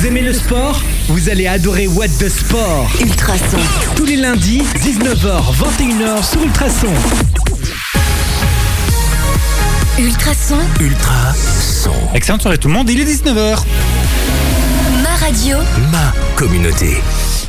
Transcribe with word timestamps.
Vous 0.00 0.06
aimez 0.06 0.20
le 0.22 0.32
sport 0.32 0.80
Vous 1.08 1.28
allez 1.28 1.48
adorer 1.48 1.88
What 1.88 2.06
the 2.20 2.28
Sport. 2.28 2.88
Ultrason. 3.00 3.58
Tous 3.96 4.04
les 4.04 4.14
lundis, 4.14 4.62
19h, 4.76 5.42
21h 5.56 6.24
sur 6.24 6.40
Ultrason. 6.40 6.86
Ultrason. 9.98 10.58
Ultra 10.78 11.34
son. 11.34 11.90
Excellente 12.14 12.42
soirée 12.42 12.58
tout 12.58 12.68
le 12.68 12.74
monde, 12.74 12.88
il 12.88 13.00
est 13.00 13.04
19h. 13.04 13.58
Ma 15.02 15.16
radio. 15.16 15.56
Ma 15.90 16.12
communauté. 16.36 16.98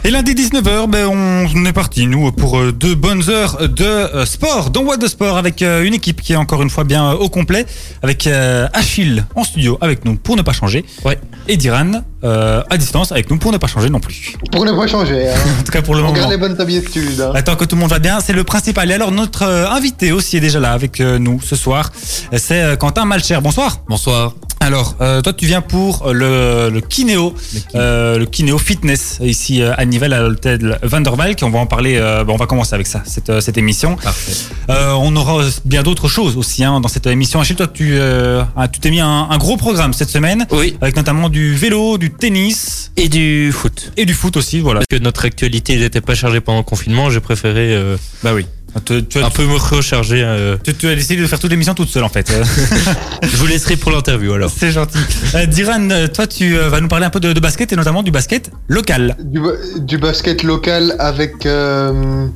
Et 0.05 0.11
lundi 0.11 0.34
19h, 0.34 0.88
ben, 0.89 1.07
on 1.07 1.66
est 1.66 1.73
parti, 1.73 2.07
nous, 2.07 2.31
pour 2.31 2.57
euh, 2.57 2.71
deux 2.71 2.95
bonnes 2.95 3.29
heures 3.29 3.68
de 3.68 3.84
euh, 3.84 4.25
sport, 4.25 4.70
dans 4.70 4.81
What 4.81 4.95
de 4.95 5.07
Sport, 5.07 5.38
avec 5.38 5.61
euh, 5.61 5.84
une 5.84 5.93
équipe 5.93 6.21
qui 6.21 6.31
est 6.31 6.38
encore 6.38 6.61
une 6.61 6.70
fois 6.70 6.86
bien 6.86 7.11
au 7.11 7.27
complet, 7.27 7.66
avec 8.02 8.25
Achille 8.73 9.25
en 9.36 9.43
studio 9.43 9.77
avec 9.81 10.05
nous 10.05 10.16
pour 10.16 10.38
ne 10.38 10.41
pas 10.41 10.54
changer, 10.54 10.86
Ouais. 11.04 11.20
Et 11.50 11.57
Diran 11.57 11.91
euh, 12.23 12.61
à 12.70 12.77
distance 12.77 13.11
avec 13.11 13.29
nous 13.29 13.38
pour 13.38 13.52
ne 13.52 13.57
pas 13.57 13.68
changer 13.68 13.89
non 13.89 13.99
plus. 13.99 14.35
Pour 14.52 14.63
ne 14.66 14.71
pas 14.71 14.88
changer. 14.88 15.30
Hein. 15.30 15.35
En 15.59 15.63
tout 15.63 15.72
cas 15.72 15.81
pour 15.81 15.95
le 15.95 16.02
On 16.02 16.03
moment. 16.05 16.16
garde 16.17 16.30
les 16.31 16.38
bonnes 16.38 16.59
habitudes. 16.62 17.20
Hein. 17.20 17.31
Attends 17.35 17.55
que 17.55 17.66
tout 17.66 17.75
le 17.75 17.81
monde 17.81 17.89
va 17.89 17.99
bien, 17.99 18.20
c'est 18.22 18.34
le 18.34 18.44
principal. 18.44 18.89
Et 18.91 18.94
alors 18.94 19.12
notre 19.12 19.44
euh, 19.44 19.70
invité 19.70 20.12
aussi 20.12 20.38
est 20.38 20.41
déjà 20.41 20.59
là 20.59 20.72
avec 20.72 21.02
euh, 21.02 21.17
nous 21.20 21.41
ce 21.41 21.55
soir, 21.55 21.91
c'est 22.38 22.77
Quentin 22.80 23.05
Malcher. 23.05 23.39
Bonsoir. 23.41 23.81
Bonsoir. 23.89 24.34
Alors, 24.62 24.98
euh, 24.99 25.22
toi, 25.22 25.31
tu 25.31 25.45
viens 25.45 25.62
pour 25.62 26.05
euh, 26.08 26.13
le, 26.13 26.70
le 26.73 26.81
kinéo, 26.81 27.34
euh, 27.76 28.17
le 28.17 28.26
kinéo 28.26 28.58
fitness 28.58 29.17
ici 29.22 29.62
euh, 29.62 29.72
à 29.77 29.86
Nivelles 29.86 30.12
à 30.13 30.22
l'hôtel 30.22 30.77
Van 30.84 31.00
der 31.00 31.16
Valk. 31.16 31.40
On 31.44 31.50
va 31.50 31.59
en 31.59 31.66
parler. 31.66 31.95
euh, 31.95 32.26
bon, 32.26 32.34
on 32.34 32.38
va 32.38 32.45
commencer 32.45 32.76
avec 32.76 32.86
ça, 32.86 33.02
cette, 33.05 33.30
euh, 33.30 33.40
cette 33.40 33.58
émission. 33.58 33.95
Parfait. 33.95 34.34
Euh, 34.70 34.91
on 35.00 35.16
aura 35.16 35.44
bien 35.64 35.81
d'autres 35.81 36.09
choses 36.09 36.36
aussi 36.36 36.64
hein, 36.66 36.81
dans 36.81 36.90
cette 36.90 37.08
émission. 37.08 37.40
Achille, 37.40 37.55
toi, 37.55 37.67
tu 37.67 37.91
euh, 37.94 38.44
ah, 38.58 38.67
tu 38.67 38.80
t'es 38.81 38.91
mis 38.91 39.00
un, 39.00 39.27
un 39.30 39.38
gros 39.38 39.55
programme 39.55 39.94
cette 39.94 40.09
semaine, 40.09 40.45
Oui. 40.52 40.76
avec 40.81 40.95
notamment 40.98 41.30
du 41.30 41.55
vélo, 41.55 41.98
du 41.98 42.12
tennis 42.12 42.91
Et 42.98 43.08
du 43.08 43.52
foot. 43.53 43.94
et 43.95 44.05
du 44.05 44.14
foot 44.14 44.36
aussi. 44.36 44.59
Voilà. 44.59 44.81
Parce 44.81 45.00
que 45.00 45.03
notre 45.03 45.23
actualité 45.26 45.78
n'était 45.78 46.02
pas 46.02 46.16
chargée 46.16 46.42
pendant 46.42 46.59
le 46.59 46.64
confinement, 46.66 47.09
j'ai 47.09 47.22
préféré 47.22 47.73
euh, 47.73 47.95
Bah 48.23 48.31
oui. 48.36 48.45
Tu, 48.86 49.03
tu 49.06 49.20
as, 49.20 49.25
un 49.25 49.30
peu 49.30 49.45
me 49.45 49.56
recharger. 49.58 50.22
euh. 50.23 50.58
tu- 50.64 50.73
tu 50.75 50.88
as 50.88 50.95
décidé 50.95 51.22
de 51.22 51.28
faire 51.28 51.39
toute 51.39 51.50
l'émission 51.50 51.73
toute 51.73 51.89
seule 51.89 52.03
en 52.03 52.09
fait. 52.09 52.30
Euh, 52.31 52.44
Je 53.23 53.36
vous 53.38 53.48
laisserai 53.48 53.76
pour 53.78 53.92
l'interview 53.92 54.34
alors. 54.34 54.52
C'est 54.56 54.72
gentil. 54.72 55.00
Euh, 55.36 55.45
Diran, 55.48 55.88
toi, 56.14 56.28
tu 56.28 56.56
euh, 56.58 56.70
vas 56.70 56.80
nous 56.80 56.88
parler 56.88 57.06
un 57.06 57.09
peu 57.09 57.20
de, 57.20 57.34
de 57.34 57.39
basket 57.39 57.73
et 57.73 57.76
notamment 57.76 58.03
du 58.03 58.11
basket 58.11 58.52
local, 58.67 59.16
Du, 59.20 59.39
ba- 59.39 59.52
du 59.80 59.98
basket 59.98 60.44
local 60.44 60.95
avec 61.00 61.45
euh, 61.45 62.28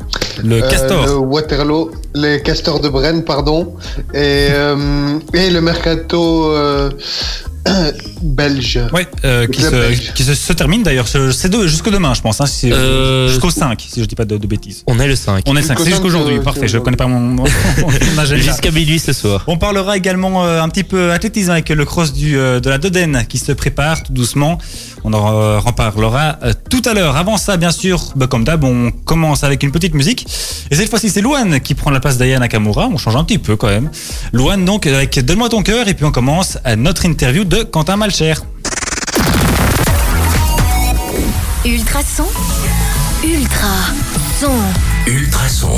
le 0.44 0.56
euh, 0.64 0.70
Castor. 0.70 1.06
le 1.06 1.14
Waterloo, 1.18 1.92
les 2.16 2.42
castors 2.42 2.80
de 2.80 2.90
Brenne, 2.90 3.24
pardon, 3.24 3.76
et, 4.14 4.48
euh, 4.52 5.20
et 5.34 5.50
le 5.52 5.62
mercato 5.62 6.52
euh, 6.52 6.90
belge. 8.22 8.80
Ouais, 8.94 9.08
euh, 9.26 9.48
qui, 9.48 9.62
se, 9.62 9.70
belge. 9.70 10.14
qui 10.14 10.24
se, 10.24 10.34
se 10.34 10.54
termine 10.54 10.84
d'ailleurs. 10.84 11.08
ce- 11.08 11.32
C'est 11.32 11.50
de- 11.50 11.68
jusque 11.68 11.90
demain, 11.90 12.14
je 12.14 12.22
pense. 12.22 12.42
Hein, 12.42 12.46
si- 12.46 12.72
Euh, 12.72 13.28
Jusqu'au 13.30 13.50
5, 13.52 13.82
si 13.90 14.02
je 14.02 14.06
dis 14.06 14.16
pas 14.16 14.26
de, 14.26 14.38
de 14.38 14.48
bêtises. 14.48 14.84
On 14.88 15.00
est 15.00 15.08
le 15.08 15.16
5. 15.16 15.44
On 15.48 15.56
est 15.56 15.62
5, 15.62 15.78
c'est 15.80 15.86
Jusqu'au 15.86 16.08
jusqu'aujourd'hui. 16.10 16.36
5, 16.38 16.44
Parfait, 16.44 16.68
je 16.68 16.78
connais 16.78 16.98
pas 16.98 17.08
mon, 17.08 17.20
mon, 17.20 17.44
mon 17.44 17.88
agenda. 18.18 18.42
Jusqu'à 18.42 18.72
minuit 18.72 19.00
ce 19.00 19.14
soir. 19.14 19.44
On 19.48 19.58
parlera 19.58 19.96
également 19.98 20.44
euh, 20.46 20.62
un 20.62 20.70
petit 20.70 20.84
peu 20.84 21.12
athlétisme 21.12 21.52
avec 21.52 21.70
le 21.70 21.86
cross 21.86 22.14
du, 22.14 22.38
euh, 22.38 22.60
de 22.60 22.70
la 22.70 22.78
Dodène 22.78 23.26
qui 23.30 23.38
se 23.38 23.52
prépare 23.52 24.04
tout 24.04 24.14
doucement. 24.14 24.58
On 25.06 25.12
en 25.14 25.60
reparlera 25.60 26.38
tout 26.70 26.82
à 26.86 26.94
l'heure. 26.94 27.18
Avant 27.18 27.36
ça, 27.38 27.58
bien 27.58 27.72
sûr, 27.72 28.14
bah, 28.16 28.28
comme 28.28 28.44
d'hab, 28.46 28.64
on 28.64 28.90
commence 28.92 29.44
avec 29.44 29.62
une 29.64 29.72
petite 29.72 29.94
musique. 29.94 30.26
Et 30.72 30.76
cette 30.76 30.90
fois-ci, 30.90 31.10
c'est 31.10 31.20
Louane 31.22 31.60
qui 31.60 31.76
prend 31.76 31.92
la 31.92 32.00
place 32.00 32.18
d'Aya 32.18 32.40
Nakamura. 32.40 32.88
On 32.92 32.98
change 32.98 33.16
un 33.18 33.24
petit 33.26 33.38
peu 33.38 33.56
quand 33.58 33.68
même. 33.68 33.90
Louane, 34.32 34.64
donc, 34.64 34.88
avec 34.88 35.20
Donne-moi 35.20 35.50
ton 35.50 35.62
cœur. 35.62 35.88
Et 35.90 35.94
puis 35.94 36.06
on 36.06 36.12
commence 36.12 36.58
à 36.64 36.76
notre 36.78 37.06
interview 37.06 37.44
de 37.44 37.53
Quentin 37.62 37.98
Malcher. 37.98 38.34
Ultrason. 41.64 42.26
Ultra. 43.24 43.68
Son. 44.40 44.52
Ultra 45.06 45.48
son. 45.48 45.70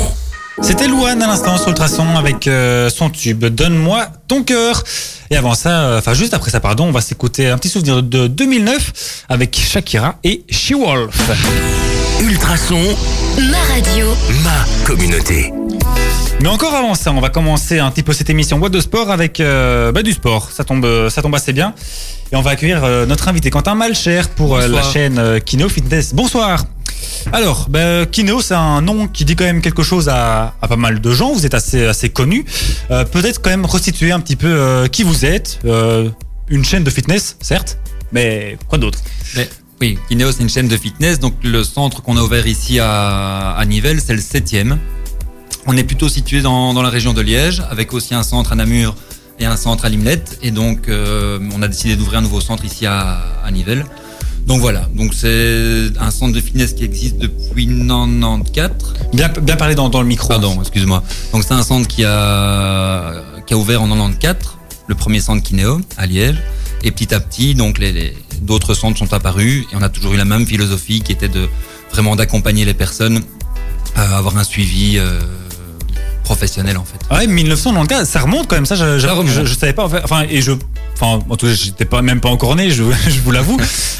C'était 0.62 0.88
Louane 0.88 1.20
à 1.22 1.26
l'instant 1.26 1.58
sur 1.58 1.68
Ultrason 1.68 2.16
avec 2.16 2.48
euh, 2.48 2.88
son 2.88 3.10
tube 3.10 3.44
Donne-moi 3.44 4.06
ton 4.26 4.42
cœur. 4.42 4.82
Et 5.30 5.36
avant 5.36 5.54
ça, 5.54 5.82
euh, 5.82 5.98
enfin 5.98 6.14
juste 6.14 6.32
après 6.32 6.50
ça, 6.50 6.60
pardon, 6.60 6.86
on 6.86 6.92
va 6.92 7.02
s'écouter 7.02 7.48
un 7.50 7.58
petit 7.58 7.68
souvenir 7.68 8.02
de 8.02 8.26
2009 8.26 9.24
avec 9.28 9.58
Shakira 9.58 10.18
et 10.24 10.44
She-Wolf. 10.48 11.30
Ultra 12.22 12.56
son. 12.56 12.80
Ma 13.50 13.74
radio. 13.74 14.06
Ma 14.42 14.86
communauté. 14.86 15.52
Mais 16.42 16.48
encore 16.48 16.74
avant 16.74 16.94
ça, 16.94 17.12
on 17.12 17.20
va 17.20 17.30
commencer 17.30 17.78
un 17.78 17.90
petit 17.90 18.02
peu 18.02 18.12
cette 18.12 18.30
émission 18.30 18.58
Boîte 18.58 18.72
de 18.72 18.80
sport 18.80 19.10
avec 19.10 19.40
euh, 19.40 19.90
bah, 19.90 20.02
du 20.02 20.12
sport. 20.12 20.50
Ça 20.52 20.64
tombe, 20.64 20.84
euh, 20.84 21.10
ça 21.10 21.22
tombe 21.22 21.34
assez 21.34 21.52
bien. 21.52 21.74
Et 22.30 22.36
on 22.36 22.42
va 22.42 22.50
accueillir 22.50 22.84
euh, 22.84 23.06
notre 23.06 23.28
invité 23.28 23.50
Quentin 23.50 23.74
Malcher 23.74 24.22
pour 24.36 24.56
euh, 24.56 24.68
la 24.68 24.82
chaîne 24.82 25.40
Kineo 25.40 25.68
Fitness. 25.68 26.14
Bonsoir. 26.14 26.64
Alors, 27.32 27.66
bah, 27.68 28.06
Kineo, 28.06 28.40
c'est 28.42 28.54
un 28.54 28.80
nom 28.82 29.08
qui 29.08 29.24
dit 29.24 29.34
quand 29.34 29.44
même 29.44 29.60
quelque 29.60 29.82
chose 29.82 30.08
à, 30.08 30.54
à 30.60 30.68
pas 30.68 30.76
mal 30.76 31.00
de 31.00 31.10
gens. 31.10 31.32
Vous 31.32 31.46
êtes 31.46 31.54
assez, 31.54 31.86
assez 31.86 32.10
connu. 32.10 32.44
Peut-être 32.88 33.40
quand 33.40 33.50
même 33.50 33.66
restituer 33.66 34.12
un 34.12 34.20
petit 34.20 34.36
peu 34.36 34.86
qui 34.92 35.02
vous 35.02 35.24
êtes. 35.24 35.58
Une 36.48 36.64
chaîne 36.64 36.84
de 36.84 36.90
fitness, 36.90 37.36
certes, 37.40 37.78
mais 38.12 38.56
quoi 38.68 38.78
d'autre? 38.78 39.00
Mais, 39.34 39.48
oui, 39.80 39.98
Kineo, 40.08 40.30
c'est 40.30 40.42
une 40.42 40.48
chaîne 40.48 40.68
de 40.68 40.76
fitness. 40.76 41.18
Donc, 41.18 41.34
le 41.42 41.64
centre 41.64 42.02
qu'on 42.02 42.16
a 42.16 42.20
ouvert 42.20 42.46
ici 42.46 42.78
à, 42.78 43.50
à 43.56 43.64
Nivelles, 43.64 44.00
c'est 44.00 44.14
le 44.14 44.20
septième. 44.20 44.78
On 45.66 45.76
est 45.76 45.84
plutôt 45.84 46.08
situé 46.08 46.42
dans, 46.42 46.74
dans 46.74 46.82
la 46.82 46.90
région 46.90 47.12
de 47.12 47.20
Liège, 47.20 47.62
avec 47.70 47.92
aussi 47.92 48.14
un 48.14 48.22
centre 48.22 48.52
à 48.52 48.54
Namur 48.54 48.94
et 49.38 49.46
un 49.46 49.56
centre 49.56 49.84
à 49.84 49.88
Limlette. 49.88 50.38
Et 50.42 50.50
donc, 50.50 50.88
euh, 50.88 51.38
on 51.54 51.62
a 51.62 51.68
décidé 51.68 51.96
d'ouvrir 51.96 52.20
un 52.20 52.22
nouveau 52.22 52.40
centre 52.40 52.64
ici 52.64 52.86
à, 52.86 53.20
à 53.44 53.50
Nivelles. 53.50 53.84
Donc 54.46 54.60
voilà, 54.60 54.88
donc 54.94 55.12
c'est 55.12 55.88
un 55.98 56.12
centre 56.12 56.32
de 56.32 56.40
fitness 56.40 56.72
qui 56.72 56.84
existe 56.84 57.18
depuis 57.18 57.66
94. 57.66 58.94
bien, 59.12 59.28
bien 59.42 59.56
parler 59.56 59.74
dans, 59.74 59.88
dans 59.88 60.00
le 60.00 60.06
micro. 60.06 60.28
Pardon, 60.28 60.56
excuse-moi. 60.60 61.02
Donc 61.32 61.42
c'est 61.42 61.54
un 61.54 61.64
centre 61.64 61.88
qui 61.88 62.04
a, 62.04 63.22
qui 63.44 63.54
a 63.54 63.56
ouvert 63.56 63.82
en 63.82 63.88
94, 63.88 64.56
le 64.86 64.94
premier 64.94 65.18
centre 65.18 65.42
Kinéo 65.42 65.80
à 65.96 66.06
Liège. 66.06 66.36
Et 66.84 66.92
petit 66.92 67.12
à 67.12 67.18
petit, 67.18 67.56
donc 67.56 67.78
les, 67.78 67.90
les- 67.90 68.16
d'autres 68.42 68.74
centres 68.74 68.98
sont 68.98 69.12
apparus 69.12 69.64
et 69.72 69.76
on 69.76 69.82
a 69.82 69.88
toujours 69.88 70.14
eu 70.14 70.16
la 70.16 70.24
même 70.24 70.46
philosophie 70.46 71.00
qui 71.00 71.10
était 71.10 71.28
de 71.28 71.48
vraiment 71.90 72.14
d'accompagner 72.14 72.64
les 72.64 72.74
personnes 72.74 73.22
à 73.96 74.16
avoir 74.18 74.36
un 74.36 74.44
suivi 74.44 74.98
euh, 74.98 75.18
professionnel 76.26 76.76
en 76.76 76.84
fait. 76.84 76.98
Ouais, 77.14 77.26
1994, 77.28 78.06
ça 78.08 78.20
remonte 78.20 78.48
quand 78.48 78.56
même, 78.56 78.66
ça, 78.66 78.74
je, 78.74 78.98
je, 78.98 79.06
Ça 79.06 79.14
remonte. 79.14 79.32
je, 79.32 79.44
je 79.44 79.54
savais 79.54 79.72
pas, 79.72 79.84
en 79.84 79.88
fait, 79.88 80.00
enfin, 80.02 80.24
et 80.28 80.42
je, 80.42 80.50
enfin, 80.94 81.20
en 81.30 81.36
tout 81.36 81.46
cas, 81.46 81.54
j'étais 81.54 81.84
pas, 81.84 82.02
même 82.02 82.20
pas 82.20 82.28
encore 82.30 82.56
né, 82.56 82.70
je, 82.70 82.82
je 83.08 83.20
vous 83.20 83.30
l'avoue, 83.30 83.56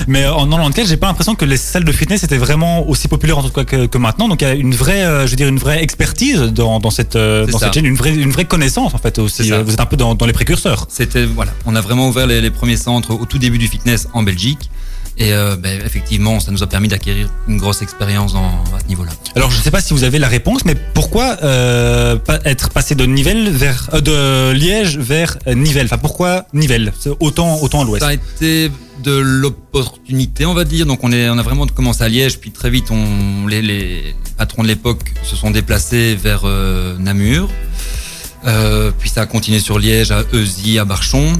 mais 0.09 0.25
euh, 0.25 0.35
en 0.35 0.45
94, 0.47 0.89
j'ai 0.89 0.97
pas 0.97 1.07
l'impression 1.07 1.37
que 1.37 1.45
les 1.45 1.57
salles 1.57 1.85
de 1.85 1.93
fitness 1.93 2.25
étaient 2.25 2.37
vraiment 2.37 2.89
aussi 2.89 3.07
populaires 3.07 3.39
en 3.39 3.45
tout 3.45 3.51
cas 3.51 3.63
que, 3.65 3.87
que 3.87 3.99
maintenant, 3.99 4.29
donc 4.29 4.43
il 4.43 4.49
y 4.49 4.51
a 4.51 4.55
une 4.55 4.75
vraie, 4.75 5.05
euh, 5.05 5.25
je 5.27 5.31
veux 5.31 5.37
dire, 5.37 5.47
une 5.49 5.59
vraie 5.59 5.83
expertise 5.83 6.41
dans, 6.41 6.81
dans 6.81 6.91
cette, 6.91 7.15
euh, 7.15 7.47
dans 7.47 7.59
cette 7.59 7.75
chaîne, 7.75 7.87
une 7.87 7.95
vraie, 7.95 8.15
une 8.15 8.33
vraie 8.33 8.45
connaissance 8.45 8.93
en 8.93 8.99
fait 8.99 9.19
aussi, 9.21 9.49
vous 9.51 9.73
êtes 9.73 9.81
un 9.81 9.87
peu 9.87 9.97
dans, 9.97 10.17
dans 10.17 10.27
les 10.27 10.33
précurseurs. 10.33 10.87
C'était 10.91 11.25
voilà, 11.25 11.53
on 11.65 11.77
a 11.77 11.81
vraiment 11.81 12.09
ouvert 12.09 12.27
les, 12.27 12.41
les 12.41 12.51
premiers 12.51 12.77
centres 12.77 13.13
au 13.15 13.25
tout 13.25 13.39
début 13.39 13.59
du 13.59 13.69
fitness 13.69 14.09
en 14.13 14.25
Belgique. 14.25 14.69
Et 15.19 15.33
euh, 15.33 15.57
ben, 15.57 15.81
effectivement, 15.85 16.41
ça 16.41 16.51
nous 16.51 16.63
a 16.63 16.67
permis 16.67 16.89
d'acquérir 16.89 17.29
une 17.49 17.57
grosse 17.57 17.81
expérience 17.81 18.35
dans, 18.35 18.49
à 18.49 18.81
ce 18.83 18.89
niveau-là. 18.89 19.13
Alors 19.35 19.51
je 19.51 19.61
sais 19.61 19.71
pas 19.71 19.81
si 19.81 19.95
vous 19.95 20.05
avez 20.05 20.19
la 20.19 20.29
réponse, 20.29 20.65
mais 20.65 20.75
pourquoi 20.75 21.39
euh, 21.43 22.17
pas 22.17 22.39
être 22.45 22.71
passé 22.71 22.95
de 22.95 23.07
Nivelles 23.07 23.49
vers, 23.51 23.89
euh, 23.95 24.01
de 24.01 24.53
Liège 24.53 24.99
vers 24.99 25.39
Nivelles, 25.47 25.87
enfin 25.87 25.99
pourquoi 25.99 26.45
Nivelles, 26.53 26.93
autant, 27.21 27.61
autant 27.63 27.81
à 27.81 27.85
l'ouest. 27.85 28.03
Ça 28.03 28.11
a 28.11 28.15
été 28.15 28.71
de 29.03 29.17
l'opportunité, 29.17 30.45
on 30.45 30.55
va 30.55 30.65
dire. 30.65 30.85
Donc 30.85 31.03
on, 31.03 31.13
est, 31.13 31.31
on 31.31 31.39
a 31.39 31.43
vraiment 31.43 31.67
commencé 31.67 32.03
à 32.03 32.09
Liège, 32.09 32.39
puis 32.39 32.51
très 32.51 32.69
vite, 32.69 32.91
on, 32.91 33.47
les, 33.47 33.63
les 33.63 34.15
patrons 34.37 34.63
de 34.63 34.69
l'époque 34.69 35.15
se 35.23 35.35
sont 35.35 35.51
déplacés 35.51 36.15
vers 36.15 36.45
Namur. 36.99 37.49
Euh, 38.47 38.93
puis 38.97 39.09
ça 39.09 39.23
a 39.23 39.27
continué 39.27 39.61
sur 39.61 39.79
Liège, 39.79 40.11
à 40.13 40.23
Eusy, 40.33 40.79
à 40.79 40.85
Barchon. 40.85 41.33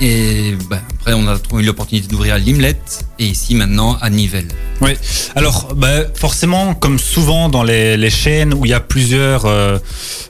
Et 0.00 0.56
ben, 0.68 0.80
après, 1.00 1.14
on 1.14 1.26
a 1.28 1.38
trouvé 1.38 1.62
l'opportunité 1.62 2.08
d'ouvrir 2.08 2.34
à 2.34 2.38
Limlette 2.38 3.04
et 3.18 3.26
ici 3.26 3.54
maintenant 3.54 3.96
à 4.00 4.10
Nivelles. 4.10 4.48
Oui. 4.80 4.92
Alors, 5.36 5.74
bah, 5.76 6.04
forcément, 6.14 6.74
comme 6.74 6.98
souvent 6.98 7.48
dans 7.48 7.62
les, 7.62 8.10
chaînes 8.10 8.52
où 8.54 8.64
il 8.64 8.70
y 8.70 8.74
a 8.74 8.80
plusieurs, 8.80 9.46
euh, 9.46 9.78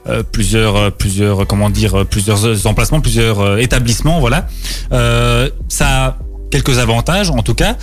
euh, 0.09 0.23
plusieurs, 0.23 0.77
euh, 0.77 0.91
plusieurs, 0.91 1.47
comment 1.47 1.71
dire, 1.71 2.05
plusieurs 2.07 2.67
emplacements, 2.67 3.01
plusieurs 3.01 3.59
établissements, 3.59 4.21
voilà, 4.21 4.47
ça 5.69 6.07
a 6.07 6.19
quelques 6.51 6.79
avantages 6.79 7.31
en 7.31 7.43
tout 7.43 7.55
cas. 7.55 7.77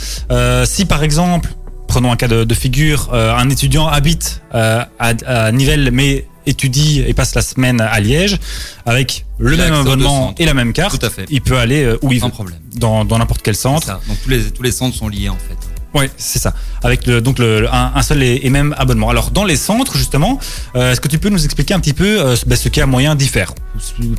Si 0.66 0.86
par 0.86 1.04
exemple, 1.04 1.50
prenons 1.88 2.12
un 2.12 2.16
cas 2.16 2.28
de, 2.28 2.54
figure, 2.54 3.14
un 3.14 3.50
étudiant 3.50 3.88
habite 3.88 4.42
à, 4.52 4.90
à 5.00 5.52
Nivelles 5.52 5.90
mais 5.92 6.26
étudie 6.50 7.04
et 7.06 7.14
passe 7.14 7.36
la 7.36 7.42
semaine 7.42 7.80
à 7.82 8.00
Liège 8.00 8.38
avec 8.86 9.26
le 9.38 9.56
même 9.56 9.74
abonnement 9.74 10.34
et 10.38 10.46
la 10.46 10.54
même 10.54 10.74
carte, 10.74 11.00
Tout 11.00 11.06
à 11.06 11.10
fait. 11.10 11.26
il 11.30 11.42
peut 11.42 11.58
aller 11.58 11.84
euh, 11.84 11.98
où 12.02 12.12
il 12.12 12.20
veut, 12.22 12.30
problème. 12.30 12.60
dans, 12.76 13.06
n'importe 13.06 13.42
quel 13.42 13.56
centre. 13.56 13.86
ça. 13.88 14.00
Donc 14.08 14.18
tous 14.24 14.30
les, 14.30 14.44
tous 14.52 14.64
les 14.64 14.72
centres 14.72 14.96
sont 14.96 15.08
liés 15.08 15.30
en 15.30 15.38
fait. 15.38 15.58
Ouais, 15.98 16.10
c'est 16.18 16.38
ça. 16.38 16.54
Avec 16.84 17.08
le, 17.08 17.20
donc 17.20 17.40
le, 17.40 17.68
un, 17.74 17.94
un 17.96 18.02
seul 18.04 18.22
et, 18.22 18.48
même 18.50 18.76
abonnement. 18.78 19.10
Alors 19.10 19.32
dans 19.32 19.44
les 19.44 19.56
centres 19.56 19.98
justement, 19.98 20.40
euh, 20.76 20.92
est-ce 20.92 21.02
que 21.02 21.08
tu 21.08 21.18
peux 21.18 21.30
nous 21.30 21.44
expliquer 21.44 21.74
un 21.74 21.80
petit 21.80 21.94
peu 21.94 22.22
euh, 22.22 22.36
ce 22.36 22.70
qu'il 22.70 22.78
y 22.78 22.84
a 22.84 22.86
moyen 22.86 23.16
d'y 23.16 23.28
faire? 23.28 23.54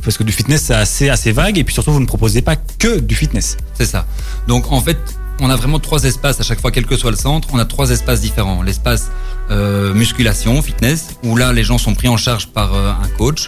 Parce 0.03 0.17
que 0.17 0.23
du 0.23 0.33
fitness 0.33 0.63
c'est 0.63 0.73
assez 0.73 1.09
assez 1.09 1.31
vague 1.31 1.57
et 1.57 1.63
puis 1.63 1.73
surtout 1.73 1.91
vous 1.93 1.99
ne 2.01 2.05
proposez 2.05 2.41
pas 2.41 2.55
que 2.55 2.99
du 2.99 3.15
fitness. 3.15 3.57
C'est 3.77 3.85
ça. 3.85 4.05
Donc 4.47 4.71
en 4.71 4.81
fait, 4.81 4.97
on 5.41 5.49
a 5.49 5.55
vraiment 5.55 5.79
trois 5.79 6.03
espaces 6.03 6.39
à 6.39 6.43
chaque 6.43 6.61
fois, 6.61 6.71
quel 6.71 6.85
que 6.85 6.95
soit 6.95 7.11
le 7.11 7.17
centre. 7.17 7.49
On 7.51 7.59
a 7.59 7.65
trois 7.65 7.89
espaces 7.89 8.21
différents. 8.21 8.61
L'espace 8.61 9.09
euh, 9.49 9.93
musculation, 9.93 10.61
fitness, 10.61 11.17
où 11.23 11.35
là 11.35 11.51
les 11.51 11.63
gens 11.63 11.77
sont 11.77 11.95
pris 11.95 12.07
en 12.07 12.15
charge 12.15 12.47
par 12.47 12.73
euh, 12.73 12.91
un 12.91 13.07
coach. 13.17 13.47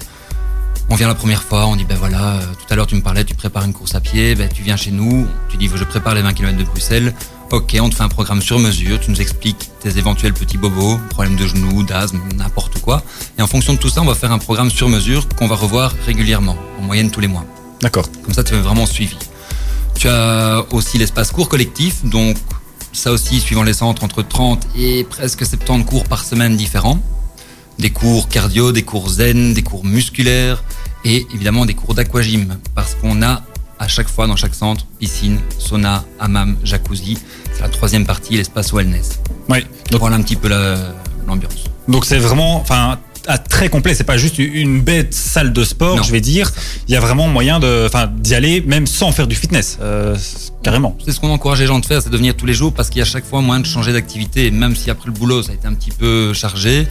On 0.89 0.95
vient 0.95 1.07
la 1.07 1.15
première 1.15 1.43
fois, 1.43 1.67
on 1.67 1.75
dit 1.75 1.85
ben 1.85 1.97
voilà, 1.97 2.33
euh, 2.33 2.41
tout 2.41 2.73
à 2.73 2.75
l'heure 2.75 2.87
tu 2.87 2.95
me 2.95 3.01
parlais, 3.01 3.23
tu 3.23 3.35
prépares 3.35 3.63
une 3.63 3.73
course 3.73 3.95
à 3.95 4.01
pied, 4.01 4.35
ben 4.35 4.49
tu 4.49 4.63
viens 4.63 4.75
chez 4.75 4.91
nous, 4.91 5.27
tu 5.49 5.55
dis 5.57 5.69
je 5.73 5.83
prépare 5.83 6.15
les 6.15 6.21
20 6.21 6.33
km 6.33 6.57
de 6.57 6.63
Bruxelles. 6.63 7.13
Ok, 7.51 7.77
on 7.79 7.89
te 7.89 7.95
fait 7.95 8.03
un 8.03 8.09
programme 8.09 8.41
sur 8.41 8.57
mesure, 8.57 8.99
tu 8.99 9.11
nous 9.11 9.21
expliques 9.21 9.69
tes 9.79 9.97
éventuels 9.97 10.33
petits 10.33 10.57
bobos, 10.57 10.99
problèmes 11.11 11.35
de 11.35 11.45
genoux, 11.45 11.83
d'asthme, 11.83 12.19
n'importe 12.35 12.79
quoi. 12.81 13.03
Et 13.37 13.43
en 13.43 13.47
fonction 13.47 13.73
de 13.73 13.77
tout 13.77 13.89
ça, 13.89 14.01
on 14.01 14.05
va 14.05 14.15
faire 14.15 14.31
un 14.31 14.39
programme 14.39 14.71
sur 14.71 14.89
mesure 14.89 15.27
qu'on 15.29 15.47
va 15.47 15.55
revoir 15.55 15.93
régulièrement, 16.07 16.57
en 16.79 16.81
moyenne 16.81 17.11
tous 17.11 17.19
les 17.19 17.27
mois. 17.27 17.45
D'accord. 17.81 18.05
Comme 18.23 18.33
ça, 18.33 18.43
tu 18.43 18.55
es 18.55 18.59
vraiment 18.59 18.87
suivi. 18.87 19.15
Tu 19.95 20.07
as 20.09 20.65
aussi 20.71 20.97
l'espace 20.97 21.31
cours 21.31 21.47
collectif, 21.49 22.03
donc 22.05 22.37
ça 22.91 23.11
aussi, 23.11 23.39
suivant 23.39 23.63
les 23.63 23.73
centres, 23.73 24.03
entre 24.03 24.21
30 24.21 24.67
et 24.77 25.03
presque 25.05 25.45
70 25.45 25.85
cours 25.85 26.03
par 26.05 26.23
semaine 26.23 26.55
différents. 26.57 26.99
Des 27.79 27.89
cours 27.89 28.27
cardio, 28.29 28.71
des 28.71 28.83
cours 28.83 29.09
zen, 29.09 29.53
des 29.53 29.63
cours 29.63 29.83
musculaires 29.85 30.63
et 31.05 31.25
évidemment 31.33 31.65
des 31.65 31.73
cours 31.73 31.95
d'aquagym 31.95 32.57
parce 32.75 32.93
qu'on 32.95 33.21
a 33.23 33.41
à 33.79 33.87
chaque 33.87 34.07
fois 34.07 34.27
dans 34.27 34.35
chaque 34.35 34.53
centre 34.53 34.85
piscine, 34.99 35.39
sauna, 35.57 36.03
hammam, 36.19 36.55
jacuzzi. 36.63 37.17
C'est 37.51 37.61
la 37.61 37.69
troisième 37.69 38.05
partie, 38.05 38.35
l'espace 38.37 38.71
wellness. 38.73 39.19
Oui. 39.49 39.65
Donc 39.89 40.01
voilà 40.01 40.15
un 40.17 40.21
petit 40.21 40.35
peu 40.35 40.47
la- 40.49 40.93
l'ambiance. 41.27 41.63
Donc 41.87 42.05
c'est 42.05 42.19
vraiment, 42.19 42.57
enfin, 42.57 42.99
à 43.27 43.37
très 43.37 43.69
complet. 43.69 43.93
C'est 43.93 44.03
pas 44.03 44.17
juste 44.17 44.37
une 44.39 44.81
bête 44.81 45.13
salle 45.13 45.53
de 45.53 45.63
sport, 45.63 45.97
Non. 45.97 46.03
je 46.03 46.11
vais 46.11 46.21
dire. 46.21 46.51
Il 46.87 46.93
y 46.93 46.97
a 46.97 46.99
vraiment 46.99 47.27
moyen 47.27 47.59
de, 47.59 47.85
enfin, 47.87 48.07
d'y 48.07 48.35
aller 48.35 48.61
même 48.61 48.87
sans 48.87 49.11
faire 49.11 49.27
du 49.27 49.35
fitness, 49.35 49.77
euh, 49.81 50.15
carrément. 50.63 50.97
C'est 51.05 51.11
ce 51.11 51.19
qu'on 51.19 51.29
encourage 51.29 51.59
les 51.59 51.67
gens 51.67 51.79
de 51.79 51.85
faire, 51.85 52.01
c'est 52.01 52.09
de 52.09 52.17
venir 52.17 52.35
tous 52.35 52.45
les 52.45 52.53
jours 52.53 52.73
parce 52.73 52.89
qu'il 52.89 52.99
y 52.99 53.01
a 53.01 53.05
chaque 53.05 53.25
fois 53.25 53.41
moyen 53.41 53.61
de 53.61 53.65
changer 53.65 53.93
d'activité. 53.93 54.47
Et 54.47 54.51
Même 54.51 54.75
si 54.75 54.89
après 54.89 55.07
le 55.07 55.13
boulot 55.13 55.43
ça 55.43 55.51
a 55.51 55.55
été 55.55 55.67
un 55.67 55.73
petit 55.73 55.91
peu 55.91 56.33
chargé, 56.33 56.87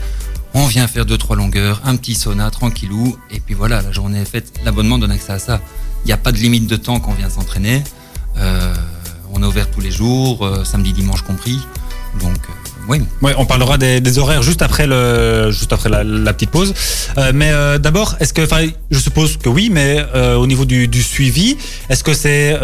on 0.53 0.65
vient 0.67 0.87
faire 0.87 1.05
deux 1.05 1.17
trois 1.17 1.35
longueurs, 1.35 1.81
un 1.85 1.95
petit 1.95 2.13
sauna 2.15 2.51
tranquillou, 2.51 3.17
et 3.31 3.39
puis 3.39 3.55
voilà, 3.55 3.81
la 3.81 3.91
journée 3.91 4.21
est 4.21 4.25
faite. 4.29 4.53
L'abonnement 4.63 4.99
donne 4.99 5.11
accès 5.11 5.33
à 5.33 5.39
ça. 5.39 5.61
Il 6.03 6.07
n'y 6.07 6.13
a 6.13 6.17
pas 6.17 6.31
de 6.31 6.37
limite 6.37 6.67
de 6.67 6.75
temps 6.75 6.99
qu'on 6.99 7.13
vient 7.13 7.29
s'entraîner. 7.29 7.83
Euh, 8.37 8.73
on 9.33 9.41
est 9.41 9.45
ouvert 9.45 9.71
tous 9.71 9.81
les 9.81 9.89
jours, 9.91 10.45
euh, 10.45 10.63
samedi, 10.63 10.93
dimanche 10.93 11.21
compris. 11.23 11.59
Donc 12.19 12.37
euh, 12.83 12.87
oui. 12.89 13.01
Ouais, 13.21 13.33
on 13.37 13.45
parlera 13.45 13.77
des, 13.77 14.17
horaires 14.17 14.43
juste 14.43 14.61
après 14.61 14.87
le, 14.87 15.51
juste 15.51 15.73
après 15.73 15.89
la, 15.89 16.33
petite 16.33 16.51
pause. 16.51 16.73
Euh, 17.17 17.31
mais 17.33 17.51
euh, 17.51 17.77
d'abord, 17.77 18.15
est-ce 18.19 18.33
que, 18.33 18.43
je 18.91 18.99
suppose 18.99 19.37
que 19.37 19.49
oui, 19.49 19.69
mais 19.71 20.03
euh, 20.15 20.35
au 20.35 20.47
niveau 20.47 20.65
du, 20.65 20.87
du 20.87 21.03
suivi, 21.03 21.57
est-ce 21.89 22.03
que 22.03 22.13
c'est, 22.13 22.57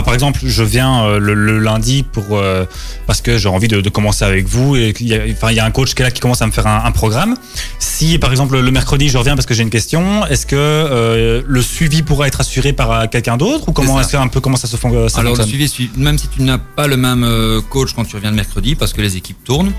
par 0.00 0.14
exemple, 0.14 0.40
je 0.42 0.62
viens 0.62 1.04
euh, 1.04 1.18
le, 1.18 1.34
le 1.34 1.58
lundi 1.58 2.02
pour 2.02 2.24
euh, 2.38 2.64
parce 3.06 3.20
que 3.20 3.36
j'ai 3.36 3.50
envie 3.50 3.68
de, 3.68 3.82
de 3.82 3.88
commencer 3.90 4.24
avec 4.24 4.46
vous 4.46 4.74
et 4.74 4.94
qu'il 4.94 5.08
y 5.08 5.14
a, 5.14 5.20
enfin, 5.30 5.50
il 5.50 5.56
y 5.56 5.60
a 5.60 5.66
un 5.66 5.70
coach 5.70 5.92
qui 5.94 6.00
est 6.00 6.04
là 6.06 6.10
qui 6.10 6.20
commence 6.20 6.40
à 6.40 6.46
me 6.46 6.52
faire 6.52 6.66
un, 6.66 6.84
un 6.86 6.92
programme. 6.92 7.36
Si, 7.78 8.18
par 8.18 8.30
exemple, 8.30 8.58
le 8.58 8.70
mercredi, 8.70 9.10
je 9.10 9.18
reviens 9.18 9.34
parce 9.34 9.44
que 9.44 9.52
j'ai 9.52 9.62
une 9.62 9.68
question, 9.68 10.24
est-ce 10.26 10.46
que 10.46 10.56
euh, 10.56 11.42
le 11.46 11.60
suivi 11.60 12.02
pourra 12.02 12.26
être 12.28 12.40
assuré 12.40 12.72
par 12.72 13.10
quelqu'un 13.10 13.36
d'autre 13.36 13.68
ou 13.68 13.72
comment 13.72 13.96
ça. 13.96 14.00
est-ce 14.00 14.16
un 14.16 14.28
peu 14.28 14.40
comment 14.40 14.56
ça 14.56 14.66
se 14.68 14.76
fon- 14.78 15.08
ça 15.10 15.20
Alors 15.20 15.32
le 15.32 15.36
fonctionne? 15.42 15.68
suivi, 15.68 15.90
même 15.98 16.16
si 16.16 16.28
tu 16.28 16.40
n'as 16.42 16.56
pas 16.58 16.86
le 16.86 16.96
même 16.96 17.26
coach 17.68 17.92
quand 17.94 18.04
tu 18.04 18.16
reviens 18.16 18.30
le 18.30 18.36
mercredi, 18.36 18.74
parce 18.76 18.94
que 18.94 19.02
les 19.02 19.18
équipes 19.18 19.44
tournent, 19.44 19.72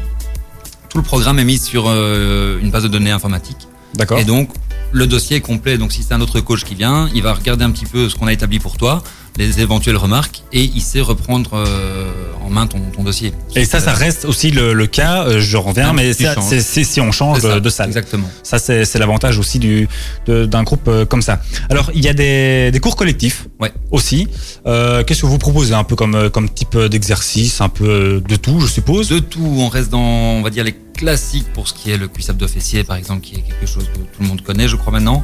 tout 0.89 0.97
le 0.99 1.03
programme 1.03 1.39
est 1.39 1.43
mis 1.43 1.57
sur 1.57 1.87
une 1.87 2.69
base 2.69 2.83
de 2.83 2.87
données 2.87 3.09
informatique. 3.11 3.67
D'accord. 3.95 4.19
Et 4.19 4.25
donc, 4.25 4.49
le 4.91 5.07
dossier 5.07 5.37
est 5.37 5.41
complet. 5.41 5.77
Donc, 5.79 5.91
si 5.91 6.03
c'est 6.03 6.13
un 6.13 6.21
autre 6.21 6.39
coach 6.39 6.63
qui 6.63 6.75
vient, 6.75 7.09
il 7.15 7.23
va 7.23 7.33
regarder 7.33 7.63
un 7.63 7.71
petit 7.71 7.85
peu 7.85 8.09
ce 8.09 8.15
qu'on 8.15 8.27
a 8.27 8.33
établi 8.33 8.59
pour 8.59 8.77
toi, 8.77 9.01
les 9.37 9.61
éventuelles 9.61 9.97
remarques, 9.97 10.43
et 10.51 10.61
il 10.63 10.81
sait 10.81 11.01
reprendre 11.01 11.51
euh, 11.55 12.11
en 12.45 12.49
main 12.51 12.67
ton, 12.67 12.79
ton 12.95 13.03
dossier. 13.03 13.33
Et 13.55 13.65
ça, 13.65 13.79
ça 13.79 13.91
reste 13.93 14.25
aussi 14.25 14.51
le, 14.51 14.73
le 14.73 14.85
cas. 14.87 15.23
euh, 15.25 15.39
Je 15.39 15.57
reviens, 15.57 15.91
mais 15.93 16.13
c'est 16.13 16.83
si 16.83 17.01
on 17.01 17.11
change 17.11 17.39
ça, 17.39 17.59
de, 17.59 17.69
salle. 17.69 17.87
Exactement. 17.87 18.29
Ça, 18.43 18.59
c'est 18.59 18.95
l'avantage 18.99 19.39
aussi 19.39 19.57
du 19.59 19.87
d'un 20.27 20.63
groupe 20.63 20.87
euh, 20.87 21.05
comme 21.05 21.21
ça. 21.23 21.41
Alors, 21.69 21.89
il 21.95 22.03
y 22.03 22.07
a 22.09 22.13
des, 22.13 22.69
des 22.71 22.79
cours 22.79 22.95
collectifs 22.95 23.47
Ouais. 23.59 23.71
aussi. 23.91 24.27
Euh, 24.67 25.03
Qu'est-ce 25.03 25.21
que 25.21 25.25
vous 25.25 25.37
proposez 25.39 25.73
un 25.73 25.83
peu 25.83 25.95
comme, 25.95 26.29
comme 26.29 26.49
type 26.49 26.77
d'exercice 26.77 27.59
Un 27.61 27.69
peu 27.69 28.21
de 28.27 28.35
tout, 28.35 28.59
je 28.59 28.67
suppose? 28.67 29.09
De 29.09 29.19
tout, 29.19 29.41
on 29.57 29.67
reste 29.67 29.89
dans, 29.89 29.99
on 29.99 30.41
va 30.41 30.49
dire, 30.51 30.63
les 30.63 30.75
classiques 30.95 31.51
pour 31.53 31.67
ce 31.67 31.73
qui 31.73 31.89
est 31.91 31.97
le 31.97 32.07
cuissable 32.07 32.39
de 32.39 32.45
fessier, 32.47 32.83
par 32.83 32.97
exemple, 32.97 33.21
qui 33.21 33.35
est 33.35 33.41
quelque 33.41 33.65
chose 33.65 33.85
que 33.91 33.97
tout 33.97 34.21
le 34.21 34.27
monde 34.27 34.41
connaît, 34.41 34.67
je 34.67 34.75
crois, 34.75 34.93
maintenant. 34.93 35.23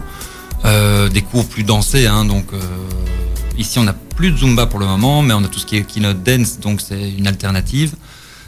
Euh, 0.65 1.07
des 1.07 1.21
cours 1.21 1.45
plus 1.45 1.63
dansés, 1.63 2.05
hein, 2.05 2.25
donc 2.25 2.47
euh, 2.53 2.59
ici 3.59 3.77
on 3.79 3.83
n'a 3.83 3.93
plus 3.93 4.31
de 4.31 4.37
Zumba 4.37 4.65
pour 4.65 4.79
le 4.79 4.85
moment, 4.87 5.21
mais 5.21 5.33
on 5.33 5.43
a 5.43 5.47
tout 5.47 5.59
ce 5.59 5.65
qui 5.65 5.75
est 5.77 5.83
keynote 5.83 6.23
dance, 6.23 6.59
donc 6.59 6.81
c'est 6.81 7.11
une 7.11 7.27
alternative. 7.27 7.93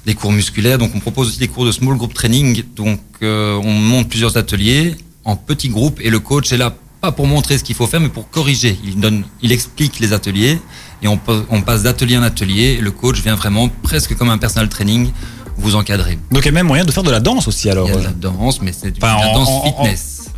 Des 0.05 0.15
cours 0.15 0.31
musculaires, 0.31 0.79
donc 0.79 0.91
on 0.95 0.99
propose 0.99 1.27
aussi 1.27 1.37
des 1.39 1.47
cours 1.47 1.65
de 1.65 1.71
small 1.71 1.95
group 1.95 2.13
training, 2.15 2.63
donc 2.75 2.99
euh, 3.21 3.59
on 3.63 3.71
monte 3.73 4.09
plusieurs 4.09 4.35
ateliers 4.35 4.95
en 5.25 5.35
petits 5.35 5.69
groupes 5.69 5.99
et 6.01 6.09
le 6.09 6.19
coach 6.19 6.51
est 6.51 6.57
là 6.57 6.73
pas 7.01 7.11
pour 7.11 7.27
montrer 7.27 7.57
ce 7.59 7.63
qu'il 7.63 7.75
faut 7.75 7.85
faire, 7.87 7.99
mais 7.99 8.09
pour 8.09 8.29
corriger. 8.29 8.77
Il 8.83 8.99
donne, 8.99 9.23
il 9.41 9.51
explique 9.51 9.99
les 9.99 10.13
ateliers 10.13 10.59
et 11.03 11.07
on, 11.07 11.17
pa- 11.17 11.43
on 11.49 11.61
passe 11.61 11.81
d'atelier 11.83 12.15
en 12.17 12.21
atelier. 12.23 12.77
Et 12.77 12.81
le 12.81 12.91
coach 12.91 13.21
vient 13.23 13.33
vraiment 13.35 13.69
presque 13.81 14.15
comme 14.15 14.29
un 14.29 14.37
personal 14.37 14.69
training 14.69 15.09
vous 15.57 15.75
encadrer. 15.75 16.19
Donc, 16.31 16.43
il 16.43 16.45
y 16.45 16.49
a 16.49 16.51
même 16.51 16.67
moyen 16.67 16.85
de 16.85 16.91
faire 16.91 17.01
de 17.01 17.09
la 17.09 17.19
danse 17.19 17.47
aussi. 17.47 17.69
Alors, 17.71 17.87
Il 17.87 17.89
y 17.89 17.93
a 17.93 17.97
de 17.97 18.01
euh, 18.01 18.05
la 18.05 18.13
danse, 18.13 18.61
mais 18.61 18.71
c'est 18.71 18.91
de 18.91 18.97
Enfin, 19.03 19.17
la 19.19 19.29
en- 19.29 19.33
danse 19.33 19.49
en- 19.49 19.75
en- 19.81 19.83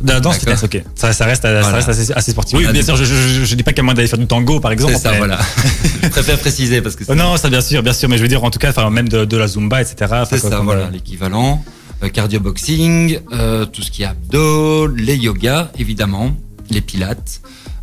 la 0.04 0.20
danse 0.20 0.38
ok. 0.62 0.82
Ça, 0.94 1.12
ça 1.12 1.24
reste, 1.24 1.42
ça 1.42 1.60
Voilà. 1.60 1.76
reste 1.76 1.88
assez, 1.88 2.12
assez 2.12 2.30
sportif. 2.32 2.58
Oui, 2.58 2.66
bien 2.72 2.82
sûr, 2.82 2.96
je, 2.96 3.04
je, 3.04 3.44
je, 3.44 3.54
dis 3.54 3.62
pas 3.62 3.72
qu'il 3.72 3.78
y 3.78 3.80
a 3.80 3.84
moyen 3.84 3.94
d'aller 3.94 4.08
faire 4.08 4.18
du 4.18 4.26
tango, 4.26 4.60
par 4.60 4.72
exemple. 4.72 4.94
C'est 4.94 5.00
ça, 5.00 5.12
voilà. 5.16 5.38
Je 6.02 6.08
préfère 6.08 6.38
préciser 6.38 6.82
parce 6.82 6.96
que 6.96 7.04
Euh, 7.10 7.14
Non, 7.14 7.36
ça 7.36 7.48
bien 7.48 7.60
sûr, 7.60 7.82
bien 7.82 7.92
sûr, 7.92 8.08
mais 8.08 8.16
je 8.18 8.22
veux 8.22 8.28
dire 8.28 8.42
en 8.44 8.50
tout 8.50 8.58
cas, 8.58 8.70
enfin 8.70 8.90
même 8.90 9.08
de, 9.08 9.24
de 9.24 9.36
la 9.36 9.46
zumba, 9.46 9.80
etc. 9.82 9.96
C'est 10.28 10.38
ça, 10.38 10.60
voilà, 10.60 10.82
euh, 10.82 10.90
l'équivalent. 10.90 11.62
Euh, 12.02 12.08
cardio 12.08 12.40
boxing, 12.40 13.18
euh, 13.32 13.64
tout 13.66 13.82
ce 13.82 13.90
qui 13.90 14.02
est 14.02 14.06
abdos, 14.06 14.88
les 14.88 15.16
yogas, 15.16 15.70
évidemment, 15.78 16.32
les 16.70 16.80
pilates. 16.80 17.40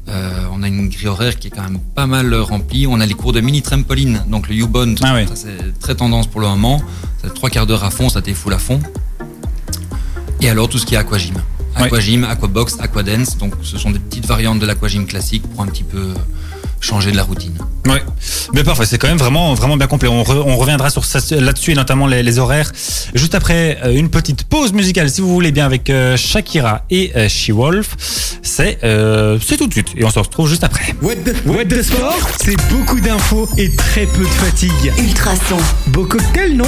Euh, 0.10 0.31
on 0.52 0.63
a 0.63 0.68
une 0.68 0.90
grille 0.90 1.08
horaire 1.08 1.38
qui 1.38 1.48
est 1.48 1.52
quand 1.52 1.62
même 1.63 1.80
pas 1.96 2.08
mal 2.08 2.34
remplie. 2.36 2.86
On 2.88 3.00
a 3.00 3.06
les 3.06 3.13
cours 3.13 3.34
de 3.34 3.40
mini 3.40 3.62
trampoline, 3.62 4.24
donc 4.28 4.50
le 4.50 4.56
U-Bond. 4.56 4.96
Ah 5.04 5.13
oui. 5.16 5.25
C'est 5.34 5.80
très 5.80 5.96
tendance 5.96 6.28
pour 6.28 6.42
le 6.42 6.48
moment. 6.48 6.81
C'est 7.24 7.34
trois 7.34 7.50
quarts 7.50 7.66
d'heure 7.68 7.84
à 7.84 7.92
fond, 7.92 8.10
ça 8.10 8.22
t'est 8.22 8.34
full 8.34 8.54
à 8.54 8.58
fond. 8.60 8.80
Et 10.42 10.50
alors 10.50 10.68
tout 10.69 10.78
ce 10.80 10.86
qui 10.86 10.96
est 10.96 10.98
aquagym. 10.98 11.36
Ouais. 11.78 11.84
Aquagym, 11.84 12.24
aquabox, 12.26 12.78
aquadance. 12.80 13.38
Donc 13.38 13.54
ce 13.64 13.78
sont 13.78 13.92
des 13.92 14.00
petites 14.00 14.26
variantes 14.26 14.60
de 14.60 14.66
l'aquagym 14.66 15.06
classique 15.06 15.44
pour 15.54 15.64
un 15.64 15.68
petit 15.68 15.84
peu 15.84 16.14
changer 16.80 17.12
de 17.12 17.16
la 17.16 17.24
routine. 17.24 17.54
Ouais, 17.88 18.04
mais 18.54 18.64
parfait, 18.64 18.86
c'est 18.88 18.98
quand 18.98 19.08
même 19.08 19.18
vraiment, 19.18 19.54
vraiment 19.54 19.78
bien 19.78 19.86
complet. 19.86 20.10
On, 20.10 20.24
re- 20.24 20.44
on 20.46 20.58
reviendra 20.58 20.90
sur 20.90 21.06
ça 21.06 21.20
là-dessus 21.40 21.72
et 21.72 21.75
notamment 21.75 22.08
les, 22.08 22.24
les 22.24 22.40
horaires. 22.40 22.72
Juste 23.13 23.36
après 23.36 23.78
euh, 23.84 23.92
une 23.94 24.10
petite 24.10 24.46
pause 24.46 24.74
musicale, 24.74 25.10
si 25.10 25.22
vous 25.22 25.32
voulez 25.32 25.51
bien, 25.51 25.66
avec 25.66 25.90
euh, 25.92 26.18
Shakira 26.18 26.84
et 26.90 27.12
euh, 27.16 27.30
She-Wolf. 27.30 27.96
C'est 28.42 28.80
euh, 28.84 29.38
c'est 29.46 29.58
tout 29.58 29.68
de 29.68 29.74
suite 29.74 29.90
et 29.96 30.04
on 30.04 30.10
se 30.10 30.18
retrouve 30.20 30.50
juste 30.50 30.63
après. 30.63 30.96
What 31.04 31.16
the, 31.18 31.36
What 31.46 31.66
the 31.66 31.84
Sport, 31.84 32.28
c'est 32.44 32.58
beaucoup 32.72 33.00
d'infos 33.00 33.48
et 33.58 33.74
très 33.75 34.08
peu 34.08 34.24
de 34.24 34.28
fatigue. 34.28 34.92
Ultrason. 34.98 35.58
Beau 35.88 36.06
cocktail, 36.06 36.58
non? 36.58 36.66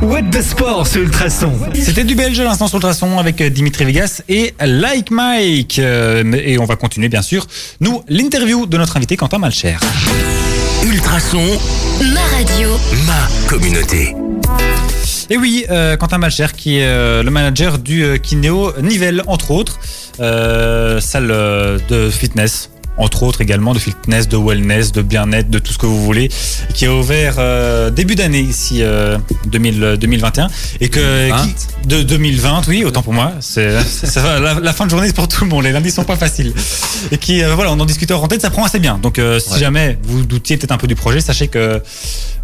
What 0.00 0.22
the 0.32 0.42
Sport 0.42 0.86
sur 0.86 1.02
Ultrason. 1.02 1.52
C'était 1.74 2.04
du 2.04 2.14
belge 2.14 2.38
à 2.40 2.44
l'instant 2.44 2.66
sur 2.68 2.76
Ultrason 2.76 3.18
avec 3.18 3.40
euh, 3.40 3.50
Dimitri 3.50 3.84
Vegas 3.84 4.22
et 4.28 4.54
Like 4.60 5.10
Mike. 5.10 5.78
Euh, 5.78 6.24
et 6.32 6.58
on 6.58 6.64
va 6.64 6.76
continuer 6.76 7.08
bien 7.08 7.22
sûr. 7.22 7.46
Nous, 7.80 8.02
l'interview 8.08 8.66
de 8.66 8.76
notre 8.78 8.96
invité 8.96 9.16
Quentin 9.16 9.38
Malcher. 9.38 9.76
Ultrason, 10.84 11.44
Ma 12.12 12.20
radio. 12.36 12.70
ma 13.06 13.48
communauté. 13.48 14.14
Et 15.30 15.36
oui, 15.36 15.64
euh, 15.70 15.96
Quentin 15.96 16.18
Malcher 16.18 16.48
qui 16.56 16.78
est 16.78 16.86
euh, 16.86 17.22
le 17.22 17.30
manager 17.30 17.78
du 17.78 18.02
euh, 18.04 18.16
Kinéo 18.18 18.72
Nivelles, 18.82 19.22
entre 19.26 19.52
autres, 19.52 19.78
euh, 20.20 21.00
salle 21.00 21.30
euh, 21.30 21.78
de 21.88 22.10
fitness. 22.10 22.70
Entre 22.98 23.22
autres 23.22 23.40
également 23.40 23.72
de 23.72 23.78
fitness, 23.78 24.28
de 24.28 24.36
wellness, 24.36 24.92
de 24.92 25.00
bien-être, 25.02 25.48
de 25.48 25.58
tout 25.58 25.72
ce 25.72 25.78
que 25.78 25.86
vous 25.86 26.02
voulez, 26.04 26.28
qui 26.74 26.84
est 26.84 26.88
ouvert 26.88 27.36
euh, 27.38 27.90
début 27.90 28.14
d'année 28.14 28.40
ici 28.40 28.78
euh, 28.82 29.16
2000, 29.46 29.96
2021 29.98 30.48
et 30.80 30.88
que 30.90 30.98
2020. 31.28 31.46
qui- 31.46 31.54
de 31.88 32.02
2020, 32.02 32.62
oui, 32.68 32.84
autant 32.84 33.02
pour 33.02 33.12
moi. 33.14 33.32
C'est 33.40 33.80
ça 33.82 34.38
la, 34.38 34.60
la 34.60 34.72
fin 34.72 34.84
de 34.84 34.90
journée 34.90 35.06
c'est 35.06 35.16
pour 35.16 35.26
tout 35.26 35.44
le 35.44 35.50
monde. 35.50 35.64
Les 35.64 35.72
lundis 35.72 35.90
sont 35.90 36.04
pas 36.04 36.16
faciles 36.16 36.52
et 37.10 37.16
qui 37.18 37.42
euh, 37.42 37.54
voilà, 37.54 37.72
on 37.72 37.80
en 37.80 37.86
discutait 37.86 38.12
en 38.14 38.28
tête, 38.28 38.42
ça 38.42 38.50
prend 38.50 38.64
assez 38.64 38.78
bien. 38.78 38.98
Donc 39.02 39.18
euh, 39.18 39.38
si 39.40 39.52
Ouais. 39.54 39.58
jamais 39.58 39.98
vous 40.04 40.24
doutiez 40.24 40.56
peut-être 40.58 40.72
un 40.72 40.78
peu 40.78 40.86
du 40.86 40.94
projet, 40.94 41.20
sachez 41.20 41.48
que 41.48 41.80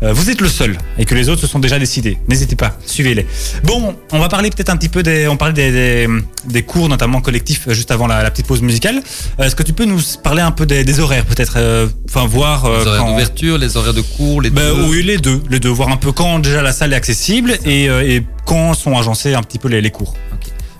euh, 0.02 0.12
vous 0.12 0.30
êtes 0.30 0.40
le 0.40 0.48
seul 0.48 0.78
et 0.98 1.04
que 1.04 1.14
les 1.14 1.28
autres 1.28 1.40
se 1.42 1.46
sont 1.46 1.58
déjà 1.58 1.78
décidés. 1.78 2.18
N'hésitez 2.28 2.56
pas, 2.56 2.76
suivez-les. 2.86 3.26
Bon, 3.64 3.94
on 4.12 4.18
va 4.18 4.28
parler 4.28 4.50
peut-être 4.50 4.70
un 4.70 4.76
petit 4.76 4.88
peu 4.88 5.02
des, 5.02 5.28
on 5.28 5.36
parlait 5.36 5.52
des, 5.54 5.70
des, 5.72 6.08
des 6.46 6.62
cours 6.62 6.88
notamment 6.88 7.20
collectifs 7.20 7.68
euh, 7.68 7.74
juste 7.74 7.90
avant 7.90 8.06
la, 8.06 8.22
la 8.22 8.30
petite 8.30 8.46
pause 8.46 8.62
musicale. 8.62 9.02
Euh, 9.38 9.44
Est-ce 9.44 9.54
que 9.56 9.62
tu 9.62 9.72
peux 9.72 9.84
nous 9.84 10.00
parler 10.22 10.37
parler 10.38 10.48
un 10.48 10.52
peu 10.52 10.66
des, 10.66 10.84
des 10.84 11.00
horaires, 11.00 11.24
peut-être. 11.26 11.54
euh, 11.56 11.88
Enfin, 12.08 12.26
voir 12.26 12.64
euh, 12.64 12.78
Les 12.80 12.86
horaires 12.86 13.00
quand- 13.02 13.10
d'ouverture, 13.10 13.58
les 13.58 13.76
horaires 13.76 13.94
de 13.94 14.00
cours, 14.02 14.40
les 14.40 14.50
Ben, 14.50 14.74
deux. 14.74 14.84
oui, 14.88 15.02
les 15.02 15.18
deux, 15.18 15.42
les 15.50 15.58
deux. 15.60 15.68
Voir 15.68 15.88
un 15.88 15.96
peu 15.96 16.12
quand 16.12 16.38
déjà 16.38 16.62
la 16.62 16.72
salle 16.72 16.92
est 16.92 16.96
accessible 16.96 17.58
et, 17.64 17.88
euh, 17.88 18.06
et 18.08 18.24
quand 18.46 18.74
sont 18.74 18.96
agencés 18.96 19.34
un 19.34 19.42
petit 19.42 19.58
peu 19.58 19.68
les, 19.68 19.80
les 19.80 19.90
cours. 19.90 20.14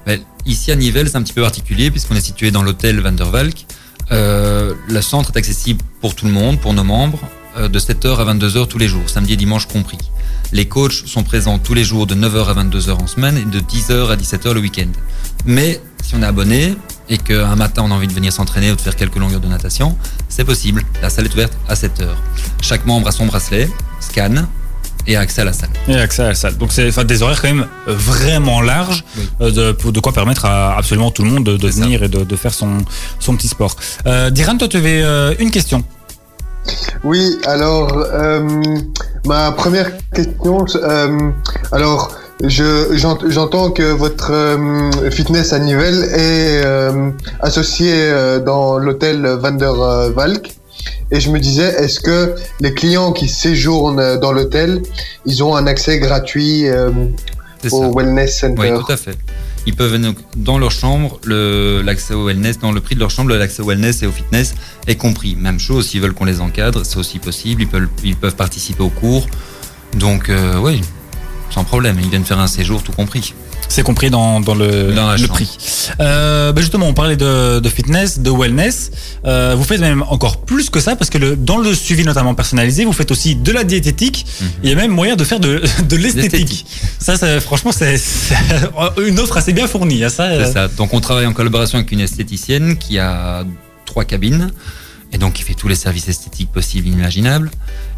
Ben, 0.07 0.21
ici 0.47 0.71
à 0.73 0.77
Nivelles, 0.77 1.09
c'est 1.11 1.17
un 1.17 1.23
petit 1.23 1.33
peu 1.35 1.43
particulier 1.43 1.91
puisqu'on 1.91 2.15
est 2.15 2.21
situé 2.21 2.50
dans 2.50 2.62
l'hôtel 2.62 3.00
Van 3.00 3.12
der 3.12 3.29
Valk. 3.31 3.67
Euh, 4.12 4.73
le 4.88 5.03
centre 5.03 5.33
est 5.35 5.38
accessible 5.38 5.83
pour 6.00 6.15
tout 6.15 6.25
le 6.27 6.33
monde, 6.33 6.59
pour 6.61 6.73
nos 6.73 6.85
membres, 6.85 7.21
euh, 7.59 7.69
de 7.69 7.79
7h 7.79 8.17
à 8.19 8.25
22h 8.35 8.67
tous 8.69 8.79
les 8.79 8.88
jours, 8.88 9.03
samedi 9.07 9.35
et 9.35 9.37
dimanche 9.37 9.67
compris. 9.67 9.99
Les 10.53 10.65
coachs 10.67 11.03
sont 11.07 11.25
présents 11.25 11.59
tous 11.59 11.75
les 11.75 11.85
jours 11.85 12.07
de 12.07 12.15
9h 12.15 12.47
à 12.49 12.55
22h 12.55 12.93
en 13.03 13.07
semaine 13.07 13.37
et 13.37 13.45
de 13.45 13.61
10h 13.61 14.09
à 14.11 14.17
17h 14.17 14.53
le 14.55 14.61
week-end. 14.61 14.88
Mais 15.45 15.79
si 16.03 16.15
on 16.15 16.23
est 16.23 16.27
abonné 16.27 16.75
et 17.11 17.19
qu'un 17.19 17.57
matin 17.57 17.83
on 17.85 17.91
a 17.91 17.95
envie 17.95 18.07
de 18.09 18.12
venir 18.12 18.33
s'entraîner 18.33 18.71
ou 18.71 18.77
de 18.77 18.81
faire 18.81 18.97
quelques 18.97 19.17
longueurs 19.17 19.41
de 19.41 19.49
natation, 19.49 19.97
c'est 20.29 20.45
possible. 20.45 20.83
La 21.03 21.11
salle 21.11 21.27
est 21.27 21.33
ouverte 21.35 21.53
à 21.69 21.75
7h. 21.75 22.07
Chaque 22.61 22.85
membre 22.87 23.09
a 23.09 23.12
son 23.12 23.27
bracelet, 23.27 23.69
scan 24.00 24.35
et 25.07 25.17
a 25.17 25.21
accès 25.21 25.41
à 25.41 25.45
la 25.45 25.53
salle. 25.55 25.71
Et 25.88 25.97
accès 25.97 26.23
à 26.23 26.29
la 26.29 26.35
salle. 26.35 26.57
Donc 26.59 26.71
c'est 26.73 26.87
enfin, 26.88 27.05
des 27.05 27.23
horaires 27.23 27.41
quand 27.41 27.49
même 27.49 27.67
vraiment 27.87 28.61
larges, 28.61 29.05
Oui. 29.17 29.29
euh, 29.41 29.50
de, 29.50 29.73
pour- 29.73 29.93
de 29.93 30.00
quoi 30.00 30.12
permettre 30.12 30.45
à 30.45 30.77
absolument 30.77 31.11
tout 31.11 31.23
le 31.23 31.31
monde 31.31 31.45
de, 31.45 31.57
de 31.57 31.69
C'est 31.71 31.79
ça. 31.79 31.85
venir 31.85 32.03
et 32.03 32.09
de, 32.09 32.25
de 32.25 32.37
faire 32.37 32.53
son, 32.53 32.79
son 33.19 33.35
petit 33.37 33.49
sport. 33.49 33.75
Euh, 34.07 34.29
Diran, 34.31 34.57
toi 34.59 34.69
tu 34.69 34.77
avais 34.77 35.03
euh, 35.03 35.35
une 35.38 35.50
question. 35.50 35.83
Oui, 37.05 37.38
alors, 37.47 37.91
euh, 38.12 38.47
ma 39.25 39.53
première 39.53 39.93
question, 40.12 40.67
euh, 40.83 41.31
je, 42.45 42.97
j'entends 43.28 43.71
que 43.71 43.83
votre 43.83 44.30
euh, 44.33 45.11
fitness 45.11 45.52
à 45.52 45.59
Nivelles 45.59 46.04
est 46.14 46.62
euh, 46.64 47.11
associé 47.40 47.92
euh, 47.95 48.38
dans 48.38 48.78
l'hôtel 48.78 49.26
Van 49.40 49.50
der 49.52 49.75
Valk. 50.14 50.50
Et 51.11 51.21
je 51.21 51.30
me 51.30 51.40
disais, 51.40 51.75
est-ce 51.83 52.00
que 52.00 52.35
les 52.61 52.73
clients 52.75 53.12
qui 53.12 53.28
séjournent 53.28 54.18
dans 54.21 54.30
l'hôtel, 54.33 54.83
ils 55.26 55.42
ont 55.42 55.57
un 55.57 55.66
accès 55.66 55.99
gratuit 55.99 56.66
au 56.68 57.68
ça. 57.68 57.90
Wellness 57.97 58.38
Center 58.40 58.61
Oui, 58.61 58.68
tout 58.85 58.92
à 58.92 58.97
fait. 58.97 59.16
Ils 59.66 59.75
peuvent 59.75 59.90
venir 59.90 60.12
dans 60.37 60.59
leur 60.59 60.71
chambre, 60.71 61.18
le- 61.25 61.83
l'accès 61.83 62.14
au 62.14 62.26
wellness, 62.26 62.59
dans 62.59 62.73
le 62.73 62.80
prix 62.80 62.95
de 62.95 63.00
leur 63.00 63.11
chambre, 63.11 63.35
l'accès 63.35 63.62
au 63.62 63.66
wellness 63.66 64.02
et 64.02 64.07
au 64.07 64.12
fitness 64.12 64.54
est 64.87 64.95
compris. 64.97 65.35
Même 65.35 65.59
chose, 65.59 65.88
s'ils 65.88 66.00
veulent 66.00 66.14
qu'on 66.14 66.25
les 66.26 66.40
encadre, 66.40 66.83
c'est 66.85 66.99
aussi 66.99 67.18
possible. 67.18 67.62
Ils 67.62 67.68
peuvent, 67.68 67.88
ils 68.04 68.16
peuvent 68.16 68.37
participer 68.37 68.83
aux 68.83 68.88
cours. 68.90 69.26
Donc, 69.99 70.30
oui, 70.62 70.80
sans 71.50 71.64
problème. 71.64 71.99
Ils 72.02 72.11
viennent 72.11 72.25
faire 72.25 72.38
un 72.38 72.47
séjour 72.47 72.83
tout 72.83 72.93
compris. 72.93 73.35
C'est 73.71 73.83
compris 73.83 74.09
dans, 74.09 74.40
dans 74.40 74.55
le, 74.55 74.93
Dans 74.95 75.12
le 75.14 75.26
prix. 75.28 75.50
Euh, 76.00 76.52
ben 76.52 76.61
justement, 76.62 76.87
on 76.87 76.95
parlait 76.95 77.17
de, 77.17 77.59
de 77.61 77.69
fitness, 77.69 78.19
de 78.19 78.31
wellness. 78.31 78.90
Euh, 79.26 79.55
vous 79.59 79.64
faites 79.64 79.81
même 79.81 80.02
encore 80.09 80.38
plus 80.38 80.71
que 80.71 80.81
ça 80.81 80.97
parce 80.97 81.11
que 81.11 81.19
le, 81.19 81.37
dans 81.37 81.59
le 81.59 81.75
suivi 81.75 82.02
notamment 82.05 82.35
personnalisé, 82.35 82.87
vous 82.87 82.95
faites 82.95 83.11
aussi 83.11 83.37
de 83.37 83.52
la 83.52 83.64
diététique. 83.64 84.25
Il 84.62 84.71
y 84.71 84.73
a 84.73 84.76
même 84.76 84.90
moyen 84.90 85.17
de 85.17 85.25
faire 85.25 85.38
de, 85.40 85.62
de 85.87 85.97
l'esthétique. 85.97 86.64
Ça, 86.99 87.19
ça, 87.19 87.40
franchement, 87.40 87.73
c'est 87.73 88.00
une 89.07 89.19
offre 89.19 89.37
assez 89.37 89.52
bien 89.52 89.67
fournie. 89.67 90.02
hein, 90.02 90.09
ça, 90.09 90.28
C'est 90.31 90.37
euh, 90.45 90.52
ça. 90.52 90.69
Donc, 90.69 90.95
on 90.95 91.00
travaille 91.00 91.26
en 91.26 91.35
collaboration 91.35 91.78
avec 91.78 91.93
une 91.93 92.00
esthéticienne 92.00 92.78
qui 92.78 92.99
a 92.99 93.45
trois 93.85 94.05
cabines. 94.05 94.50
Et 95.12 95.19
donc, 95.19 95.35
qui 95.35 95.43
fait 95.43 95.55
tous 95.55 95.69
les 95.69 95.75
services 95.75 96.09
esthétiques 96.09 96.50
possibles 96.50 96.88
et 96.88 96.91
imaginables. 96.91 97.50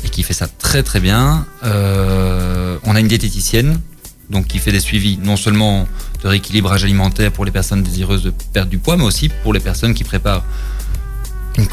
Et 0.04 0.08
qui 0.08 0.22
fait 0.22 0.32
ça 0.32 0.46
très, 0.46 0.82
très 0.82 1.00
bien. 1.00 1.46
Euh, 1.64 2.78
on 2.84 2.94
a 2.94 3.00
une 3.00 3.08
diététicienne. 3.08 3.80
Donc, 4.30 4.46
qui 4.46 4.58
fait 4.58 4.72
des 4.72 4.80
suivis 4.80 5.18
non 5.18 5.36
seulement 5.36 5.88
de 6.22 6.28
rééquilibrage 6.28 6.84
alimentaire 6.84 7.32
pour 7.32 7.44
les 7.44 7.50
personnes 7.50 7.82
désireuses 7.82 8.22
de 8.22 8.32
perdre 8.52 8.70
du 8.70 8.78
poids, 8.78 8.96
mais 8.96 9.04
aussi 9.04 9.28
pour 9.42 9.52
les 9.52 9.60
personnes 9.60 9.92
qui 9.92 10.04
préparent 10.04 10.44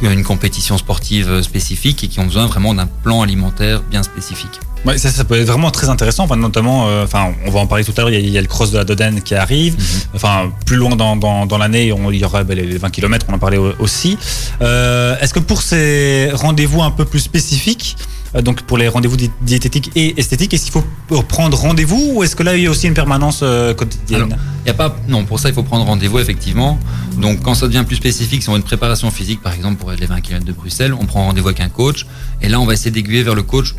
une, 0.02 0.12
une 0.12 0.24
compétition 0.24 0.78
sportive 0.78 1.42
spécifique 1.42 2.04
et 2.04 2.08
qui 2.08 2.20
ont 2.20 2.26
besoin 2.26 2.46
vraiment 2.48 2.74
d'un 2.74 2.88
plan 2.88 3.22
alimentaire 3.22 3.82
bien 3.82 4.04
spécifique. 4.04 4.60
Ouais, 4.86 4.98
ça, 4.98 5.10
ça 5.10 5.24
peut 5.24 5.36
être 5.40 5.48
vraiment 5.48 5.72
très 5.72 5.90
intéressant. 5.90 6.24
Enfin, 6.26 6.36
notamment, 6.38 6.88
euh, 6.88 7.04
enfin, 7.04 7.34
on 7.46 7.52
va 7.52 7.60
en 7.60 7.68
parler 7.68 7.84
tout 7.84 7.94
à 7.98 8.02
l'heure. 8.02 8.10
Il 8.10 8.14
y 8.14 8.18
a, 8.18 8.20
il 8.20 8.30
y 8.30 8.38
a 8.38 8.42
le 8.42 8.48
cross 8.48 8.72
de 8.72 8.78
la 8.78 8.84
Dodane 8.84 9.22
qui 9.22 9.34
arrive. 9.36 9.76
Enfin, 10.14 10.52
plus 10.66 10.76
loin 10.78 10.96
dans, 10.96 11.16
dans, 11.16 11.46
dans 11.46 11.58
l'année, 11.58 11.88
il 11.88 12.16
y 12.20 12.24
aura 12.24 12.44
ben, 12.44 12.56
les 12.58 12.78
20 12.78 12.90
km. 12.92 13.26
On 13.30 13.34
en 13.34 13.40
parlait 13.40 13.58
au- 13.58 13.74
aussi. 13.80 14.18
Euh, 14.62 15.18
Est-ce 15.20 15.34
que 15.34 15.40
pour 15.40 15.62
ces 15.64 16.30
rendez-vous 16.34 16.84
un 16.84 16.92
peu 16.92 17.06
plus 17.06 17.20
spécifiques, 17.20 17.98
euh, 18.00 18.04
donc 18.42 18.62
pour 18.64 18.78
les 18.78 18.88
rendez-vous 18.88 19.18
di- 19.18 19.32
diététiques 19.42 19.92
et 19.96 20.20
esthétiques, 20.20 20.54
est-ce 20.54 20.64
qu'il 20.70 20.74
faut 20.74 21.22
prendre 21.24 21.58
rendez-vous 21.58 22.12
ou 22.16 22.24
est-ce 22.24 22.36
que 22.36 22.44
là 22.44 22.56
il 22.58 22.64
y 22.64 22.68
a 22.68 22.70
aussi 22.72 22.88
une 22.88 22.94
permanence 22.94 23.40
euh, 23.44 23.74
quotidienne 23.74 24.24
Alors, 24.24 24.38
Il 24.66 24.68
y 24.68 24.72
a 24.72 24.74
pas, 24.74 24.96
non, 25.08 25.26
pour 25.26 25.40
ça, 25.40 25.50
il 25.50 25.56
faut 25.56 25.64
prendre 25.64 25.86
rendez-vous, 25.86 26.20
effectivement. 26.20 26.78
Donc, 27.18 27.42
quand 27.42 27.56
ça 27.56 27.68
devient 27.68 27.84
plus 27.88 27.96
spécifique, 27.96 28.44
si 28.44 28.50
on 28.50 28.54
a 28.54 28.58
une 28.58 28.64
préparation 28.64 29.10
physique, 29.12 29.42
par 29.42 29.54
exemple, 29.54 29.78
pour 29.78 29.92
les 29.92 30.06
20 30.06 30.20
km 30.22 30.46
de 30.46 30.52
Bruxelles, 30.52 30.94
on 30.94 31.06
prend 31.06 31.26
rendez-vous 31.26 31.48
avec 31.48 31.62
un 31.62 31.70
coach. 31.70 32.06
Et 32.42 32.50
là, 32.50 32.60
on 32.60 32.66
va 32.66 32.74
essayer 32.74 32.92
d'aiguiller 32.92 33.24
vers 33.24 33.34
le 33.36 33.44
coach 33.44 33.74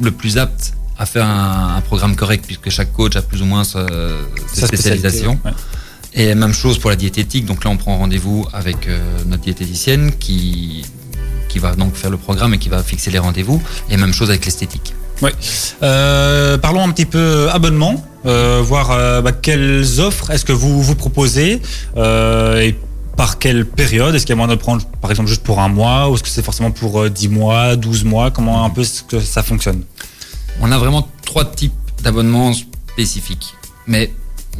le 0.00 0.10
plus 0.10 0.36
apte 0.38 0.74
à 0.98 1.06
faire 1.06 1.24
un, 1.26 1.76
un 1.76 1.80
programme 1.80 2.14
correct, 2.14 2.44
puisque 2.46 2.68
chaque 2.70 2.92
coach 2.92 3.16
a 3.16 3.22
plus 3.22 3.40
ou 3.42 3.46
moins 3.46 3.64
sa, 3.64 3.80
ouais. 5.44 5.52
Et 6.16 6.34
même 6.36 6.52
chose 6.52 6.78
pour 6.78 6.90
la 6.90 6.96
diététique. 6.96 7.44
Donc 7.46 7.64
là, 7.64 7.70
on 7.70 7.76
prend 7.76 7.96
rendez-vous 7.98 8.46
avec 8.52 8.86
euh, 8.86 9.00
notre 9.26 9.42
diététicienne 9.42 10.12
qui, 10.20 10.84
qui 11.54 11.60
va 11.60 11.76
donc 11.76 11.94
faire 11.94 12.10
le 12.10 12.16
programme 12.16 12.52
et 12.54 12.58
qui 12.58 12.68
va 12.68 12.82
fixer 12.82 13.12
les 13.12 13.20
rendez-vous. 13.20 13.62
Et 13.88 13.96
même 13.96 14.12
chose 14.12 14.28
avec 14.28 14.44
l'esthétique. 14.44 14.92
Euh, 15.84 16.58
parlons 16.58 16.82
un 16.82 16.90
petit 16.90 17.06
peu 17.06 17.48
abonnement, 17.48 18.04
euh, 18.26 18.60
voir 18.64 18.90
euh, 18.90 19.22
bah, 19.22 19.30
quelles 19.30 20.00
offres 20.00 20.32
est-ce 20.32 20.44
que 20.44 20.52
vous 20.52 20.82
vous 20.82 20.96
proposez 20.96 21.62
et 21.96 22.74
par 23.16 23.38
quelle 23.38 23.64
période? 23.66 24.16
Est-ce 24.16 24.26
qu'il 24.26 24.32
y 24.34 24.38
a 24.38 24.42
moyen 24.42 24.52
de 24.52 24.60
prendre 24.60 24.84
par 25.00 25.12
exemple 25.12 25.28
juste 25.28 25.44
pour 25.44 25.60
un 25.60 25.68
mois 25.68 26.10
ou 26.10 26.16
est-ce 26.16 26.24
que 26.24 26.28
c'est 26.28 26.42
forcément 26.42 26.72
pour 26.72 27.00
euh, 27.00 27.08
10 27.08 27.28
mois, 27.28 27.76
12 27.76 28.02
mois? 28.02 28.32
Comment 28.32 28.64
un 28.64 28.70
peu 28.70 28.80
est-ce 28.80 29.04
que 29.04 29.20
ça 29.20 29.44
fonctionne? 29.44 29.84
On 30.60 30.72
a 30.72 30.78
vraiment 30.78 31.08
trois 31.24 31.44
types 31.44 31.72
d'abonnements 32.02 32.52
spécifiques. 32.52 33.54
Mais 33.86 34.10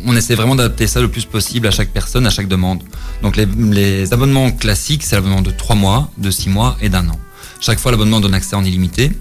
on 0.04 0.16
essaie 0.16 0.34
vraiment 0.34 0.54
d'adapter 0.54 0.86
ça 0.86 1.00
le 1.00 1.08
plus 1.08 1.24
possible 1.24 1.66
à 1.66 1.70
chaque 1.70 1.90
personne, 1.90 2.26
à 2.26 2.30
chaque 2.30 2.48
demande. 2.48 2.82
Donc 3.22 3.36
les, 3.36 4.12
abonnements 4.12 4.50
classiques, 4.50 5.02
c'est 5.02 5.16
l'abonnement 5.16 5.42
de 5.42 5.50
3 5.50 5.76
mois, 5.76 6.10
de 6.18 6.30
6 6.30 6.48
mois 6.48 6.76
et 6.80 6.88
d'un 6.88 7.08
an. 7.08 7.18
Chaque 7.60 7.78
fois, 7.78 7.90
l'abonnement 7.90 8.20
donne 8.20 8.34
accès 8.34 8.56
en 8.56 8.64
illimité 8.64 9.12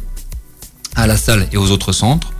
à 0.96 1.08
la 1.08 1.18
salle 1.18 1.48
et 1.52 1.58
aux 1.58 1.72
autres 1.72 1.92
centres. 1.92 2.34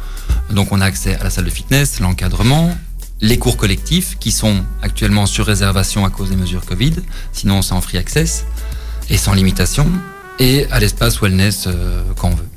Donc 0.52 0.72
on 0.72 0.82
a 0.82 0.86
accès 0.86 1.16
à 1.16 1.24
la 1.24 1.30
salle 1.30 1.46
de 1.46 1.50
fitness, 1.50 2.00
l'encadrement, 2.00 2.76
les 3.22 3.38
cours 3.38 3.58
collectifs 3.58 4.18
qui 4.20 4.32
sont 4.32 4.64
actuellement 4.82 5.26
sur 5.26 5.46
réservation 5.46 6.06
à 6.06 6.10
cause 6.10 6.30
des 6.30 6.36
mesures 6.36 6.66
Covid. 6.66 6.96
Sinon, 7.32 7.62
c'est 7.62 7.74
en 7.74 7.82
free 7.82 7.98
access 7.98 8.46
et 9.10 9.18
sans 9.18 9.34
limitation. 9.34 9.88
Et 10.40 10.66
à 10.72 10.80
l'espace 10.80 11.22
wellness 11.22 11.66
euh, 11.68 12.04
quand 12.18 12.30
on 12.30 12.36
veut. 12.36 12.48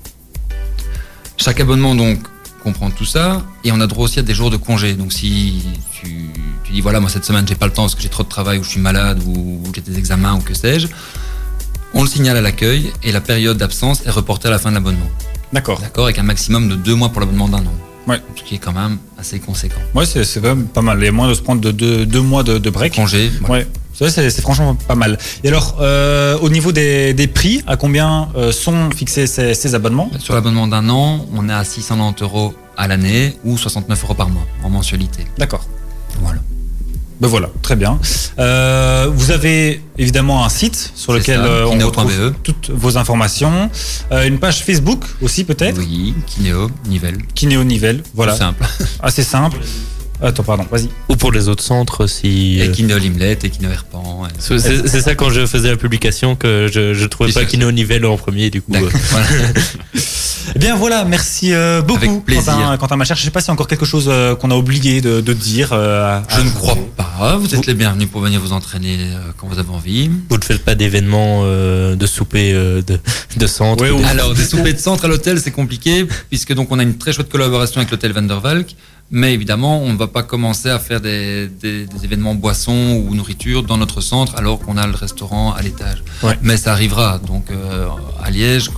Chaque 1.36 1.60
abonnement 1.60 1.94
donc 1.94 2.20
comprend 2.66 2.90
tout 2.90 3.04
ça 3.04 3.44
et 3.62 3.70
on 3.70 3.80
a 3.80 3.86
droit 3.86 4.06
aussi 4.06 4.18
à 4.18 4.22
des 4.22 4.34
jours 4.34 4.50
de 4.50 4.56
congé. 4.56 4.94
Donc 4.94 5.12
si 5.12 5.62
tu, 5.92 6.30
tu 6.64 6.72
dis 6.72 6.80
voilà 6.80 6.98
moi 6.98 7.08
cette 7.08 7.24
semaine 7.24 7.46
j'ai 7.46 7.54
pas 7.54 7.68
le 7.70 7.72
temps 7.72 7.84
parce 7.84 7.94
que 7.94 8.02
j'ai 8.02 8.08
trop 8.08 8.24
de 8.24 8.28
travail 8.28 8.58
ou 8.58 8.64
je 8.64 8.70
suis 8.70 8.80
malade 8.80 9.22
ou, 9.24 9.62
ou 9.62 9.72
j'ai 9.72 9.82
des 9.82 9.96
examens 9.96 10.34
ou 10.34 10.40
que 10.40 10.52
sais-je, 10.52 10.88
on 11.94 12.02
le 12.02 12.08
signale 12.08 12.36
à 12.36 12.40
l'accueil 12.40 12.92
et 13.04 13.12
la 13.12 13.20
période 13.20 13.56
d'absence 13.56 14.04
est 14.04 14.10
reportée 14.10 14.48
à 14.48 14.50
la 14.50 14.58
fin 14.58 14.70
de 14.70 14.74
l'abonnement. 14.74 15.10
D'accord. 15.52 15.80
D'accord? 15.80 16.06
Avec 16.06 16.18
un 16.18 16.24
maximum 16.24 16.68
de 16.68 16.74
deux 16.74 16.96
mois 16.96 17.10
pour 17.10 17.20
l'abonnement 17.20 17.48
d'un 17.48 17.64
an. 17.70 17.76
Ouais. 18.06 18.20
Ce 18.36 18.42
qui 18.42 18.54
est 18.56 18.58
quand 18.58 18.72
même 18.72 18.98
assez 19.18 19.38
conséquent. 19.40 19.80
Ouais, 19.94 20.06
c'est 20.06 20.24
quand 20.40 20.48
même 20.54 20.66
pas 20.66 20.82
mal. 20.82 20.98
Il 21.00 21.04
y 21.04 21.08
a 21.08 21.12
moyen 21.12 21.30
de 21.30 21.36
se 21.36 21.42
prendre 21.42 21.60
de 21.60 21.72
deux, 21.72 22.06
deux 22.06 22.20
mois 22.20 22.42
de, 22.42 22.58
de 22.58 22.70
break. 22.70 22.94
Congé. 22.94 23.30
Ouais, 23.48 23.66
c'est 24.10 24.40
franchement 24.40 24.74
pas 24.74 24.94
mal. 24.94 25.18
Et 25.42 25.48
alors, 25.48 25.78
euh, 25.80 26.38
au 26.38 26.50
niveau 26.50 26.70
des, 26.72 27.14
des 27.14 27.26
prix, 27.26 27.62
à 27.66 27.76
combien 27.76 28.28
euh, 28.36 28.52
sont 28.52 28.90
fixés 28.90 29.26
ces, 29.26 29.54
ces 29.54 29.74
abonnements? 29.74 30.10
Sur 30.18 30.34
l'abonnement 30.34 30.66
d'un 30.68 30.88
an, 30.88 31.26
on 31.34 31.48
est 31.48 31.52
à 31.52 31.64
690 31.64 32.22
euros 32.22 32.54
à 32.76 32.88
l'année 32.88 33.36
ou 33.44 33.56
69 33.56 34.04
euros 34.04 34.14
par 34.14 34.28
mois 34.28 34.46
en 34.62 34.68
mensualité. 34.70 35.24
D'accord. 35.38 35.66
Voilà. 36.20 36.40
Ben 37.20 37.28
voilà, 37.28 37.48
très 37.62 37.76
bien. 37.76 37.98
Euh, 38.38 39.10
vous 39.12 39.30
avez 39.30 39.80
évidemment 39.96 40.44
un 40.44 40.48
site 40.50 40.92
sur 40.94 41.14
lequel 41.14 41.38
ça, 41.38 41.44
euh, 41.46 41.64
on 41.64 41.78
retrouve 41.86 42.34
toutes 42.42 42.70
vos 42.70 42.98
informations. 42.98 43.70
Euh, 44.12 44.26
une 44.26 44.38
page 44.38 44.62
Facebook 44.64 45.02
aussi 45.22 45.44
peut-être. 45.44 45.78
Oui, 45.78 46.14
Kinéo, 46.26 46.70
Nivelle. 46.86 47.18
Kinéo 47.34 47.64
Nivelle. 47.64 48.02
Voilà. 48.14 48.36
Simple. 48.36 48.64
Assez 49.00 49.22
simple. 49.22 49.58
Attends, 50.22 50.42
pardon, 50.42 50.64
vas-y. 50.70 50.88
Ou 51.08 51.16
pour 51.16 51.30
les 51.32 51.48
autres 51.48 51.62
centres, 51.62 52.06
si. 52.06 52.58
Et 52.60 52.70
Kinéo 52.70 52.98
Limlet 52.98 53.38
et 53.42 53.50
Kinéo 53.50 53.70
Herpan. 53.70 54.26
et- 54.28 54.32
C'est 54.38 54.58
c'est 54.88 55.00
ça 55.00 55.14
quand 55.14 55.30
je 55.30 55.46
faisais 55.46 55.70
la 55.70 55.76
publication 55.76 56.36
que 56.36 56.68
je, 56.72 56.94
je 56.94 57.06
trouvais 57.06 57.32
pas. 57.32 57.44
Kino 57.44 57.70
Nivelle 57.70 58.06
en 58.06 58.16
premier, 58.16 58.48
du 58.50 58.62
coup. 58.62 58.72
Euh, 58.74 58.88
Voilà. 59.10 59.26
Eh 60.54 60.58
bien 60.60 60.76
voilà, 60.76 61.04
merci 61.04 61.52
euh, 61.52 61.82
beaucoup 61.82 62.04
Avec 62.04 62.24
plaisir. 62.24 62.44
Quentin, 62.54 62.76
Quentin 62.78 62.96
Machère. 62.96 63.16
Je 63.16 63.22
sais 63.24 63.30
pas 63.32 63.40
s'il 63.40 63.48
y 63.48 63.50
a 63.50 63.54
encore 63.54 63.66
quelque 63.66 63.84
chose 63.84 64.06
euh, 64.08 64.36
qu'on 64.36 64.52
a 64.52 64.54
oublié 64.54 65.00
de, 65.00 65.20
de 65.20 65.32
dire. 65.32 65.70
euh, 65.72 66.20
Je 66.34 66.40
ne 66.40 66.50
crois 66.50 66.78
pas. 66.96 67.36
Vous 67.36 67.52
êtes 67.54 67.66
les 67.66 67.74
bienvenus 67.74 68.08
pour 68.08 68.20
venir 68.20 68.40
vous 68.40 68.52
entraîner 68.52 68.96
euh, 69.00 69.18
quand 69.36 69.48
vous 69.48 69.58
avez 69.58 69.68
envie. 69.70 70.08
Vous 70.30 70.38
ne 70.38 70.44
faites 70.44 70.64
pas 70.64 70.76
d'événements 70.76 71.40
euh, 71.44 71.96
de 71.96 72.06
souper 72.06 72.52
euh, 72.54 72.80
de, 72.80 72.98
de 73.36 73.46
centre 73.48 73.82
Ouais, 73.82 73.90
ou- 73.90 74.00
Alors, 74.06 74.34
des 74.34 74.44
soupers 74.44 74.72
de 74.72 74.78
centre 74.78 75.04
à 75.04 75.08
l'hôtel, 75.08 75.40
c'est 75.40 75.50
compliqué, 75.50 76.06
puisque 76.30 76.54
donc 76.54 76.68
on 76.70 76.78
a 76.78 76.84
une 76.84 76.96
très 76.96 77.12
chouette 77.12 77.28
collaboration 77.28 77.78
avec 77.80 77.90
l'hôtel 77.90 78.12
Van 78.12 78.22
der 78.22 78.40
Valk. 78.40 78.68
Mais 79.10 79.32
évidemment, 79.34 79.80
on 79.82 79.92
ne 79.92 79.96
va 79.96 80.08
pas 80.08 80.22
commencer 80.24 80.68
à 80.68 80.78
faire 80.80 81.00
des, 81.00 81.46
des- 81.48 81.86
des 81.86 82.04
événements 82.04 82.34
boissons 82.34 83.04
ou 83.08 83.14
nourriture 83.14 83.62
dans 83.62 83.76
notre 83.76 84.00
centre 84.00 84.34
alors 84.36 84.58
qu'on 84.58 84.76
a 84.76 84.86
le 84.86 84.94
restaurant 84.96 85.52
à 85.52 85.62
l'étage. 85.62 86.02
Ouais. 86.24 86.36
Mais 86.42 86.56
ça 86.56 86.72
arrivera. 86.72 87.18
Donc 87.18 87.50
euh, 87.50 87.86
à 88.22 88.30
Liège, 88.30 88.70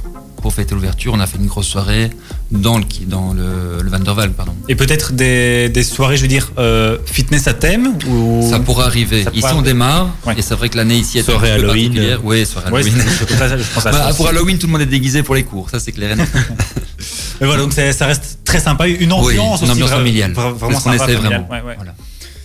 pour 0.42 0.52
fêter 0.52 0.74
l'ouverture, 0.74 1.14
on 1.14 1.20
a 1.20 1.26
fait 1.26 1.38
une 1.38 1.46
grosse 1.46 1.66
soirée 1.68 2.10
dans 2.50 2.78
le, 2.78 2.84
dans 3.06 3.34
le, 3.34 3.82
le 3.82 3.90
Van 3.90 3.98
der 3.98 4.16
Waal, 4.16 4.30
pardon. 4.32 4.54
Et 4.68 4.74
peut-être 4.74 5.12
des, 5.12 5.68
des 5.68 5.82
soirées, 5.82 6.16
je 6.16 6.22
veux 6.22 6.28
dire, 6.28 6.50
euh, 6.58 6.96
fitness 7.04 7.46
à 7.46 7.52
thème 7.54 7.94
ou... 8.08 8.46
Ça 8.50 8.58
pourrait 8.58 8.86
arriver. 8.86 9.24
Ça 9.24 9.30
Ici, 9.34 9.46
on 9.54 9.60
démarre. 9.62 10.14
Ouais. 10.26 10.34
Et 10.38 10.42
c'est 10.42 10.54
vrai 10.54 10.68
que 10.70 10.76
l'année 10.78 10.96
ici 10.96 11.18
est 11.18 11.22
Soirée 11.22 11.50
un 11.52 11.56
peu 11.56 11.64
Halloween. 11.64 11.88
particulière. 11.88 12.20
Oui, 12.24 12.46
soirée 12.46 12.70
Ouais, 12.70 12.80
Halloween. 12.80 13.04
que 13.04 13.10
je 13.58 13.74
pense 13.74 13.86
à 13.86 13.92
ça 13.92 13.98
Bah, 13.98 14.10
pour 14.16 14.28
Halloween, 14.28 14.58
tout 14.58 14.66
le 14.66 14.72
monde 14.72 14.80
est 14.82 14.86
déguisé 14.86 15.22
pour 15.22 15.34
les 15.34 15.44
cours. 15.44 15.68
Ça, 15.68 15.78
c'est 15.78 15.92
clair 15.92 16.12
et 16.12 16.16
net. 16.16 16.28
Mais 17.40 17.46
voilà, 17.46 17.62
donc 17.62 17.72
ça 17.72 18.06
reste 18.06 18.38
très 18.44 18.58
sympa, 18.60 18.88
une 18.88 19.12
ambiance 19.12 19.26
Oui, 19.26 19.34
une 19.34 19.40
aussi 19.52 19.70
ambiance 19.70 19.90
vra- 19.90 19.94
familiale. 19.96 20.32
Vraiment 20.32 20.80
sympa, 20.80 20.96
essaie 20.96 21.04
familiale. 21.14 21.22
vraiment. 21.44 21.48
Ouais, 21.50 21.60
ouais. 21.62 21.74
Voilà. 21.76 21.94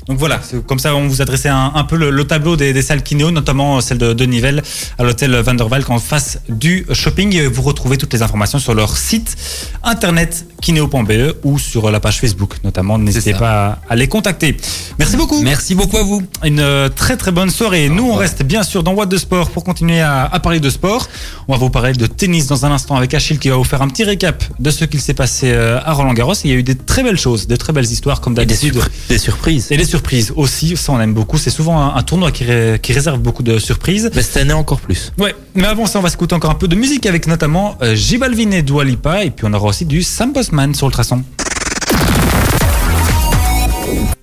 Donc 0.07 0.17
voilà, 0.19 0.41
comme 0.67 0.79
ça 0.79 0.95
on 0.95 1.07
vous 1.07 1.22
adressait 1.22 1.48
un, 1.50 1.72
un 1.75 1.83
peu 1.86 1.95
le, 1.95 2.10
le 2.10 2.24
tableau 2.25 2.55
des, 2.57 2.74
des 2.74 2.81
salles 2.81 3.03
kinéo, 3.03 3.31
notamment 3.31 3.79
celle 3.79 3.98
de, 4.00 4.12
de 4.13 4.25
Nivelles 4.25 4.62
à 4.98 5.03
l'hôtel 5.03 5.33
Van 5.38 5.53
der 5.53 5.69
Valk 5.69 5.89
en 5.89 6.00
face 6.00 6.39
du 6.50 6.86
shopping. 6.91 7.33
Et 7.36 7.48
Vous 7.48 7.62
retrouvez 7.62 7.98
toutes 7.98 8.12
les 8.13 8.22
informations 8.22 8.60
sur 8.60 8.74
leur 8.74 8.98
site 8.98 9.36
internet 9.83 10.45
kinéo.be 10.62 11.36
ou 11.43 11.60
sur 11.60 11.89
la 11.91 12.00
page 12.00 12.19
Facebook 12.19 12.55
notamment. 12.63 12.98
N'hésitez 12.98 13.33
pas 13.33 13.79
à, 13.88 13.93
à 13.93 13.95
les 13.95 14.07
contacter. 14.07 14.57
Merci 15.00 15.17
beaucoup. 15.17 15.41
Merci 15.41 15.75
beaucoup 15.75 15.98
à 15.98 16.03
vous. 16.03 16.22
Une 16.43 16.60
euh, 16.60 16.89
très 16.89 17.17
très 17.17 17.31
bonne 17.31 17.50
soirée. 17.50 17.89
Nous, 17.89 18.03
on 18.10 18.15
reste 18.15 18.43
bien 18.43 18.63
sûr 18.63 18.83
dans 18.83 18.93
What 18.93 19.07
de 19.07 19.17
Sport 19.17 19.51
pour 19.51 19.63
continuer 19.63 20.01
à, 20.01 20.25
à 20.25 20.39
parler 20.39 20.60
de 20.60 20.69
sport. 20.69 21.07
On 21.48 21.53
va 21.53 21.60
vous 21.60 21.69
parler 21.69 21.93
de 21.93 22.05
tennis 22.07 22.48
dans 22.48 22.65
un 22.65 22.72
instant 22.72 22.95
avec 22.95 23.13
Achille 23.13 23.39
qui 23.39 23.50
va 23.50 23.55
vous 23.55 23.63
faire 23.63 23.81
un 23.81 23.88
petit 23.88 24.03
récap 24.03 24.43
de 24.60 24.69
ce 24.72 24.86
qu'il 24.86 25.01
s'est 25.01 25.13
passé 25.13 25.51
euh, 25.51 25.79
à 25.83 25.93
Roland 25.93 26.13
Garros. 26.13 26.33
Il 26.43 26.50
y 26.50 26.53
a 26.53 26.57
eu 26.57 26.63
des 26.63 26.75
très 26.75 27.03
belles 27.03 27.17
choses, 27.19 27.48
des 27.48 27.57
très 27.57 27.74
belles 27.74 27.86
histoires 27.86 28.22
comme 28.22 28.33
des, 28.33 28.45
d'habitude. 28.45 28.75
surpri- 28.75 28.89
des 29.10 29.17
surprises. 29.17 29.67
Et 29.72 29.77
les 29.77 29.86
surprises 29.97 30.33
aussi, 30.35 30.75
ça 30.75 30.91
on 30.91 31.00
aime 31.00 31.13
beaucoup. 31.13 31.38
C'est 31.38 31.51
souvent 31.51 31.77
un, 31.79 31.95
un 31.95 32.03
tournoi 32.03 32.31
qui, 32.31 32.43
ré- 32.45 32.79
qui 32.81 32.93
réserve 32.93 33.19
beaucoup 33.19 33.43
de 33.43 33.59
surprises. 33.59 34.09
Mais 34.15 34.21
cette 34.23 34.38
année 34.38 34.53
encore 34.53 34.79
plus. 34.79 35.12
Ouais, 35.19 35.35
mais 35.53 35.65
avant 35.67 35.85
ça, 35.85 36.00
on 36.00 36.01
va 36.01 36.09
s'écouter 36.09 36.33
encore 36.35 36.50
un 36.51 36.55
peu 36.55 36.67
de 36.67 36.75
musique 36.75 37.05
avec 37.05 37.27
notamment 37.27 37.77
euh, 37.81 37.93
J 37.95 38.17
Balvin 38.17 38.51
et 38.51 38.63
Dua 38.63 38.83
Lipa. 38.83 39.23
Et 39.23 39.29
puis 39.31 39.45
on 39.47 39.53
aura 39.53 39.67
aussi 39.69 39.85
du 39.85 40.01
Sam 40.01 40.33
Postman 40.33 40.73
sur 40.73 40.88
Ultrason. 40.88 41.21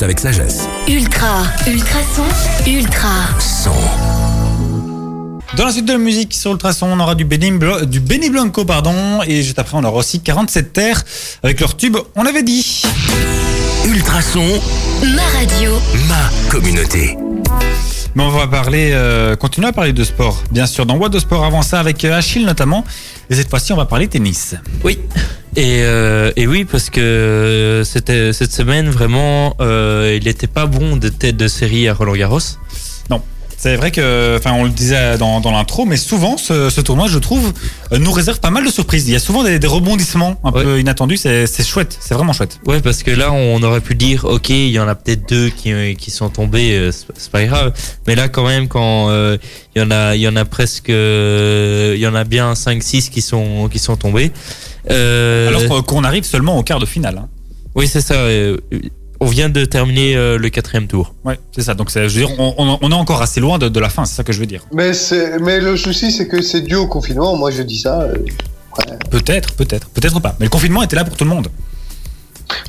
avec 0.00 0.18
sagesse. 0.20 0.68
Ultra, 0.88 1.42
ultrason, 1.66 2.24
ultra. 2.66 3.08
Son. 3.38 3.70
Dans 5.56 5.66
la 5.66 5.72
suite 5.72 5.84
de 5.84 5.92
la 5.92 5.98
musique 5.98 6.32
sur 6.32 6.52
Ultrason, 6.52 6.86
on 6.90 6.98
aura 6.98 7.14
du 7.14 7.24
Benny, 7.26 7.50
Blo- 7.52 7.84
du 7.84 8.00
Benny 8.00 8.30
Blanco, 8.30 8.64
pardon, 8.64 9.20
et 9.26 9.42
juste 9.42 9.58
après, 9.58 9.76
on 9.76 9.84
aura 9.84 9.98
aussi 9.98 10.20
47 10.20 10.72
terres 10.72 11.02
avec 11.42 11.60
leur 11.60 11.76
tube, 11.76 11.96
on 12.16 12.22
l'avait 12.22 12.42
dit. 12.42 12.82
Ultrason, 13.84 14.60
Ma 15.16 15.22
radio. 15.38 15.72
ma 16.08 16.30
communauté. 16.50 17.16
Mais 18.14 18.22
on 18.22 18.28
va 18.30 18.46
parler, 18.46 18.90
euh, 18.92 19.34
continuer 19.34 19.68
à 19.68 19.72
parler 19.72 19.92
de 19.92 20.04
sport, 20.04 20.42
bien 20.50 20.66
sûr, 20.66 20.86
dans 20.86 20.96
What 20.96 21.08
de 21.08 21.18
Sport 21.18 21.44
avant 21.44 21.62
ça 21.62 21.80
avec 21.80 22.04
euh, 22.04 22.16
Achille 22.16 22.44
notamment, 22.44 22.84
et 23.28 23.34
cette 23.34 23.50
fois-ci, 23.50 23.72
on 23.72 23.76
va 23.76 23.86
parler 23.86 24.06
tennis. 24.06 24.54
Oui. 24.84 24.98
Et, 25.56 25.80
euh, 25.82 26.30
et 26.36 26.46
oui, 26.46 26.64
parce 26.64 26.90
que 26.90 27.82
c'était 27.84 28.32
cette 28.32 28.52
semaine 28.52 28.88
vraiment, 28.88 29.56
euh, 29.60 30.16
il 30.20 30.24
n'était 30.26 30.46
pas 30.46 30.66
bon 30.66 30.96
de 30.96 31.08
tête 31.08 31.36
de 31.36 31.48
série 31.48 31.88
à 31.88 31.94
Roland 31.94 32.14
Garros. 32.14 32.38
C'est 33.62 33.76
vrai 33.76 33.92
que, 33.92 34.36
enfin, 34.38 34.54
on 34.54 34.64
le 34.64 34.70
disait 34.70 35.16
dans, 35.18 35.40
dans 35.40 35.52
l'intro, 35.52 35.84
mais 35.84 35.96
souvent, 35.96 36.36
ce, 36.36 36.68
ce 36.68 36.80
tournoi, 36.80 37.06
je 37.06 37.18
trouve, 37.18 37.52
euh, 37.92 37.98
nous 37.98 38.10
réserve 38.10 38.40
pas 38.40 38.50
mal 38.50 38.64
de 38.64 38.70
surprises. 38.72 39.06
Il 39.06 39.12
y 39.12 39.14
a 39.14 39.20
souvent 39.20 39.44
des, 39.44 39.60
des 39.60 39.66
rebondissements 39.68 40.40
un 40.42 40.50
Ouais. 40.50 40.64
peu 40.64 40.80
inattendus. 40.80 41.16
C'est 41.18 41.64
chouette, 41.64 41.96
c'est 42.00 42.14
vraiment 42.14 42.32
chouette. 42.32 42.58
Ouais, 42.66 42.80
parce 42.80 43.04
que 43.04 43.12
là, 43.12 43.30
on 43.30 43.62
aurait 43.62 43.80
pu 43.80 43.94
dire, 43.94 44.24
ok, 44.24 44.48
il 44.50 44.70
y 44.70 44.80
en 44.80 44.88
a 44.88 44.96
peut-être 44.96 45.28
deux 45.28 45.48
qui, 45.50 45.72
qui 45.94 46.10
sont 46.10 46.28
tombés, 46.28 46.72
euh, 46.76 46.90
c'est 46.90 47.30
pas 47.30 47.44
grave. 47.44 47.72
Mais 48.08 48.16
là, 48.16 48.28
quand 48.28 48.44
même, 48.44 48.66
quand 48.66 49.10
euh, 49.10 49.38
il 49.76 49.80
y 49.80 49.84
en 49.84 49.92
a, 49.92 50.16
il 50.16 50.22
y 50.22 50.26
en 50.26 50.34
a 50.34 50.44
presque, 50.44 50.90
euh, 50.90 51.92
il 51.94 52.00
y 52.00 52.06
en 52.08 52.16
a 52.16 52.24
bien 52.24 52.54
5-6 52.54 53.10
qui 53.10 53.22
sont, 53.22 53.68
qui 53.70 53.78
sont 53.78 53.94
tombés. 53.94 54.32
Euh, 54.90 55.46
Alors 55.46 55.68
qu'on- 55.68 55.82
qu'on 55.82 56.02
arrive 56.02 56.24
seulement 56.24 56.58
au 56.58 56.64
quart 56.64 56.80
de 56.80 56.86
finale. 56.86 57.18
hein. 57.18 57.28
oui, 57.76 57.86
c'est 57.86 58.00
ça. 58.00 58.16
On 59.22 59.26
vient 59.26 59.48
de 59.48 59.64
terminer 59.64 60.16
euh, 60.16 60.36
le 60.38 60.48
quatrième 60.50 60.86
tour. 60.88 61.14
Ouais, 61.24 61.38
c'est 61.54 61.62
ça. 61.62 61.74
Donc, 61.74 61.90
c'est- 61.90 62.08
je 62.08 62.18
veux 62.20 62.26
dire, 62.26 62.34
on, 62.38 62.54
on- 62.58 62.78
on 62.82 62.90
est 62.90 62.94
encore 62.94 63.22
assez 63.22 63.40
loin 63.40 63.58
de, 63.58 63.68
de 63.68 63.80
la 63.80 63.88
fin, 63.88 64.04
c'est 64.04 64.14
ça 64.16 64.24
que 64.24 64.32
je 64.32 64.40
veux 64.40 64.46
dire. 64.46 64.62
Mais, 64.72 64.92
c'est- 64.94 65.38
mais 65.38 65.60
le 65.60 65.76
souci, 65.76 66.10
c'est 66.12 66.26
que 66.28 66.42
c'est 66.42 66.60
dû 66.62 66.74
au 66.74 66.86
confinement. 66.86 67.36
Moi, 67.36 67.50
je 67.50 67.62
dis 67.62 67.78
ça. 67.78 68.02
euh, 68.02 68.14
Peut-être, 69.10 69.52
peut-être, 69.54 69.88
peut-être 69.90 70.18
pas. 70.20 70.34
Mais 70.40 70.46
le 70.46 70.50
confinement 70.50 70.82
était 70.82 70.96
là 70.96 71.04
pour 71.04 71.16
tout 71.16 71.24
le 71.24 71.30
monde. 71.30 71.48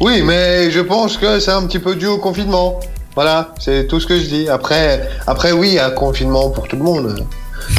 Oui, 0.01 0.21
mais 0.21 0.69
je 0.69 0.81
pense 0.81 1.17
que 1.17 1.39
c'est 1.39 1.51
un 1.51 1.65
petit 1.65 1.79
peu 1.79 1.95
dû 1.95 2.07
au 2.07 2.17
confinement. 2.17 2.79
Voilà, 3.15 3.53
c'est 3.59 3.87
tout 3.87 3.99
ce 3.99 4.07
que 4.07 4.19
je 4.19 4.25
dis. 4.25 4.49
Après, 4.49 5.07
après 5.27 5.51
oui, 5.53 5.69
il 5.69 5.73
y 5.75 5.79
a 5.79 5.91
confinement 5.91 6.49
pour 6.49 6.67
tout 6.67 6.75
le 6.75 6.83
monde. 6.83 7.25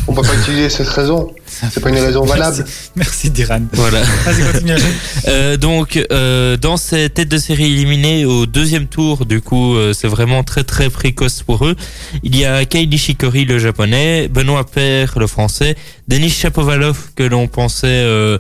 On 0.06 0.12
peut 0.14 0.22
pas 0.22 0.34
utiliser 0.34 0.68
cette 0.68 0.88
raison. 0.88 1.32
C'est 1.46 1.80
pas 1.80 1.88
une 1.90 1.98
raison 1.98 2.24
valable. 2.24 2.56
Merci, 2.58 2.90
merci 2.96 3.30
Diran. 3.30 3.62
Voilà. 3.72 4.02
Continue. 4.52 4.74
Euh, 5.26 5.56
donc, 5.56 5.98
euh, 6.12 6.58
dans 6.58 6.76
ces 6.76 7.08
têtes 7.08 7.30
de 7.30 7.38
série 7.38 7.64
éliminées 7.72 8.26
au 8.26 8.44
deuxième 8.44 8.86
tour, 8.86 9.24
du 9.24 9.40
coup, 9.40 9.74
euh, 9.74 9.94
c'est 9.94 10.06
vraiment 10.08 10.42
très 10.44 10.64
très 10.64 10.90
précoce 10.90 11.42
pour 11.42 11.64
eux. 11.66 11.76
Il 12.22 12.36
y 12.36 12.44
a 12.44 12.64
Kei 12.66 12.86
Nishikori, 12.86 13.46
le 13.46 13.58
japonais, 13.58 14.28
Benoît 14.28 14.64
Paire, 14.66 15.14
le 15.18 15.26
français, 15.26 15.76
Denis 16.08 16.28
Shapovalov, 16.28 17.12
que 17.16 17.22
l'on 17.22 17.48
pensait 17.48 17.86
euh, 17.86 18.38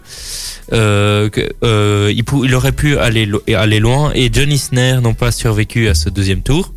euh, 0.74 1.30
que, 1.30 1.48
euh, 1.62 2.12
il, 2.14 2.22
pou- 2.24 2.44
il 2.44 2.54
aurait 2.54 2.72
pu 2.72 2.98
aller, 2.98 3.24
lo- 3.24 3.42
aller 3.56 3.80
loin, 3.80 4.12
et 4.14 4.28
John 4.32 4.52
Isner 4.52 4.98
n'ont 5.02 5.14
pas 5.14 5.32
survécu 5.32 5.88
à 5.88 5.94
ce 5.94 6.10
deuxième 6.10 6.42
tour. 6.42 6.72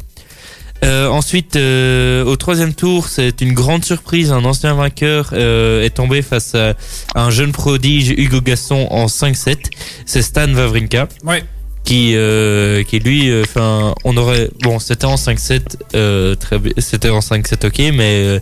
Euh, 0.83 1.07
ensuite, 1.07 1.55
euh, 1.55 2.23
au 2.25 2.35
troisième 2.35 2.73
tour, 2.73 3.07
c'est 3.07 3.41
une 3.41 3.53
grande 3.53 3.83
surprise. 3.83 4.31
Un 4.31 4.45
ancien 4.45 4.73
vainqueur 4.75 5.31
euh, 5.33 5.83
est 5.83 5.95
tombé 5.95 6.21
face 6.21 6.55
à 6.55 6.75
un 7.15 7.29
jeune 7.29 7.51
prodige, 7.51 8.09
Hugo 8.09 8.41
Gaston, 8.41 8.87
en 8.91 9.07
5-7. 9.07 9.57
C'est 10.05 10.21
Stan 10.21 10.53
Wawrinka. 10.53 11.07
Ouais. 11.23 11.43
Qui, 11.88 12.15
euh, 12.17 12.84
qui 12.84 13.00
lui, 13.00 13.30
euh, 13.30 13.43
enfin, 13.45 13.93
on 14.04 14.17
aurait, 14.17 14.50
bon, 14.62 14.78
c'était 14.78 15.06
en 15.06 15.15
5-7, 15.15 15.62
euh, 15.95 16.36
très, 16.36 16.60
c'était 16.80 17.10
en 17.10 17.19
5-7, 17.19 17.65
ok, 17.67 17.78
mais 17.95 18.23
euh, 18.26 18.39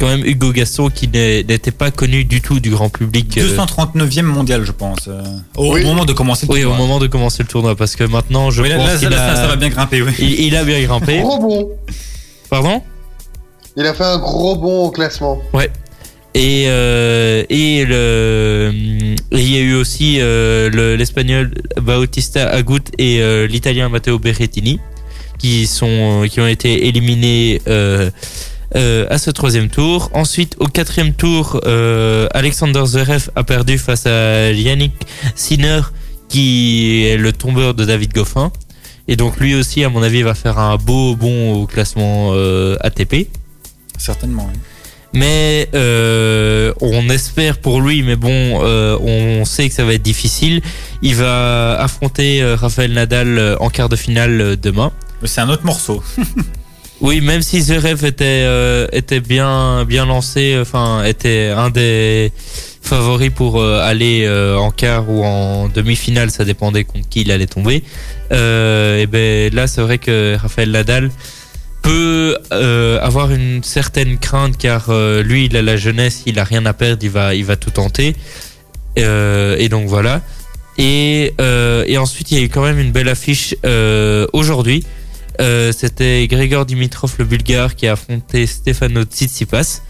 quand 0.00 0.06
même 0.06 0.24
Hugo 0.24 0.52
Gaston 0.52 0.88
qui 0.88 1.06
n'était 1.06 1.70
pas 1.70 1.90
connu 1.90 2.24
du 2.24 2.40
tout 2.40 2.60
du 2.60 2.70
grand 2.70 2.88
public. 2.88 3.36
euh, 3.36 3.56
239e 3.58 4.22
mondial, 4.22 4.64
je 4.64 4.72
pense. 4.72 5.00
euh, 5.06 5.22
au, 5.58 5.74
Oui. 5.74 5.84
moment 5.84 6.06
de 6.06 6.14
commencer 6.14 6.46
le 6.46 6.52
oui, 6.54 6.60
au 6.64 6.68
tournoi. 6.68 6.78
moment 6.86 6.98
de 6.98 7.08
commencer 7.08 7.42
le 7.42 7.48
tournoi, 7.50 7.76
parce 7.76 7.94
que 7.94 8.04
maintenant, 8.04 8.50
je 8.50 8.62
Oui, 8.62 8.70
pense 8.70 8.86
là, 8.86 8.96
qu'il 8.96 9.08
là, 9.10 9.32
a, 9.32 9.36
ça, 9.36 9.46
va 9.48 9.56
bien 9.56 9.68
grimper, 9.68 10.00
oui. 10.00 10.12
il, 10.18 10.40
il 10.46 10.56
a 10.56 10.64
bien 10.64 10.80
grimpé. 10.82 11.20
Gros 11.20 11.38
bon. 11.40 11.68
Pardon? 12.48 12.80
Il 13.76 13.84
a 13.84 13.92
fait 13.92 14.04
un 14.04 14.18
gros 14.18 14.56
bond 14.56 14.86
au 14.86 14.90
classement. 14.90 15.42
Et, 16.40 16.66
euh, 16.68 17.42
le, 17.50 18.70
il 19.32 19.52
y 19.52 19.56
a 19.56 19.60
eu 19.60 19.74
aussi 19.74 20.18
euh, 20.20 20.70
le- 20.70 20.94
l'espagnol 20.94 21.50
Bautista 21.80 22.48
Agut 22.48 22.80
et 22.96 23.20
euh, 23.20 23.48
l'italien 23.48 23.88
Matteo 23.88 24.20
Berrettini 24.20 24.78
qui 25.38 25.66
sont 25.66 26.26
qui 26.30 26.40
ont 26.40 26.46
été 26.46 26.86
éliminés 26.86 27.60
à 27.66 29.18
ce 29.18 29.30
troisième 29.30 29.68
tour. 29.68 30.10
Ensuite, 30.12 30.54
au 30.58 30.66
quatrième 30.66 31.12
tour, 31.14 31.60
Alexander 32.34 32.82
Zverev 32.86 33.30
a 33.36 33.42
perdu 33.44 33.78
face 33.78 34.06
à 34.06 34.52
Yannick 34.52 34.92
Sinner 35.34 35.80
qui 36.28 37.04
est 37.06 37.16
le 37.16 37.32
tombeur 37.32 37.74
de 37.74 37.84
David 37.84 38.12
Goffin. 38.12 38.52
Et 39.08 39.16
donc 39.16 39.38
lui 39.40 39.54
aussi, 39.54 39.82
à 39.84 39.88
mon 39.88 40.02
avis, 40.02 40.22
va 40.22 40.34
faire 40.34 40.58
un 40.58 40.76
beau 40.76 41.14
bond 41.16 41.54
au 41.62 41.66
classement 41.66 42.32
ATP. 42.80 43.28
Certainement. 43.96 44.48
oui. 44.52 44.58
Mais 45.14 45.68
euh, 45.74 46.72
on 46.80 47.08
espère 47.08 47.58
pour 47.58 47.80
lui, 47.80 48.02
mais 48.02 48.16
bon, 48.16 48.60
euh, 48.62 48.96
on 49.00 49.44
sait 49.44 49.68
que 49.68 49.74
ça 49.74 49.84
va 49.84 49.94
être 49.94 50.02
difficile. 50.02 50.60
Il 51.02 51.14
va 51.16 51.80
affronter 51.80 52.42
euh, 52.42 52.56
Rafael 52.56 52.92
Nadal 52.92 53.38
euh, 53.38 53.56
en 53.58 53.70
quart 53.70 53.88
de 53.88 53.96
finale 53.96 54.40
euh, 54.40 54.56
demain. 54.56 54.92
C'est 55.24 55.40
un 55.40 55.48
autre 55.48 55.64
morceau. 55.64 56.02
Oui, 57.00 57.20
même 57.20 57.42
si 57.42 57.60
Zverev 57.60 58.04
était 58.04 58.24
euh, 58.24 58.88
était 58.90 59.20
bien 59.20 59.84
bien 59.84 60.04
lancé, 60.04 60.58
enfin 60.60 61.04
était 61.04 61.52
un 61.56 61.70
des 61.70 62.32
favori 62.82 63.30
pour 63.30 63.62
aller 63.62 64.28
en 64.58 64.72
quart 64.72 65.08
ou 65.08 65.22
en 65.24 65.68
demi-finale, 65.68 66.32
ça 66.32 66.44
dépendait 66.44 66.82
contre 66.82 67.08
qui 67.08 67.20
il 67.20 67.30
allait 67.30 67.46
tomber. 67.46 67.84
Euh, 68.32 69.00
et 69.00 69.06
ben 69.06 69.54
là, 69.54 69.68
c'est 69.68 69.80
vrai 69.80 69.98
que 69.98 70.36
Raphaël 70.42 70.72
Nadal 70.72 71.12
peut 71.88 72.36
euh, 72.52 73.00
avoir 73.00 73.30
une 73.30 73.62
certaine 73.62 74.18
crainte 74.18 74.58
car 74.58 74.90
euh, 74.90 75.22
lui, 75.22 75.46
il 75.46 75.56
a 75.56 75.62
la 75.62 75.76
jeunesse, 75.78 76.22
il 76.26 76.38
a 76.38 76.44
rien 76.44 76.66
à 76.66 76.74
perdre, 76.74 77.02
il 77.02 77.10
va, 77.10 77.34
il 77.34 77.46
va 77.46 77.56
tout 77.56 77.70
tenter. 77.70 78.14
Euh, 78.98 79.56
et 79.58 79.70
donc 79.70 79.88
voilà. 79.88 80.20
Et, 80.76 81.32
et 81.38 81.98
ensuite, 81.98 82.30
il 82.30 82.38
y 82.38 82.40
a 82.40 82.44
eu 82.44 82.48
quand 82.48 82.62
même 82.62 82.78
une 82.78 82.92
belle 82.92 83.08
affiche 83.08 83.56
aujourd'hui. 84.32 84.84
C'était 85.72 86.28
Grégor 86.28 86.66
Dimitrov, 86.66 87.14
le 87.18 87.24
Bulgare, 87.24 87.74
qui 87.74 87.88
a 87.88 87.92
affronté 87.92 88.46
Stefano 88.46 89.02
Tsitsipas. 89.02 89.80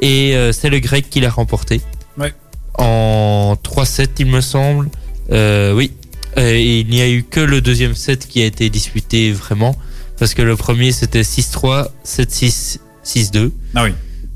Et 0.00 0.36
c'est 0.52 0.70
le 0.70 0.78
Grec 0.78 1.10
qui 1.10 1.20
l'a 1.20 1.30
remporté. 1.30 1.80
Ouais. 2.18 2.32
En 2.74 3.56
3-7, 3.64 4.10
il 4.20 4.26
me 4.26 4.40
semble. 4.40 4.90
Oui. 5.28 5.90
Et 6.36 6.80
il 6.80 6.86
n'y 6.86 7.00
a 7.00 7.08
eu 7.08 7.24
que 7.24 7.40
le 7.40 7.60
deuxième 7.60 7.96
set 7.96 8.28
qui 8.28 8.42
a 8.42 8.46
été 8.46 8.70
disputé 8.70 9.32
vraiment. 9.32 9.76
Parce 10.22 10.34
que 10.34 10.42
le 10.42 10.54
premier, 10.54 10.92
c'était 10.92 11.22
6-3, 11.22 11.88
7-6, 12.06 12.78
6-2. 13.04 13.50
Ah 13.74 13.82
oui. 13.82 13.90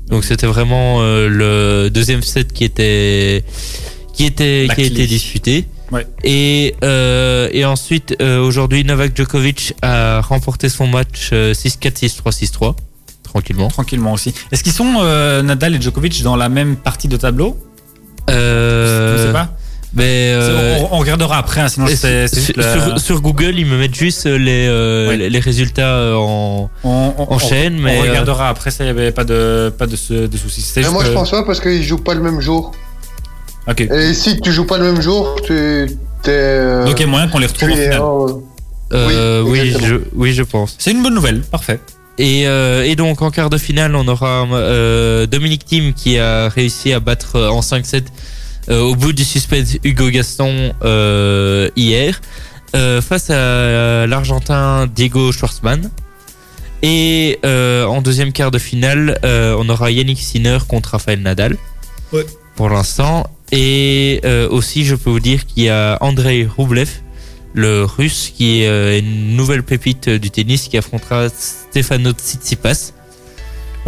Donc 0.09 0.25
c'était 0.25 0.45
vraiment 0.45 0.97
euh, 0.99 1.29
le 1.29 1.89
deuxième 1.89 2.21
set 2.23 2.51
qui 2.51 2.65
était 2.65 3.45
qui 4.13 4.25
était 4.25 4.65
La 4.67 4.75
qui 4.75 4.81
a 4.81 4.83
été 4.83 5.07
disputé. 5.07 5.65
Ouais. 5.93 6.05
Et 6.25 6.75
euh, 6.83 7.47
et 7.53 7.63
ensuite 7.63 8.17
euh, 8.21 8.45
aujourd'hui 8.45 8.83
Novak 8.83 9.15
Djokovic 9.15 9.75
a 9.81 10.19
remporté 10.19 10.67
son 10.67 10.87
match 10.87 11.29
euh, 11.31 11.53
6-4 11.53 12.05
6-3 12.05 12.37
6-3 12.37 12.75
tranquillement. 13.23 13.69
Tranquillement 13.69 14.11
aussi. 14.11 14.33
Est-ce 14.51 14.65
qu'ils 14.65 14.73
sont 14.73 15.01
Nadal 15.41 15.75
et 15.75 15.81
Djokovic 15.81 16.21
dans 16.21 16.35
la 16.35 16.49
même 16.49 16.75
partie 16.75 17.07
de 17.07 17.15
tableau? 17.15 17.57
Euh, 18.29 19.17
Je 19.17 19.27
sais 19.27 19.31
pas. 19.31 19.55
Mais 19.93 20.33
euh, 20.33 20.79
on, 20.91 20.95
on 20.95 20.99
regardera 20.99 21.37
après, 21.37 21.61
hein, 21.61 21.69
sinon 21.69 21.87
c'est 21.87 22.27
sur, 22.27 22.53
la- 22.57 23.19
Google, 23.21 23.57
ils 23.57 23.65
me 23.65 23.77
mettent 23.77 23.95
juste 23.95 24.25
les 24.25 24.67
euh, 24.67 25.07
Ouais. 25.07 25.17
les- 25.17 25.29
les 25.29 25.39
résultats 25.39 25.95
euh, 25.95 26.15
en 26.15 26.69
on, 26.83 27.13
on- 27.17 27.33
enchaîne, 27.33 27.77
on- 27.79 27.81
mais, 27.83 27.97
on 27.97 28.03
euh, 28.03 28.09
regardera 28.09 28.49
après, 28.49 28.69
ça 28.69 28.83
y 28.83 28.89
avait 28.89 29.11
pas 29.11 29.23
de 29.23 29.73
pas 29.77 29.87
de, 29.87 29.95
ce- 29.95 30.27
de 30.27 30.37
soucis. 30.37 30.65
Moi, 30.91 31.05
je 31.05 31.11
pense 31.11 31.31
pas 31.31 31.43
parce 31.43 31.61
qu'ils 31.61 31.83
jouent 31.83 31.97
pas 32.03 32.13
le 32.15 32.21
même 32.21 32.41
jour. 32.41 32.73
Ok. 33.67 33.81
Et 33.81 34.13
si 34.13 34.39
tu 34.41 34.51
joues 34.51 34.65
pas 34.65 34.77
le 34.77 34.91
même 34.91 35.01
jour, 35.01 35.35
tu 35.41 35.87
t'es. 36.21 36.31
euh, 36.31 36.85
Donc 36.85 36.99
il 36.99 37.03
y 37.03 37.05
a 37.05 37.07
moyen 37.07 37.27
qu'on 37.29 37.39
les 37.39 37.47
retrouve 37.47 37.69
en 37.71 37.73
es 37.75 37.83
finale. 37.83 38.01
en- 38.01 38.41
euh, 38.93 39.41
Oui, 39.43 39.73
je, 39.81 39.95
oui, 40.15 40.33
je 40.33 40.43
pense. 40.43 40.75
C'est 40.79 40.91
une 40.91 41.01
bonne 41.03 41.13
nouvelle, 41.15 41.41
parfait. 41.41 41.79
Et, 42.17 42.47
euh, 42.47 42.83
et 42.83 42.95
donc 42.95 43.21
en 43.21 43.29
quart 43.31 43.49
de 43.49 43.57
finale, 43.57 43.95
on 43.95 44.07
aura 44.07 44.45
euh, 44.51 45.27
Dominique 45.27 45.65
Thiem 45.65 45.93
qui 45.93 46.17
a 46.17 46.49
réussi 46.49 46.91
à 46.91 46.99
battre 46.99 47.35
euh, 47.35 47.49
en 47.49 47.59
5-7 47.61 47.95
euh, 47.95 47.99
au 48.69 48.95
bout 48.95 49.13
du 49.13 49.23
suspense 49.23 49.77
Hugo 49.83 50.09
Gaston 50.09 50.73
euh, 50.83 51.69
hier 51.75 52.19
euh, 52.75 53.01
face 53.01 53.29
à 53.29 54.05
l'Argentin 54.07 54.87
Diego 54.87 55.31
Schwartzmann. 55.31 55.89
Et 56.83 57.39
euh, 57.45 57.85
en 57.85 58.01
deuxième 58.01 58.31
quart 58.31 58.51
de 58.51 58.59
finale, 58.59 59.19
euh, 59.23 59.55
on 59.57 59.67
aura 59.69 59.89
Yannick 59.89 60.19
Sinner 60.19 60.59
contre 60.67 60.91
Rafael 60.91 61.21
Nadal. 61.21 61.57
Ouais. 62.13 62.25
Pour 62.55 62.69
l'instant. 62.69 63.27
Et 63.51 64.19
euh, 64.25 64.49
aussi, 64.49 64.85
je 64.85 64.95
peux 64.95 65.09
vous 65.09 65.19
dire 65.21 65.45
qu'il 65.45 65.63
y 65.63 65.69
a 65.69 65.97
Andrei 66.01 66.45
Rublev, 66.57 66.89
le 67.53 67.85
russe, 67.85 68.31
qui 68.35 68.61
est 68.61 68.67
euh, 68.67 68.99
une 68.99 69.35
nouvelle 69.35 69.63
pépite 69.63 70.09
du 70.09 70.29
tennis 70.29 70.67
qui 70.67 70.77
affrontera 70.77 71.29
Stefano 71.29 72.11
Tsitsipas. 72.11 72.91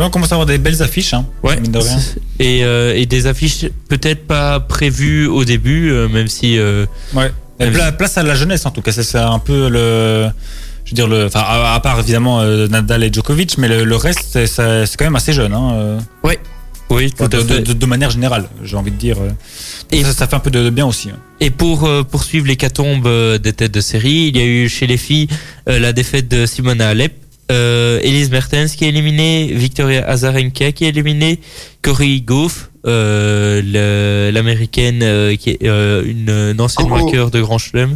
On 0.06 0.10
commence 0.10 0.32
à 0.32 0.36
avoir 0.36 0.46
des 0.46 0.58
belles 0.58 0.82
affiches, 0.82 1.14
hein, 1.14 1.26
Ouais. 1.44 1.60
mine 1.60 1.72
de 1.72 1.78
rien. 1.80 1.98
Et, 2.40 2.64
euh, 2.64 2.96
et 2.96 3.06
des 3.06 3.28
affiches 3.28 3.66
peut-être 3.90 4.26
pas 4.26 4.60
prévues 4.60 5.28
au 5.28 5.44
début, 5.46 5.92
euh, 5.92 6.08
même 6.08 6.28
si. 6.28 6.58
euh, 6.58 6.86
Ouais. 7.14 7.32
Même 7.60 7.74
pla- 7.74 7.92
place 7.92 8.18
à 8.18 8.24
la 8.24 8.36
jeunesse 8.36 8.66
en 8.66 8.72
tout 8.72 8.82
cas, 8.82 8.92
c'est 8.94 9.16
un 9.18 9.40
peu 9.40 9.68
le. 9.70 10.30
Je 10.86 10.92
veux 10.92 10.96
dire, 10.96 11.08
le, 11.08 11.26
enfin, 11.26 11.42
à, 11.46 11.74
à 11.76 11.80
part 11.82 12.00
évidemment 12.00 12.42
Nadal 12.68 13.04
et 13.04 13.12
Djokovic, 13.14 13.58
mais 13.58 13.68
le, 13.68 13.84
le 13.84 13.96
reste, 13.96 14.46
c'est- 14.46 14.98
quand 14.98 15.06
même 15.06 15.16
assez 15.18 15.34
jeune, 15.34 15.54
hein, 15.54 15.98
oui, 16.92 17.12
tout 17.12 17.28
de, 17.28 17.38
à 17.38 17.44
de- 17.44 17.48
fait. 17.48 17.62
de- 17.62 17.74
de 17.74 17.86
manière 17.86 18.10
générale, 18.10 18.46
j'ai 18.64 18.76
envie 18.76 18.90
de 18.90 18.96
dire. 18.96 19.18
Et- 19.92 20.04
ça, 20.04 20.12
ça 20.14 20.28
fait 20.28 20.36
un 20.36 20.40
peu 20.40 20.50
de, 20.50 20.72
bien 20.72 20.88
aussi. 20.88 21.10
hein. 21.12 21.18
Et 21.40 21.52
pour 21.52 21.84
euh, 21.86 22.02
poursuivre 22.04 22.48
l'hécatombe 22.48 23.08
des 23.38 23.54
têtes 23.54 23.72
de 23.74 23.82
série, 23.82 24.32
il 24.34 24.38
y 24.38 24.42
a 24.42 24.46
eu 24.46 24.68
chez 24.70 24.88
les 24.88 24.98
filles 24.98 25.28
euh, 25.68 25.78
la 25.78 25.94
défaite 25.94 26.28
de 26.28 26.46
Simona 26.48 26.88
Alep, 26.90 27.14
euh, 27.52 28.00
Elise 28.04 28.30
Mertens 28.32 28.76
qui 28.76 28.86
est 28.86 28.90
éliminée, 28.90 29.52
Victoria 29.54 30.08
Azarenka 30.08 30.72
qui 30.72 30.86
est 30.86 30.90
éliminée, 30.90 31.40
Cory 31.82 32.22
Gauff, 32.22 32.70
euh, 32.86 34.32
l'américaine 34.32 35.02
euh, 35.04 35.36
qui 35.36 35.52
est 35.52 35.64
euh, 35.64 36.04
une, 36.06 36.30
une 36.30 36.62
ancienne 36.62 36.90
vainqueur 36.90 37.32
de 37.32 37.42
Grand 37.42 37.58
Chelem, 37.58 37.96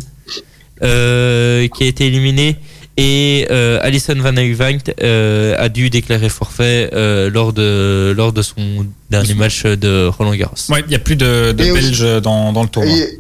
euh, 0.81 1.67
qui 1.67 1.83
a 1.83 1.87
été 1.87 2.07
éliminée. 2.07 2.57
Et 2.95 3.47
euh, 3.49 3.79
Alison 3.81 4.13
Van 4.17 4.35
Uyvangt 4.37 4.91
euh, 5.01 5.55
a 5.57 5.67
dû 5.67 5.89
déclarer 5.89 6.29
forfait 6.29 6.91
euh, 6.93 7.27
lors 7.27 7.51
de 7.51 8.13
lors 8.15 8.33
de 8.33 8.43
son 8.43 8.85
dernier 9.09 9.33
match 9.33 9.63
de 9.63 10.05
Roland 10.05 10.35
Garros. 10.35 10.53
Ouais, 10.69 10.83
il 10.85 10.91
y 10.91 10.95
a 10.95 10.99
plus 10.99 11.15
de, 11.15 11.53
de 11.53 11.73
Belges 11.73 12.21
dans, 12.21 12.53
dans 12.53 12.61
le 12.61 12.69
tournoi. 12.69 12.95
Et 12.95 13.19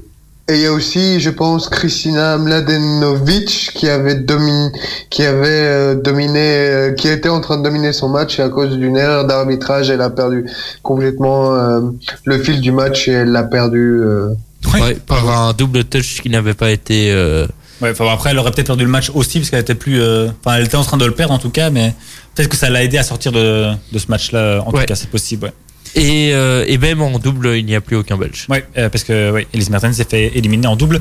et 0.49 0.55
il 0.55 0.61
y 0.61 0.65
a 0.65 0.71
aussi, 0.73 1.19
je 1.21 1.29
pense, 1.29 1.69
Kristina 1.69 2.37
Mladenovic 2.37 3.71
qui 3.73 3.87
avait 3.89 4.15
dominé, 4.15 4.69
qui 5.09 5.23
avait 5.23 5.47
euh, 5.47 5.95
dominé, 5.95 6.39
euh, 6.39 6.91
qui 6.93 7.07
était 7.07 7.29
en 7.29 7.39
train 7.41 7.57
de 7.57 7.63
dominer 7.63 7.93
son 7.93 8.09
match 8.09 8.39
et 8.39 8.41
à 8.43 8.49
cause 8.49 8.77
d'une 8.77 8.97
erreur 8.97 9.25
d'arbitrage, 9.25 9.89
elle 9.89 10.01
a 10.01 10.09
perdu 10.09 10.45
complètement 10.81 11.55
euh, 11.55 11.81
le 12.25 12.37
fil 12.39 12.59
du 12.61 12.71
match 12.71 13.07
et 13.07 13.11
elle 13.11 13.29
l'a 13.31 13.43
perdu. 13.43 14.01
euh. 14.03 14.29
Ouais. 14.73 14.81
Ouais, 14.81 14.95
par 14.95 15.29
un 15.29 15.53
double 15.53 15.83
touch 15.85 16.21
qui 16.21 16.29
n'avait 16.29 16.53
pas 16.53 16.71
été. 16.71 17.11
euh, 17.11 17.45
Ouais, 17.81 17.91
enfin, 17.91 18.05
après, 18.11 18.29
elle 18.31 18.39
aurait 18.39 18.51
peut-être 18.51 18.67
perdu 18.67 18.85
le 18.85 18.89
match 18.89 19.11
aussi 19.13 19.39
parce 19.39 19.49
qu'elle 19.49 19.59
était 19.59 19.75
plus. 19.75 19.99
euh, 20.01 20.29
Enfin, 20.43 20.57
elle 20.57 20.65
était 20.65 20.77
en 20.77 20.83
train 20.83 20.95
de 20.97 21.05
le 21.05 21.11
perdre 21.11 21.33
en 21.33 21.37
tout 21.39 21.49
cas, 21.49 21.69
mais 21.69 21.93
peut-être 22.33 22.47
que 22.49 22.55
ça 22.55 22.69
l'a 22.69 22.81
aidé 22.83 22.97
à 22.97 23.03
sortir 23.03 23.31
de, 23.33 23.71
de 23.91 23.99
ce 23.99 24.05
match-là. 24.07 24.61
En 24.65 24.71
Ouais. 24.71 24.81
tout 24.81 24.85
cas, 24.85 24.95
c'est 24.95 25.09
possible. 25.09 25.51
Et, 25.95 26.31
euh, 26.33 26.65
et 26.67 26.77
même 26.77 27.01
en 27.01 27.19
double, 27.19 27.55
il 27.55 27.65
n'y 27.65 27.75
a 27.75 27.81
plus 27.81 27.95
aucun 27.95 28.17
Belge. 28.17 28.45
ouais 28.49 28.65
euh, 28.77 28.89
parce 28.89 29.03
que 29.03 29.31
ouais, 29.31 29.47
Elise 29.53 29.69
Mertens 29.69 29.93
s'est 29.93 30.07
fait 30.09 30.31
éliminer 30.35 30.67
en 30.67 30.75
double 30.75 30.99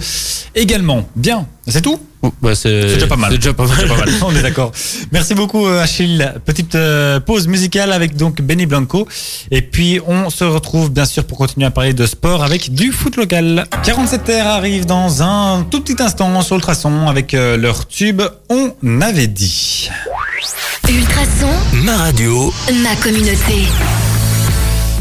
également. 0.54 1.08
Bien, 1.16 1.46
c'est 1.66 1.80
tout? 1.80 1.98
Bah, 2.40 2.54
c'est 2.54 2.94
déjà 2.94 3.06
pas 3.06 3.16
mal. 3.16 3.32
C'est 3.32 3.38
déjà 3.38 3.52
pas 3.52 3.66
mal. 3.66 3.76
C'est 3.78 3.88
pas 3.88 3.96
mal. 3.96 4.08
On 4.22 4.34
est 4.34 4.42
d'accord. 4.42 4.70
Merci 5.10 5.34
beaucoup 5.34 5.66
euh, 5.66 5.82
Achille. 5.82 6.32
Petite 6.44 6.74
euh, 6.74 7.18
pause 7.20 7.48
musicale 7.48 7.92
avec 7.92 8.16
donc 8.16 8.40
Benny 8.40 8.66
Blanco. 8.66 9.08
Et 9.50 9.62
puis 9.62 10.00
on 10.06 10.30
se 10.30 10.44
retrouve 10.44 10.90
bien 10.90 11.04
sûr 11.04 11.24
pour 11.24 11.38
continuer 11.38 11.66
à 11.66 11.70
parler 11.70 11.94
de 11.94 12.06
sport 12.06 12.44
avec 12.44 12.72
du 12.72 12.92
foot 12.92 13.16
local. 13.16 13.66
47 13.82 14.28
r 14.28 14.46
arrive 14.46 14.86
dans 14.86 15.22
un 15.22 15.62
tout 15.68 15.80
petit 15.80 16.00
instant 16.00 16.40
sur 16.42 16.56
Ultrason 16.56 17.08
avec 17.08 17.34
euh, 17.34 17.56
leur 17.56 17.88
tube 17.88 18.22
On 18.48 19.00
avait 19.00 19.26
dit. 19.26 19.90
Ultrason, 20.88 21.50
Ma 21.84 21.96
radio, 21.96 22.52
ma 22.82 22.94
communauté. 22.96 23.66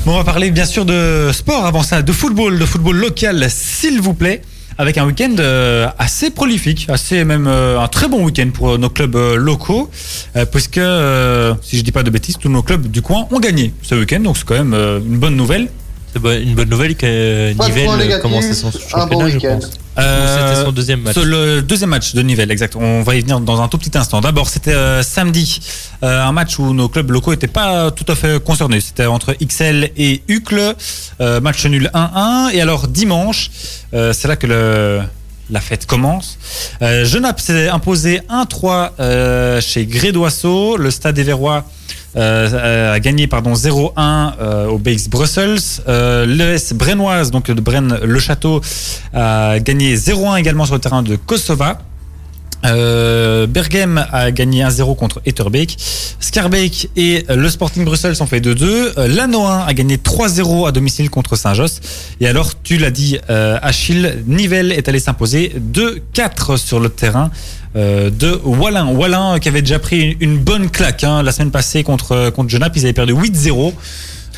On 0.07 0.17
va 0.17 0.23
parler 0.23 0.49
bien 0.49 0.65
sûr 0.65 0.83
de 0.83 1.29
sport 1.31 1.65
avant 1.65 1.83
ça, 1.83 2.01
de 2.01 2.11
football, 2.11 2.57
de 2.57 2.65
football 2.65 2.97
local 2.97 3.45
s'il 3.49 4.01
vous 4.01 4.15
plaît. 4.15 4.41
Avec 4.79 4.97
un 4.97 5.05
week-end 5.05 5.35
euh, 5.37 5.87
assez 5.99 6.31
prolifique, 6.31 6.87
assez 6.89 7.23
même 7.23 7.45
euh, 7.47 7.79
un 7.79 7.87
très 7.87 8.07
bon 8.07 8.25
week-end 8.25 8.49
pour 8.51 8.79
nos 8.79 8.89
clubs 8.89 9.15
euh, 9.15 9.35
locaux, 9.35 9.91
puisque 10.51 10.79
si 11.61 11.77
je 11.77 11.83
dis 11.83 11.91
pas 11.91 12.01
de 12.01 12.09
bêtises, 12.09 12.37
tous 12.39 12.49
nos 12.49 12.63
clubs 12.63 12.87
du 12.87 13.03
coin 13.03 13.27
ont 13.31 13.39
gagné 13.39 13.73
ce 13.83 13.93
week-end, 13.93 14.21
donc 14.21 14.37
c'est 14.37 14.45
quand 14.45 14.63
même 14.63 14.73
une 14.73 15.19
bonne 15.19 15.35
nouvelle. 15.35 15.67
C'est 16.13 16.41
une 16.43 16.55
bonne 16.55 16.69
nouvelle 16.69 16.95
que 16.95 17.05
euh, 17.05 17.53
Pas 17.55 17.65
de 17.65 17.69
Nivelles 17.69 17.85
points 17.85 17.95
euh, 17.95 18.03
négatifs, 18.03 18.21
commençait 18.21 18.53
son 18.53 18.67
un 18.67 18.71
championnat, 18.71 19.05
bon 19.07 19.27
je 19.29 19.35
week-end. 19.35 19.59
pense. 19.61 19.71
Euh, 19.99 20.51
c'était 20.53 20.65
son 20.65 20.71
deuxième 20.71 21.01
match. 21.01 21.15
C'est 21.15 21.23
le 21.25 21.61
deuxième 21.61 21.89
match 21.89 22.13
de 22.13 22.21
Nivelles, 22.21 22.51
exact. 22.51 22.75
On 22.75 23.01
va 23.03 23.15
y 23.15 23.21
venir 23.21 23.39
dans 23.39 23.61
un 23.61 23.67
tout 23.67 23.77
petit 23.77 23.97
instant. 23.97 24.21
D'abord, 24.21 24.49
c'était 24.49 24.73
euh, 24.73 25.03
samedi, 25.03 25.59
euh, 26.03 26.21
un 26.23 26.31
match 26.31 26.59
où 26.59 26.73
nos 26.73 26.87
clubs 26.89 27.11
locaux 27.11 27.31
n'étaient 27.31 27.47
pas 27.47 27.91
tout 27.91 28.05
à 28.09 28.15
fait 28.15 28.41
concernés. 28.43 28.81
C'était 28.81 29.05
entre 29.05 29.33
XL 29.41 29.91
et 29.97 30.21
Ucle, 30.27 30.75
euh, 31.21 31.39
match 31.41 31.65
nul 31.65 31.89
1-1. 31.93 32.51
Et 32.53 32.61
alors 32.61 32.87
dimanche, 32.87 33.49
euh, 33.93 34.13
c'est 34.13 34.27
là 34.27 34.35
que 34.37 34.47
le, 34.47 35.01
la 35.49 35.59
fête 35.61 35.85
commence. 35.85 36.37
Euh, 36.81 37.05
Genappe 37.05 37.39
s'est 37.41 37.67
imposé 37.69 38.21
1-3 38.29 38.91
euh, 38.99 39.61
chez 39.61 39.85
Grédoisseau. 39.85 40.77
Le 40.77 40.89
Stade 40.91 41.15
des 41.15 41.23
Verrois 41.23 41.65
a 42.15 42.99
gagné 42.99 43.27
pardon 43.27 43.53
0-1 43.53 43.91
euh, 44.39 44.67
au 44.67 44.77
BX 44.77 45.09
Brussels. 45.09 45.59
Euh, 45.87 46.25
L'ES 46.25 46.73
Brennoise, 46.73 47.31
donc 47.31 47.47
de 47.47 47.61
Brennes 47.61 47.99
Le 48.03 48.19
Château, 48.19 48.61
a 49.13 49.59
gagné 49.59 49.95
0-1 49.95 50.39
également 50.39 50.65
sur 50.65 50.75
le 50.75 50.81
terrain 50.81 51.03
de 51.03 51.15
Kosova. 51.15 51.79
Euh, 52.65 53.47
a 54.11 54.31
gagné 54.31 54.63
1-0 54.63 54.95
contre 54.95 55.21
Etterbeek. 55.25 55.77
Scarbeek 56.19 56.89
et 56.95 57.25
euh, 57.29 57.35
le 57.35 57.49
Sporting 57.49 57.83
Bruxelles 57.83 58.15
sont 58.15 58.27
fait 58.27 58.39
2-2. 58.39 58.63
Euh, 58.97 59.07
Lannoy 59.07 59.63
a 59.67 59.73
gagné 59.73 59.97
3-0 59.97 60.67
à 60.67 60.71
domicile 60.71 61.09
contre 61.09 61.35
Saint-Josse. 61.35 61.81
Et 62.19 62.27
alors, 62.27 62.61
tu 62.61 62.77
l'as 62.77 62.91
dit, 62.91 63.17
euh, 63.29 63.57
Achille, 63.61 64.23
Nivelles 64.27 64.71
est 64.71 64.87
allé 64.87 64.99
s'imposer 64.99 65.53
2-4 65.73 66.57
sur 66.57 66.79
le 66.79 66.89
terrain 66.89 67.31
euh, 67.31 67.60
de 67.75 68.39
Wallin. 68.43 68.87
Wallin 68.87 69.35
euh, 69.35 69.39
qui 69.39 69.47
avait 69.49 69.61
déjà 69.61 69.79
pris 69.79 70.17
une, 70.19 70.37
bonne 70.37 70.69
claque 70.69 71.03
hein, 71.03 71.23
la 71.23 71.31
semaine 71.31 71.51
passée 71.51 71.83
contre, 71.83 72.29
contre 72.31 72.49
Genappe. 72.49 72.75
Ils 72.75 72.83
avaient 72.83 72.93
perdu 72.93 73.13
8-0. 73.13 73.73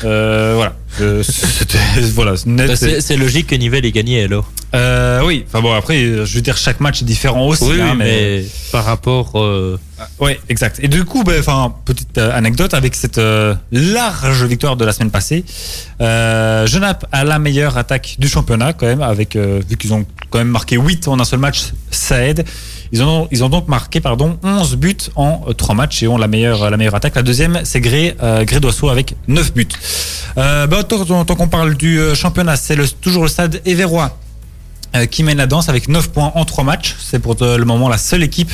Euh, 0.04 0.52
voilà. 0.56 0.74
Euh, 1.00 1.22
C'était 1.28 1.78
voilà, 2.12 2.34
net. 2.46 2.68
Bah, 2.68 2.76
c'est 2.76 3.00
c'est 3.00 3.16
logique 3.16 3.48
que 3.48 3.54
Nivelles 3.54 3.84
ait 3.84 3.92
gagné 3.92 4.24
alors. 4.24 4.50
Euh, 4.74 5.22
oui. 5.24 5.44
Enfin 5.46 5.60
bon, 5.60 5.72
après, 5.72 6.00
je 6.00 6.34
veux 6.34 6.40
dire, 6.40 6.56
chaque 6.56 6.80
match 6.80 7.02
est 7.02 7.04
différent 7.04 7.46
aussi. 7.46 7.64
oui, 7.64 7.80
hein, 7.80 7.94
mais... 7.96 8.44
par 8.72 8.84
rapport. 8.84 9.32
euh, 9.40 9.78
Ouais, 10.18 10.40
exact. 10.48 10.80
Et 10.82 10.88
du 10.88 11.04
coup, 11.04 11.22
ben, 11.24 11.38
enfin, 11.38 11.74
petite 11.84 12.18
euh, 12.18 12.36
anecdote 12.36 12.74
avec 12.74 12.94
cette 12.94 13.18
euh, 13.18 13.54
large 13.72 14.44
victoire 14.44 14.76
de 14.76 14.84
la 14.84 14.92
semaine 14.92 15.10
passée. 15.10 15.44
Euh, 16.00 16.66
Genappe 16.66 17.06
a 17.12 17.24
la 17.24 17.38
meilleure 17.38 17.78
attaque 17.78 18.16
du 18.18 18.28
championnat 18.28 18.72
quand 18.72 18.86
même, 18.86 19.02
avec 19.02 19.36
euh, 19.36 19.60
vu 19.68 19.76
qu'ils 19.76 19.92
ont 19.94 20.04
quand 20.30 20.38
même 20.38 20.48
marqué 20.48 20.76
8 20.76 21.08
en 21.08 21.20
un 21.20 21.24
seul 21.24 21.38
match, 21.38 21.72
ça 21.90 22.24
aide. 22.24 22.44
Ils 22.92 23.02
ont, 23.02 23.28
ils 23.30 23.44
ont 23.44 23.48
donc 23.48 23.68
marqué 23.68 24.00
pardon 24.00 24.38
11 24.42 24.76
buts 24.76 24.96
en 25.16 25.42
euh, 25.48 25.52
3 25.52 25.74
matchs 25.74 26.02
et 26.02 26.08
ont 26.08 26.18
la 26.18 26.28
meilleure, 26.28 26.70
la 26.70 26.76
meilleure 26.76 26.94
attaque. 26.94 27.14
La 27.14 27.22
deuxième, 27.22 27.60
c'est 27.64 27.80
Gré, 27.80 28.16
euh, 28.22 28.44
avec 28.90 29.14
9 29.28 29.52
buts. 29.54 29.68
Euh, 30.36 30.66
ben, 30.66 30.82
tant 30.82 31.24
qu'on 31.24 31.48
parle 31.48 31.74
du 31.74 31.98
euh, 31.98 32.14
championnat, 32.14 32.56
c'est 32.56 32.76
toujours 33.00 33.22
le 33.22 33.28
stade 33.28 33.60
Éverois 33.64 34.04
euh, 34.04 34.23
qui 35.10 35.22
mène 35.22 35.38
la 35.38 35.46
danse 35.46 35.68
avec 35.68 35.88
9 35.88 36.10
points 36.10 36.32
en 36.34 36.44
3 36.44 36.64
matchs. 36.64 36.96
C'est 37.00 37.18
pour 37.18 37.36
euh, 37.42 37.58
le 37.58 37.64
moment 37.64 37.88
la 37.88 37.98
seule 37.98 38.22
équipe 38.22 38.52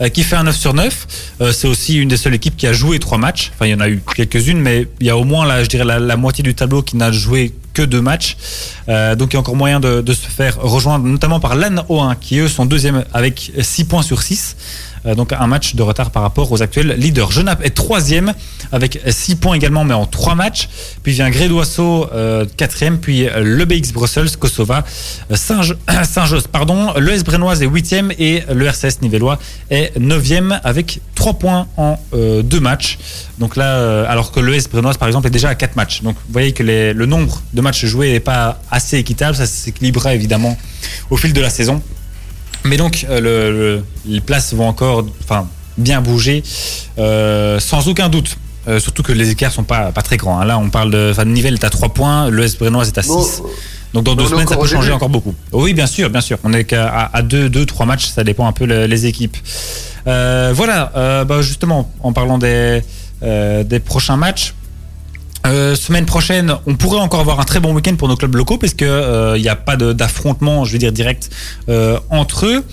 euh, 0.00 0.08
qui 0.08 0.22
fait 0.22 0.36
un 0.36 0.44
9 0.44 0.56
sur 0.56 0.74
9. 0.74 1.06
Euh, 1.40 1.52
c'est 1.52 1.68
aussi 1.68 1.98
une 1.98 2.08
des 2.08 2.16
seules 2.16 2.34
équipes 2.34 2.56
qui 2.56 2.66
a 2.66 2.72
joué 2.72 2.98
3 2.98 3.18
matchs. 3.18 3.52
Enfin, 3.54 3.66
il 3.66 3.70
y 3.70 3.74
en 3.74 3.80
a 3.80 3.88
eu 3.88 4.02
quelques-unes, 4.16 4.58
mais 4.58 4.88
il 5.00 5.06
y 5.06 5.10
a 5.10 5.16
au 5.16 5.24
moins, 5.24 5.46
là, 5.46 5.62
je 5.62 5.68
dirais, 5.68 5.84
la, 5.84 6.16
moitié 6.16 6.42
du 6.42 6.54
tableau 6.54 6.82
qui 6.82 6.96
n'a 6.96 7.12
joué 7.12 7.52
que 7.74 7.82
2 7.82 8.00
matchs. 8.00 8.36
Euh, 8.88 9.14
donc, 9.14 9.32
il 9.32 9.34
y 9.34 9.36
a 9.36 9.40
encore 9.40 9.56
moyen 9.56 9.80
de, 9.80 10.00
de 10.00 10.12
se 10.14 10.26
faire 10.26 10.60
rejoindre, 10.60 11.04
notamment 11.04 11.40
par 11.40 11.54
l'AN 11.54 11.84
O1, 11.88 12.16
qui 12.18 12.38
eux 12.38 12.48
sont 12.48 12.64
deuxième 12.64 13.04
avec 13.12 13.52
6 13.60 13.84
points 13.84 14.02
sur 14.02 14.22
6. 14.22 14.56
Euh, 15.06 15.14
donc 15.14 15.32
un 15.32 15.46
match 15.46 15.74
de 15.74 15.82
retard 15.82 16.10
par 16.10 16.22
rapport 16.22 16.50
aux 16.52 16.62
actuels 16.62 16.94
leaders. 16.98 17.30
Genappe 17.32 17.64
est 17.64 17.70
troisième 17.70 18.32
avec 18.70 19.00
6 19.08 19.36
points 19.36 19.54
également, 19.54 19.84
mais 19.84 19.94
en 19.94 20.06
3 20.06 20.34
matchs. 20.34 20.68
Puis 21.02 21.12
vient 21.12 21.30
Grédoisseau, 21.30 22.08
quatrième, 22.56 22.98
puis 22.98 23.28
euh, 23.28 23.42
le 23.42 23.64
BX 23.64 23.92
Brussels, 23.92 24.36
Kosova, 24.36 24.84
euh, 25.30 25.36
Saint- 25.36 25.62
Saint-Josse, 26.04 26.46
pardon. 26.46 26.92
Le 26.98 27.10
S 27.12 27.24
Brennoise 27.24 27.62
est 27.62 27.66
huitième 27.66 28.12
et 28.18 28.42
le 28.52 28.66
RCS 28.66 29.00
Nivellois 29.02 29.38
est 29.70 29.96
neuvième 29.98 30.60
avec 30.64 31.00
3 31.14 31.34
points 31.34 31.66
en 31.76 31.98
2 32.12 32.42
matchs. 32.60 32.98
Donc 33.38 33.56
là, 33.56 34.04
alors 34.08 34.32
que 34.32 34.40
le 34.40 34.54
S 34.54 34.68
Brennoise, 34.68 34.96
par 34.96 35.08
exemple, 35.08 35.26
est 35.26 35.30
déjà 35.30 35.48
à 35.48 35.54
4 35.54 35.76
matchs. 35.76 36.02
Donc 36.02 36.14
vous 36.26 36.32
voyez 36.32 36.52
que 36.52 36.62
le 36.62 37.06
nombre 37.06 37.42
de 37.52 37.60
matchs 37.60 37.84
joués 37.86 38.12
n'est 38.12 38.20
pas 38.20 38.60
assez 38.70 38.98
équitable. 38.98 39.36
Ça 39.36 39.46
s'équilibrera 39.46 40.14
évidemment 40.14 40.56
au 41.10 41.16
fil 41.16 41.32
de 41.32 41.40
la 41.40 41.50
saison. 41.50 41.82
Mais 42.64 42.76
donc, 42.76 43.06
euh, 43.08 43.20
le, 43.20 43.52
le- 43.76 43.84
les 44.06 44.20
places 44.20 44.54
vont 44.54 44.68
encore 44.68 45.04
enfin, 45.22 45.48
bien 45.78 46.00
bouger, 46.00 46.42
euh, 46.98 47.58
sans 47.60 47.88
aucun 47.88 48.08
doute. 48.08 48.36
Euh, 48.68 48.78
surtout 48.78 49.02
que 49.02 49.10
les 49.12 49.30
écarts 49.30 49.50
sont 49.50 49.64
pas, 49.64 49.90
pas 49.90 50.02
très 50.02 50.16
grands. 50.16 50.38
hein. 50.38 50.44
Là, 50.44 50.56
on 50.58 50.70
parle 50.70 50.92
de. 50.92 51.08
Enfin, 51.10 51.24
Nivelles 51.24 51.54
est 51.54 51.64
à 51.64 51.70
3 51.70 51.88
points, 51.88 52.30
le 52.30 52.44
S 52.44 52.56
Brennoise 52.56 52.88
est 52.88 52.98
à 52.98 53.02
6. 53.02 53.08
Bon, 53.10 53.24
donc, 53.92 54.04
dans 54.04 54.14
deux 54.14 54.26
semaines, 54.28 54.46
ça 54.46 54.54
peut 54.56 54.66
changer 54.68 54.86
début. 54.86 54.92
encore 54.94 55.08
beaucoup. 55.08 55.34
Oui, 55.50 55.74
bien 55.74 55.88
sûr, 55.88 56.08
bien 56.10 56.20
sûr. 56.20 56.38
On 56.44 56.52
est 56.52 56.62
qu'à 56.64 56.86
à, 56.88 57.16
à 57.18 57.22
deux, 57.22 57.48
deux, 57.48 57.66
trois 57.66 57.86
matchs, 57.86 58.06
ça 58.06 58.22
dépend 58.22 58.46
un 58.46 58.52
peu 58.52 58.64
le- 58.64 58.86
les 58.86 59.06
équipes. 59.06 59.36
Euh, 60.06 60.52
voilà, 60.54 60.92
euh, 60.96 61.24
bah, 61.24 61.42
justement, 61.42 61.90
en 62.00 62.12
parlant 62.12 62.38
des, 62.38 62.82
euh, 63.24 63.64
des 63.64 63.80
prochains 63.80 64.16
matchs. 64.16 64.54
Euh, 65.44 65.74
semaine 65.74 66.06
prochaine, 66.06 66.54
on 66.66 66.76
pourrait 66.76 67.00
encore 67.00 67.20
avoir 67.20 67.40
un 67.40 67.44
très 67.44 67.58
bon 67.58 67.74
week-end 67.74 67.96
pour 67.96 68.08
nos 68.08 68.16
clubs 68.16 68.34
locaux 68.34 68.58
parce 68.58 68.74
que 68.74 68.84
euh, 68.84 69.36
il 69.36 69.42
n'y 69.42 69.48
a 69.48 69.56
pas 69.56 69.76
d'affrontement, 69.76 70.64
je 70.64 70.72
veux 70.72 70.78
dire 70.78 70.92
direct 70.92 71.30
euh, 71.68 71.98
entre 72.10 72.46
eux. 72.46 72.64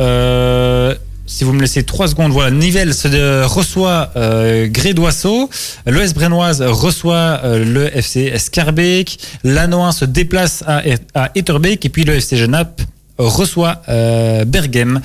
Euh, 0.00 0.94
si 1.26 1.44
vous 1.44 1.52
me 1.52 1.60
laissez 1.60 1.84
trois 1.84 2.08
secondes, 2.08 2.32
voilà, 2.32 2.50
Nivelles 2.50 2.92
euh, 3.06 3.46
reçoit 3.46 4.10
euh, 4.16 4.68
Grédoisseau, 4.68 5.50
l'ES 5.86 6.12
Brennoise 6.14 6.62
reçoit 6.62 7.40
euh, 7.44 7.64
le 7.64 7.96
FC 7.96 8.38
Scarbeck, 8.38 9.18
Lannoin 9.42 9.92
se 9.92 10.04
déplace 10.04 10.62
à, 10.66 10.82
à 11.14 11.30
Etterbeek 11.34 11.84
et 11.84 11.88
puis 11.88 12.04
le 12.04 12.14
FC 12.14 12.36
Genappe 12.36 12.82
reçoit 13.18 13.82
euh, 13.88 14.44
Berghem. 14.44 15.00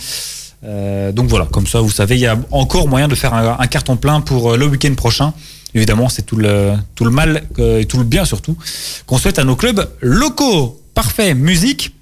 Euh, 0.66 1.14
donc 1.14 1.30
voilà, 1.30 1.46
comme 1.46 1.68
ça 1.68 1.80
vous 1.80 1.90
savez, 1.90 2.16
il 2.16 2.22
y 2.22 2.28
a 2.28 2.38
encore 2.52 2.88
moyen 2.88 3.08
de 3.08 3.16
faire 3.16 3.34
un, 3.34 3.58
un 3.60 3.68
carton 3.68 3.96
plein 3.96 4.20
pour 4.20 4.52
euh, 4.54 4.58
le 4.58 4.66
week-end 4.66 4.94
prochain. 4.96 5.34
Évidemment, 5.76 6.10
c'est 6.10 6.24
tout 6.24 6.36
le, 6.36 6.74
tout 6.96 7.06
le 7.06 7.12
mal 7.12 7.44
et 7.58 7.86
tout 7.86 7.98
le 7.98 8.04
bien 8.04 8.26
surtout 8.26 8.58
qu'on 9.06 9.18
souhaite 9.18 9.40
à 9.40 9.44
nos 9.44 9.56
clubs 9.56 9.88
locaux. 10.02 10.82
Parfait, 10.96 11.34
musique. 11.36 11.94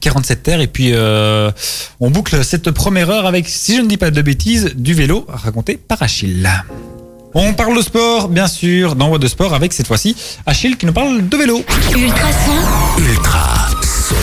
47 0.00 0.42
terres 0.42 0.60
et 0.60 0.66
puis 0.66 0.90
euh, 0.92 1.50
on 1.98 2.10
boucle 2.10 2.44
cette 2.44 2.70
première 2.70 3.10
heure 3.10 3.26
avec, 3.26 3.48
si 3.48 3.76
je 3.76 3.82
ne 3.82 3.88
dis 3.88 3.96
pas 3.96 4.10
de 4.10 4.22
bêtises, 4.22 4.72
du 4.76 4.94
vélo 4.94 5.26
raconté 5.28 5.76
par 5.76 6.02
Achille. 6.02 6.48
On 7.34 7.52
parle 7.54 7.76
de 7.76 7.82
sport, 7.82 8.28
bien 8.28 8.48
sûr, 8.48 8.96
dans 8.96 9.08
Voix 9.08 9.18
de 9.18 9.28
Sport 9.28 9.54
avec 9.54 9.72
cette 9.72 9.86
fois-ci 9.86 10.16
Achille 10.46 10.76
qui 10.76 10.86
nous 10.86 10.92
parle 10.92 11.28
de 11.28 11.36
vélo. 11.36 11.64
Ultrason, 11.96 12.52
Ultra 12.98 13.68
son. 14.08 14.14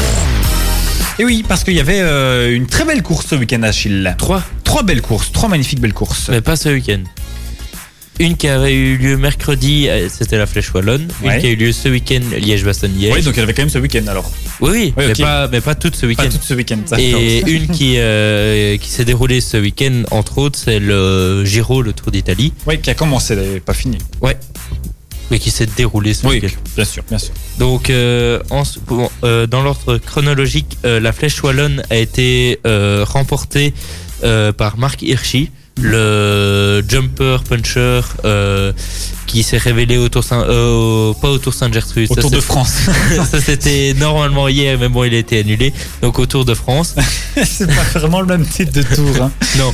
Et 1.20 1.26
oui, 1.26 1.44
parce 1.48 1.64
qu'il 1.64 1.74
y 1.74 1.80
avait 1.80 2.02
euh, 2.02 2.54
une 2.54 2.68
très 2.68 2.84
belle 2.84 3.02
course 3.02 3.28
ce 3.28 3.36
week-end 3.36 3.64
Achille. 3.64 4.14
Trois. 4.18 4.44
Trois 4.64 4.84
belles 4.84 5.02
courses, 5.02 5.32
trois 5.32 5.48
magnifiques 5.50 5.80
belles 5.80 5.94
courses. 5.94 6.30
Mais 6.30 6.42
pas 6.42 6.56
ce 6.56 6.70
week-end. 6.70 7.00
Une 8.20 8.36
qui 8.36 8.48
avait 8.48 8.74
eu 8.74 8.98
lieu 8.98 9.16
mercredi, 9.16 9.88
euh, 9.90 10.10
c'était 10.10 10.38
la 10.38 10.48
Flèche 10.48 10.74
Wallonne. 10.74 11.08
Ouais. 11.24 11.36
Une 11.36 11.42
qui 11.42 11.48
a 11.48 11.50
eu 11.52 11.56
lieu 11.56 11.72
ce 11.72 11.88
week-end, 11.88 12.22
Liège-Bastogne-Liège. 12.36 13.14
Oui, 13.14 13.22
donc 13.22 13.38
y 13.38 13.40
avait 13.42 13.54
quand 13.54 13.62
même 13.62 13.70
ce 13.70 13.78
week-end 13.78 14.08
alors. 14.08 14.32
oui, 14.60 14.70
oui, 14.72 14.94
Ouais, 14.98 15.08
mais, 15.10 15.14
pas, 15.14 15.48
mais 15.48 15.62
pas 15.62 15.76
toute 15.76 15.96
ce 15.96 16.08
week-end. 16.08 16.24
Pas 16.24 16.30
tout 16.30 16.38
ce 16.42 16.54
week-end. 16.56 16.80
ça. 16.86 17.00
Et 17.00 17.44
une 17.48 17.68
qui, 17.68 17.96
euh, 17.98 18.76
qui 18.78 18.90
s'est 18.90 19.06
déroulée 19.06 19.40
ce 19.40 19.58
week-end, 19.58 20.02
entre 20.10 20.40
autres, 20.40 20.58
c'est 20.58 20.80
le 20.80 21.46
Giro, 21.46 21.84
le 21.84 21.94
Tour 21.94 22.12
d'Italie. 22.12 22.54
Oui, 22.66 22.80
qui 22.82 22.90
a 22.90 22.96
commencé, 22.96 23.36
elle 23.36 23.62
pas 23.62 23.74
fini. 23.76 24.00
Mais 25.30 25.40
qui 25.40 25.52
s'est 25.52 25.68
déroulée 25.78 26.14
ce 26.14 26.26
Oui, 26.26 26.36
week-end. 26.40 26.56
bien 26.76 26.86
sûr, 26.86 27.04
bien 27.08 27.18
sûr. 27.20 27.34
Donc, 27.60 27.90
euh, 27.90 28.40
en 28.50 28.64
ce- 28.64 28.80
bon, 28.80 29.10
euh, 29.26 29.46
dans 29.46 29.62
l'ordre 29.62 29.98
chronologique, 29.98 30.78
la 30.84 31.12
Flèche 31.12 31.44
Wallonne 31.44 31.84
a 31.92 31.98
été 31.98 32.60
remportée 32.64 33.74
par 34.22 34.78
Marc 34.80 35.04
Hirschi, 35.04 35.52
le 35.82 36.84
jumper 36.88 37.38
puncher 37.48 38.02
euh, 38.26 38.74
qui 39.28 39.44
s'est 39.44 39.58
révélé 39.58 39.98
au 39.98 40.10
Tour 40.10 40.24
Saint, 40.24 40.42
euh, 40.42 41.14
pas 41.22 41.30
au 41.30 41.38
Tour 41.38 41.54
Sainte-Gertrude. 41.54 42.08
ça, 42.08 42.14
Autour 42.14 42.32
de 42.32 42.36
c'est- 42.38 42.42
France. 42.46 42.74
Ça 43.32 43.42
c'était 43.42 43.94
normalement 43.98 44.48
hier, 44.48 44.78
mais 44.80 44.90
bon, 44.90 45.04
il 45.04 45.14
a 45.14 45.18
été 45.18 45.40
annulé. 45.40 45.74
Donc 46.02 46.20
au 46.20 46.26
Tour 46.26 46.46
de 46.46 46.54
France. 46.54 46.96
c'est 47.44 47.68
pas 47.68 48.00
vraiment 48.00 48.22
le 48.22 48.28
même 48.28 48.46
titre 48.46 48.72
de 48.74 48.82
tour. 48.82 49.22
Hein. 49.22 49.32
Non. 49.58 49.74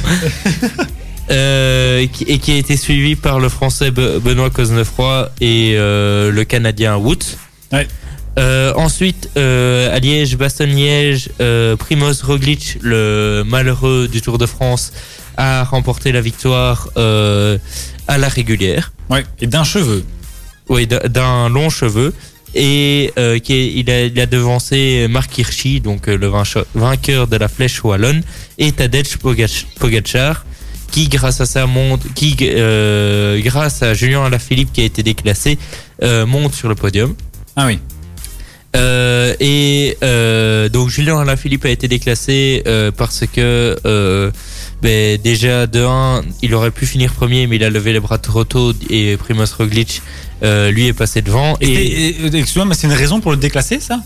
Euh, 1.32 2.06
et 2.28 2.38
qui 2.40 2.52
a 2.52 2.56
été 2.58 2.76
suivi 2.76 3.16
par 3.16 3.40
le 3.40 3.48
français 3.48 3.92
Be- 3.92 4.20
Benoît 4.20 4.50
Cosnefroy 4.50 5.32
et 5.40 5.76
euh, 5.78 6.32
le 6.32 6.44
canadien 6.44 6.98
Woods. 6.98 7.38
Ouais. 7.72 7.88
Euh, 8.38 8.74
ensuite, 8.76 9.30
euh, 9.38 9.96
à 9.96 10.00
Liège, 10.00 10.36
Bastogne-Liège, 10.38 11.30
euh, 11.40 11.76
Primoz 11.78 12.24
Roglic, 12.24 12.78
le 12.82 13.44
malheureux 13.48 14.10
du 14.12 14.22
Tour 14.22 14.38
de 14.38 14.46
France, 14.46 14.92
a 15.38 15.64
remporté 15.64 16.12
la 16.12 16.22
victoire 16.22 16.90
euh, 16.98 17.58
à 18.08 18.18
la 18.18 18.28
régulière. 18.30 18.94
Ouais, 19.10 19.24
et 19.42 19.48
d'un 19.48 19.64
cheveu. 19.64 20.04
Oui, 20.70 20.88
d'un- 20.88 21.50
long 21.50 21.70
cheveu. 21.70 22.14
Et 22.56 23.12
euh, 23.18 23.40
qui 23.40 23.54
est- 23.54 23.74
il, 23.74 23.90
a, 23.90 24.04
il 24.06 24.20
a 24.20 24.26
devancé 24.28 25.08
Marc 25.10 25.36
Hirschi, 25.40 25.82
donc 25.82 26.08
euh, 26.08 26.16
le 26.16 26.32
vainqueur 26.76 27.28
de 27.28 27.36
la 27.36 27.48
Flèche 27.48 27.84
Wallonne, 27.84 28.22
et 28.60 28.72
Tadej 28.72 29.18
Pogac- 29.18 29.66
Pogacar, 29.80 30.46
qui 30.92 31.08
grâce 31.10 31.42
à 31.42 31.48
sa 31.48 31.66
monte, 31.66 32.02
qui 32.14 32.38
euh, 32.42 33.42
grâce 33.42 33.82
à 33.82 33.96
Julien 33.96 34.24
Alaphilippe 34.26 34.72
qui 34.72 34.82
a 34.82 34.84
été 34.84 35.02
déclassé, 35.02 35.58
monte 36.28 36.54
sur 36.54 36.70
le 36.70 36.76
podium. 36.76 37.16
Ah 37.56 37.66
oui. 37.66 37.80
Euh, 38.76 39.34
et 39.40 39.98
euh, 40.04 40.68
donc 40.70 40.90
Julien 40.90 41.20
Alaphilippe 41.20 41.66
a 41.66 41.70
été 41.70 41.88
déclassé 41.88 42.64
euh, 42.68 42.92
parce 42.92 43.24
que 43.32 43.78
euh, 44.84 45.16
ben, 45.18 45.22
déjà 45.22 45.68
de 45.68 45.84
1 45.84 46.22
il 46.42 46.54
aurait 46.56 46.72
pu 46.72 46.86
finir 46.86 47.12
premier 47.14 47.48
mais 47.48 47.56
il 47.58 47.64
a 47.64 47.70
levé 47.70 47.94
les 47.94 48.00
bras 48.00 48.18
trop 48.18 48.44
tôt 48.44 48.74
et 48.90 49.18
Primoz 49.18 49.54
Roglic 49.58 50.02
euh, 50.44 50.72
lui 50.72 50.88
est 50.88 50.94
passé 50.94 51.22
devant 51.22 51.58
Et, 51.62 51.68
et, 51.68 52.08
et- 52.08 52.26
et- 52.26 52.36
excuse-moi, 52.38 52.66
mais 52.66 52.76
c'est 52.76 52.88
une 52.88 52.94
raison 52.94 53.22
pour 53.22 53.32
le 53.32 53.38
déclasser, 53.38 53.80
ça? 53.80 54.00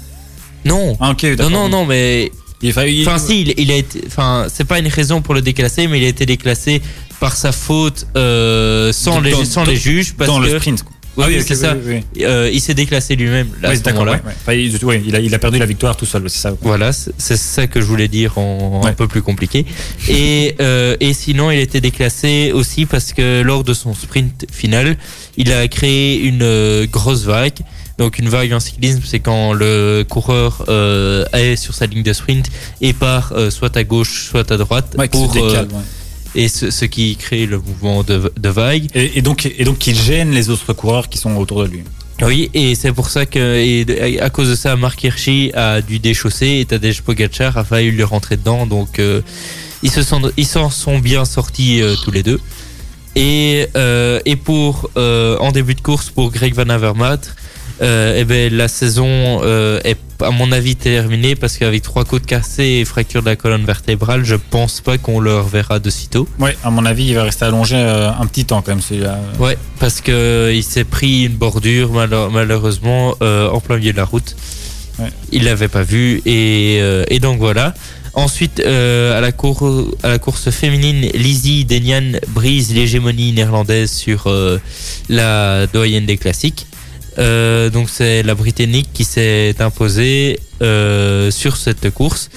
Non 0.65 0.95
Ah 0.99 1.11
ok, 1.11 1.23
non 1.39 1.49
non 1.49 1.69
non 1.69 1.85
mais 1.85 2.31
Il, 2.61 2.69
enfin, 2.71 2.83
il- 2.85 3.07
si 3.19 3.41
il, 3.41 3.53
il 3.57 3.71
a 3.71 3.75
été 3.75 4.01
enfin 4.07 4.47
c'est 4.53 4.65
pas 4.65 4.79
une 4.79 4.87
raison 4.87 5.21
pour 5.21 5.33
le 5.33 5.41
déclasser 5.41 5.87
mais 5.87 5.99
il 5.99 6.05
a 6.05 6.09
été 6.09 6.25
déclassé 6.25 6.81
par 7.19 7.35
sa 7.35 7.51
faute 7.51 8.05
euh, 8.15 8.91
sans 8.93 9.15
Dans- 9.15 9.21
les 9.21 9.31
dans- 9.31 9.45
sans 9.45 9.63
les 9.65 9.75
juges 9.75 10.13
parce 10.15 10.29
dans 10.29 10.39
que 10.39 10.45
le 10.47 10.57
sprint. 10.59 10.83
quoi. 10.83 10.93
Oui, 11.17 11.23
Ah 11.25 11.30
oui, 11.30 11.43
c'est 11.45 11.56
ça. 11.56 11.75
oui, 11.75 12.03
oui. 12.15 12.23
euh, 12.23 12.49
il 12.53 12.62
s'est 12.62 12.73
déclassé 12.75 13.15
lui-même 13.15 13.47
Oui, 13.67 13.80
d'accord. 13.80 14.03
ouais, 14.06 14.12
ouais. 14.12 14.19
Enfin, 14.27 14.53
il, 14.53 15.15
a, 15.15 15.19
il 15.19 15.34
a 15.34 15.39
perdu 15.39 15.58
la 15.58 15.65
victoire 15.65 15.97
tout 15.97 16.06
seul, 16.06 16.30
c'est 16.30 16.39
ça. 16.39 16.53
Voilà, 16.62 16.91
c'est 16.93 17.38
ça 17.38 17.65
que 17.67 17.82
je 17.82 17.86
voulais 17.86 18.08
dire 18.08 18.38
en 18.38 18.82
Ouais. 18.84 18.89
un 18.91 18.93
peu 18.93 19.08
plus 19.08 19.21
compliqué. 19.23 19.65
Et, 20.08 20.56
euh, 20.62 20.95
et 20.99 21.13
sinon, 21.13 21.49
il 21.51 21.60
était 21.60 21.82
déclassé 21.82 22.51
aussi 22.53 22.86
parce 22.86 23.13
que 23.13 23.41
lors 23.41 23.63
de 23.63 23.73
son 23.73 23.93
sprint 23.95 24.45
final, 24.51 24.95
il 25.38 25.51
a 25.51 25.67
créé 25.67 26.19
une 26.21 26.43
euh, 26.43 26.86
grosse 26.86 27.23
vague. 27.23 27.58
Donc 27.97 28.19
une 28.19 28.30
vague 28.30 28.53
en 28.53 28.60
cyclisme, 28.60 29.01
c'est 29.03 29.19
quand 29.19 29.53
le 29.53 30.06
coureur 30.08 30.65
euh, 30.69 31.25
est 31.34 31.56
sur 31.56 31.73
sa 31.73 31.88
ligne 31.88 32.03
de 32.03 32.13
sprint 32.13 32.45
et 32.80 32.93
part 32.93 33.34
euh, 33.36 33.49
soit 33.49 33.75
à 33.75 33.84
gauche, 33.84 34.27
soit 34.30 34.51
à 34.51 34.58
droite 34.58 34.95
pour 35.12 35.32
décale. 35.34 35.67
Et 36.38 36.47
ce, 36.47 36.71
ce 36.71 36.86
qui 36.86 37.17
crée 37.17 37.45
le 37.45 37.58
mouvement 37.58 38.04
de, 38.04 38.32
de 38.38 38.50
vague. 38.50 38.86
Et, 38.95 39.17
et 39.17 39.21
donc, 39.21 39.45
et 39.45 39.63
donc, 39.65 39.86
il 39.88 39.95
gêne 39.95 40.32
les 40.32 40.50
autres 40.50 40.71
coureurs 40.71 41.10
qui 41.10 41.17
sont 41.17 41.36
autour 41.36 41.63
de 41.63 41.69
lui. 41.69 41.84
Oui, 42.21 42.50
et 42.54 42.73
c'est 42.76 42.93
pour 42.93 43.10
ça 43.10 43.26
que, 43.26 43.39
et 43.39 44.19
à 44.21 44.30
cause 44.30 44.50
de 44.50 44.56
ça, 44.56 44.76
Marc 44.76 45.04
Hirschi 45.04 45.52
a 45.54 45.82
dû 45.82 46.00
déchausser 46.00 46.60
et 46.60 46.65
Tadej 46.65 47.02
Pogacar 47.02 47.58
a 47.58 47.63
failli 47.63 47.91
lui 47.91 48.04
rentrer 48.04 48.38
dedans. 48.38 48.65
Donc, 48.65 49.00
euh, 49.00 49.21
ils 49.84 49.91
se 49.91 50.02
sont, 50.02 50.32
ils 50.38 50.45
s'en 50.45 50.69
sont 50.69 51.00
bien 51.00 51.26
sortis 51.26 51.82
euh, 51.82 51.95
tous 52.04 52.12
les 52.12 52.23
deux. 52.23 52.39
Et, 53.15 53.67
euh, 53.76 54.19
et 54.26 54.36
pour, 54.36 54.91
en 54.95 55.52
début 55.52 55.73
de 55.73 55.82
course, 55.82 56.10
pour 56.10 56.32
Greg 56.32 56.54
Van 56.54 56.69
Avermaet, 56.69 57.21
eh 57.82 58.23
ben, 58.26 58.54
la 58.54 58.67
saison 58.67 59.43
est, 59.84 59.97
à 60.21 60.32
mon 60.32 60.51
avis, 60.51 60.75
terminée 60.75 61.36
parce 61.36 61.58
qu'avec 61.58 61.82
trois 61.84 62.03
côtes 62.06 62.25
cassées 62.25 62.80
et 62.82 62.86
fracture 62.86 63.21
de 63.21 63.27
la 63.30 63.36
colonne 63.36 63.65
vertébrale, 63.65 64.23
je 64.25 64.36
pense 64.36 64.82
pas 64.82 64.97
qu'on 64.97 65.19
le 65.19 65.38
reverra 65.39 65.80
de 65.80 65.89
sitôt. 65.89 66.27
Ouais, 66.39 66.58
à 66.63 66.69
mon 66.69 66.86
avis, 66.86 67.06
il 67.06 67.15
va 67.15 67.23
rester 67.23 67.45
allongé 67.45 67.75
euh, 67.75 68.10
un 68.12 68.25
petit 68.25 68.45
temps 68.45 68.62
quand 68.62 68.71
même. 68.71 68.82
celui-là. 68.82 69.19
Ouais, 69.39 69.58
parce 69.80 70.01
que 70.01 70.12
euh, 70.12 70.53
il 70.53 70.63
s'est 70.63 70.84
pris 70.84 71.25
une 71.25 71.34
bordure 71.36 71.91
malheureusement 72.32 73.15
euh, 73.21 73.49
en 73.49 73.60
plein 73.60 73.77
milieu 73.77 73.91
de 73.91 73.97
la 73.97 74.06
route. 74.06 74.36
Ouais. 74.99 75.10
Il 75.32 75.43
l'avait 75.43 75.67
pas 75.67 75.84
vu 75.84 76.21
et, 76.25 76.80
euh, 76.82 77.03
et 77.10 77.19
donc 77.19 77.38
voilà. 77.39 77.73
Ensuite, 78.13 78.60
euh, 78.65 79.15
à, 79.15 79.21
la 79.21 79.32
cour- 79.32 79.95
à 80.01 80.08
la 80.08 80.17
course 80.17 80.49
féminine, 80.49 81.01
Lizzie 81.13 81.65
Denian 81.65 82.13
brise 82.30 82.73
l'hégémonie 82.73 83.32
néerlandaise 83.32 83.91
sur 83.91 84.27
la 85.10 85.67
doyenne 85.67 86.06
des 86.08 86.17
classiques. 86.17 86.65
Euh, 87.17 87.69
donc 87.69 87.89
c'est 87.89 88.23
la 88.23 88.36
Britannique 88.36 88.89
qui 88.93 89.03
s'est 89.03 89.56
imposée 89.60 90.39
euh, 90.62 91.32
sur 91.32 91.58
cette 91.58 91.89
course. 91.91 92.30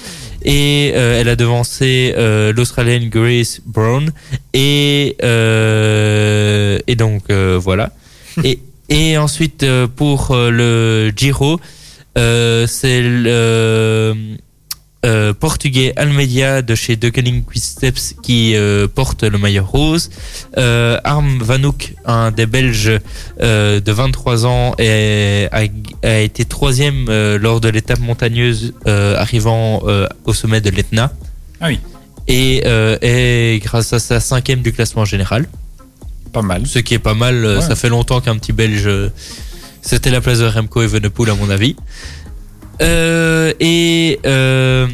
Et 0.43 0.93
euh, 0.95 1.19
elle 1.19 1.29
a 1.29 1.35
devancé 1.35 2.13
euh, 2.17 2.51
l'Australienne 2.51 3.09
Grace 3.09 3.61
Brown. 3.65 4.11
Et 4.53 5.15
euh, 5.23 6.79
et 6.87 6.95
donc 6.95 7.23
euh, 7.29 7.59
voilà. 7.61 7.91
Et 8.43 8.59
et 8.89 9.17
ensuite 9.17 9.65
pour 9.95 10.35
le 10.35 11.11
Giro 11.15 11.59
euh, 12.17 12.67
c'est 12.67 13.01
le 13.01 14.13
euh, 15.05 15.33
portugais 15.33 15.93
Almeida 15.95 16.61
de 16.61 16.75
chez 16.75 16.95
Deceuninck 16.95 17.45
Quick-Steps 17.45 18.15
qui 18.21 18.55
euh, 18.55 18.87
porte 18.87 19.23
le 19.23 19.37
maillot 19.37 19.63
rose. 19.65 20.09
Euh, 20.57 20.99
Arm 21.03 21.39
Vanouk, 21.41 21.93
un 22.05 22.31
des 22.31 22.45
Belges 22.45 22.91
euh, 23.41 23.79
de 23.79 23.91
23 23.91 24.45
ans, 24.45 24.75
est- 24.77 25.49
a, 25.51 25.61
a 26.07 26.19
été 26.19 26.45
troisième 26.45 27.07
euh, 27.09 27.37
lors 27.39 27.61
de 27.61 27.69
l'étape 27.69 27.99
montagneuse 27.99 28.73
euh, 28.87 29.17
arrivant 29.17 29.81
euh, 29.85 30.07
au 30.25 30.33
sommet 30.33 30.61
de 30.61 30.69
l'Etna. 30.69 31.11
Ah 31.59 31.67
oui. 31.67 31.79
Et 32.27 32.61
euh, 32.65 32.97
est 33.01 33.59
grâce 33.63 33.93
à 33.93 33.99
sa 33.99 34.19
cinquième 34.19 34.61
du 34.61 34.71
classement 34.71 35.05
général. 35.05 35.47
Pas 36.31 36.41
mal. 36.43 36.65
Ce 36.67 36.79
qui 36.79 36.93
est 36.93 36.99
pas 36.99 37.13
mal. 37.15 37.43
Ouais. 37.45 37.61
Ça 37.61 37.75
fait 37.75 37.89
longtemps 37.89 38.21
qu'un 38.21 38.37
petit 38.37 38.53
Belge. 38.53 38.87
C'était 39.81 40.11
la 40.11 40.21
place 40.21 40.37
de 40.39 40.45
Remco 40.45 40.81
Evenepoel 40.83 41.31
à 41.31 41.35
mon 41.35 41.49
avis. 41.49 41.75
Euh, 42.81 43.53
et 43.59 44.19
euh, 44.25 44.87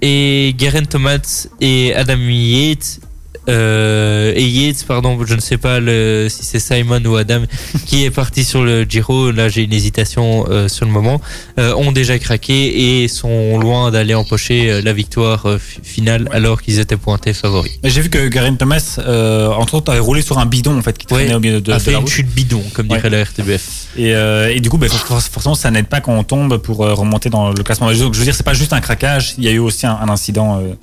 et 0.00 0.54
Geraint 0.58 0.84
Thomas 0.84 1.48
et 1.60 1.94
Adam 1.94 2.18
Yates 2.18 3.00
euh, 3.48 4.32
et 4.34 4.44
Yates 4.46 4.84
pardon 4.86 5.18
je 5.26 5.34
ne 5.34 5.40
sais 5.40 5.58
pas 5.58 5.80
le, 5.80 6.28
si 6.30 6.44
c'est 6.44 6.58
Simon 6.58 7.02
ou 7.04 7.16
Adam 7.16 7.42
qui 7.86 8.04
est 8.04 8.10
parti 8.10 8.42
sur 8.44 8.62
le 8.62 8.84
Giro 8.84 9.30
là 9.30 9.48
j'ai 9.48 9.62
une 9.62 9.72
hésitation 9.72 10.46
euh, 10.48 10.68
sur 10.68 10.86
le 10.86 10.92
moment 10.92 11.20
euh, 11.58 11.74
ont 11.74 11.92
déjà 11.92 12.18
craqué 12.18 13.02
et 13.02 13.08
sont 13.08 13.58
loin 13.58 13.90
d'aller 13.90 14.14
empocher 14.14 14.70
euh, 14.70 14.80
la 14.82 14.92
victoire 14.92 15.46
euh, 15.46 15.58
fi- 15.58 15.80
finale 15.82 16.28
alors 16.32 16.62
qu'ils 16.62 16.78
étaient 16.78 16.96
pointés 16.96 17.34
favoris 17.34 17.72
J'ai 17.84 18.00
vu 18.00 18.08
que 18.10 18.28
Garen 18.28 18.56
Thomas, 18.56 18.96
euh, 18.98 19.48
entre 19.52 19.74
autres, 19.74 19.90
avait 19.90 20.00
roulé 20.00 20.22
sur 20.22 20.38
un 20.38 20.46
bidon 20.46 20.78
en 20.78 20.82
fait 20.82 20.96
qui 20.96 21.06
traînait 21.06 21.28
Ouais, 21.28 21.34
au 21.34 21.40
milieu 21.40 21.60
de, 21.60 21.72
a 21.72 21.76
de 21.76 21.82
fait 21.82 21.90
la 21.92 21.98
une 21.98 22.04
route. 22.04 22.12
chute 22.12 22.28
bidon 22.28 22.62
comme 22.72 22.90
Ouais. 22.90 22.96
dirait 22.96 23.10
la 23.10 23.22
RTBF 23.24 23.88
Et, 23.96 24.14
euh, 24.14 24.50
et 24.54 24.60
du 24.60 24.70
coup, 24.70 24.78
bah, 24.78 24.88
for- 24.88 25.20
forcément, 25.20 25.54
ça 25.54 25.70
n'aide 25.70 25.86
pas 25.86 26.00
quand 26.00 26.12
on 26.16 26.24
tombe 26.24 26.56
pour 26.58 26.78
remonter 26.78 27.30
dans 27.30 27.50
le 27.50 27.62
classement. 27.62 27.92
Donc, 27.92 28.14
je 28.14 28.18
veux 28.18 28.24
dire, 28.24 28.34
c'est 28.34 28.42
pas 28.44 28.54
juste 28.54 28.72
un 28.72 28.80
craquage. 28.80 29.34
Il 29.38 29.44
y 29.44 29.48
a 29.48 29.50
eu 29.52 29.58
aussi 29.58 29.86
un, 29.86 29.96
un 30.00 30.08
incident 30.08 30.58
euh, 30.60 30.74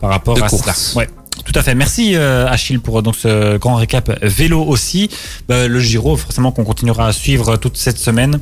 par 0.00 0.10
rapport 0.10 0.34
De 0.36 0.42
à 0.42 0.48
course. 0.48 0.64
ça. 0.64 0.98
Ouais. 0.98 1.08
Tout 1.44 1.52
à 1.54 1.62
fait. 1.62 1.74
Merci 1.74 2.14
euh, 2.14 2.46
Achille 2.48 2.78
pour 2.78 2.98
euh, 2.98 3.02
donc 3.02 3.16
ce 3.16 3.56
grand 3.56 3.76
récap 3.76 4.10
vélo 4.22 4.62
aussi. 4.62 5.10
Bah, 5.48 5.66
le 5.66 5.80
Giro, 5.80 6.16
forcément, 6.16 6.52
qu'on 6.52 6.64
continuera 6.64 7.08
à 7.08 7.12
suivre 7.12 7.56
toute 7.56 7.76
cette 7.76 7.98
semaine. 7.98 8.40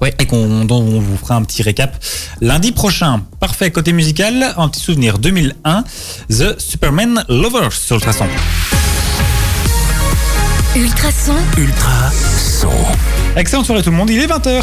Ouais. 0.00 0.12
Et 0.18 0.26
qu'on 0.26 0.64
dont 0.64 0.80
on 0.80 1.00
vous 1.00 1.16
fera 1.16 1.36
un 1.36 1.42
petit 1.42 1.62
récap 1.62 1.96
lundi 2.40 2.72
prochain. 2.72 3.22
Parfait. 3.38 3.70
Côté 3.70 3.92
musical, 3.92 4.54
un 4.56 4.68
petit 4.68 4.80
souvenir 4.80 5.18
2001, 5.18 5.84
The 6.28 6.60
Superman 6.60 7.24
Lovers 7.28 7.72
sur. 7.72 8.00
Ultrason, 10.74 11.34
Ultra 11.58 12.10
son. 12.38 12.70
Excellente 13.36 13.66
soirée 13.66 13.82
tout 13.82 13.90
le 13.90 13.96
monde. 13.96 14.10
Il 14.10 14.20
est 14.20 14.26
20h. 14.26 14.62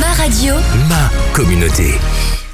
ma 0.00 0.12
radio, 0.22 0.54
Ma 0.88 1.10
communauté. 1.32 1.94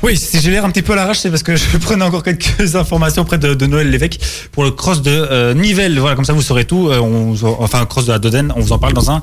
Oui, 0.00 0.16
si 0.16 0.40
j'ai 0.40 0.52
l'air 0.52 0.64
un 0.64 0.70
petit 0.70 0.82
peu 0.82 0.92
à 0.92 0.96
l'arrache, 0.96 1.18
c'est 1.18 1.30
parce 1.30 1.42
que 1.42 1.56
je 1.56 1.76
prenais 1.80 2.04
encore 2.04 2.22
quelques 2.22 2.76
informations 2.76 3.22
auprès 3.22 3.38
de, 3.38 3.66
Noël 3.66 3.90
Lévesque 3.90 4.20
pour 4.52 4.62
le 4.62 4.70
cross 4.70 5.02
de 5.02 5.10
euh, 5.10 5.54
Nivelles. 5.54 5.98
Voilà, 5.98 6.14
comme 6.14 6.24
ça 6.24 6.32
vous 6.32 6.42
saurez 6.42 6.64
tout. 6.64 6.88
Euh, 6.88 7.00
enfin, 7.58 7.84
cross 7.84 8.06
de 8.06 8.12
la 8.12 8.20
Dodenne, 8.20 8.52
on 8.54 8.60
vous 8.60 8.72
en 8.72 8.78
parle 8.78 8.92
dans 8.92 9.10
un 9.10 9.20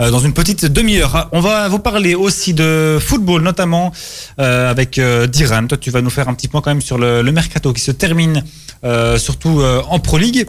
euh, 0.00 0.10
dans 0.10 0.20
une 0.20 0.34
petite 0.34 0.66
demi-heure. 0.66 1.30
On 1.32 1.40
va 1.40 1.68
vous 1.68 1.78
parler 1.78 2.14
aussi 2.14 2.52
de 2.52 2.98
football, 3.00 3.40
notamment 3.40 3.90
euh, 4.38 4.70
avec 4.70 5.00
Diran. 5.00 5.66
Toi, 5.66 5.78
tu 5.78 5.90
vas 5.90 6.02
nous 6.02 6.10
faire 6.10 6.28
un 6.28 6.34
petit 6.34 6.48
point 6.48 6.60
quand 6.60 6.70
même 6.70 6.82
sur 6.82 6.98
le, 6.98 7.22
le 7.22 7.32
mercato 7.32 7.72
qui 7.72 7.80
se 7.80 7.90
termine, 7.90 8.44
surtout 9.16 9.62
en 9.88 9.98
Pro 9.98 10.18
League. 10.18 10.46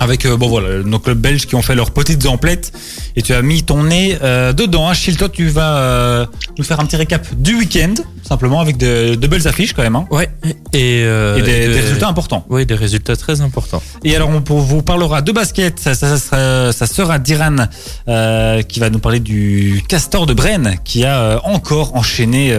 Avec 0.00 0.26
euh, 0.26 0.36
bon 0.36 0.48
voilà 0.48 0.82
nos 0.82 0.98
clubs 0.98 1.18
belges 1.18 1.46
qui 1.46 1.54
ont 1.54 1.62
fait 1.62 1.74
leurs 1.74 1.92
petites 1.92 2.26
emplettes 2.26 2.72
et 3.16 3.22
tu 3.22 3.32
as 3.32 3.42
mis 3.42 3.62
ton 3.62 3.84
nez 3.84 4.18
euh, 4.22 4.52
dedans. 4.52 4.88
Achille, 4.88 5.16
toi 5.16 5.28
tu 5.28 5.46
vas 5.48 5.76
euh, 5.76 6.26
nous 6.58 6.64
faire 6.64 6.80
un 6.80 6.84
petit 6.86 6.96
récap 6.96 7.26
du 7.36 7.54
week-end 7.56 7.94
simplement 8.28 8.60
avec 8.60 8.76
de, 8.76 9.14
de 9.14 9.26
belles 9.26 9.46
affiches 9.46 9.72
quand 9.74 9.82
même 9.82 9.96
hein, 9.96 10.06
ouais 10.10 10.30
et, 10.72 11.00
et 11.02 11.04
des, 11.42 11.68
de- 11.68 11.72
des 11.74 11.80
résultats 11.80 12.08
importants. 12.08 12.44
Oui, 12.48 12.66
des 12.66 12.74
résultats 12.74 13.16
très 13.16 13.40
importants. 13.40 13.82
Et 14.02 14.16
alors 14.16 14.30
on 14.30 14.42
vous 14.60 14.82
parlera 14.82 15.22
de 15.22 15.30
basket. 15.30 15.78
Ça, 15.78 15.94
ça, 15.94 16.08
ça 16.08 16.18
sera, 16.18 16.72
ça 16.72 16.86
sera 16.86 17.18
Diran 17.18 17.56
qui 18.68 18.80
va 18.80 18.90
nous 18.90 18.98
parler 18.98 19.20
du 19.20 19.82
Castor 19.88 20.26
de 20.26 20.34
Brenne 20.34 20.76
qui 20.84 21.04
a 21.04 21.40
encore 21.44 21.94
enchaîné 21.96 22.56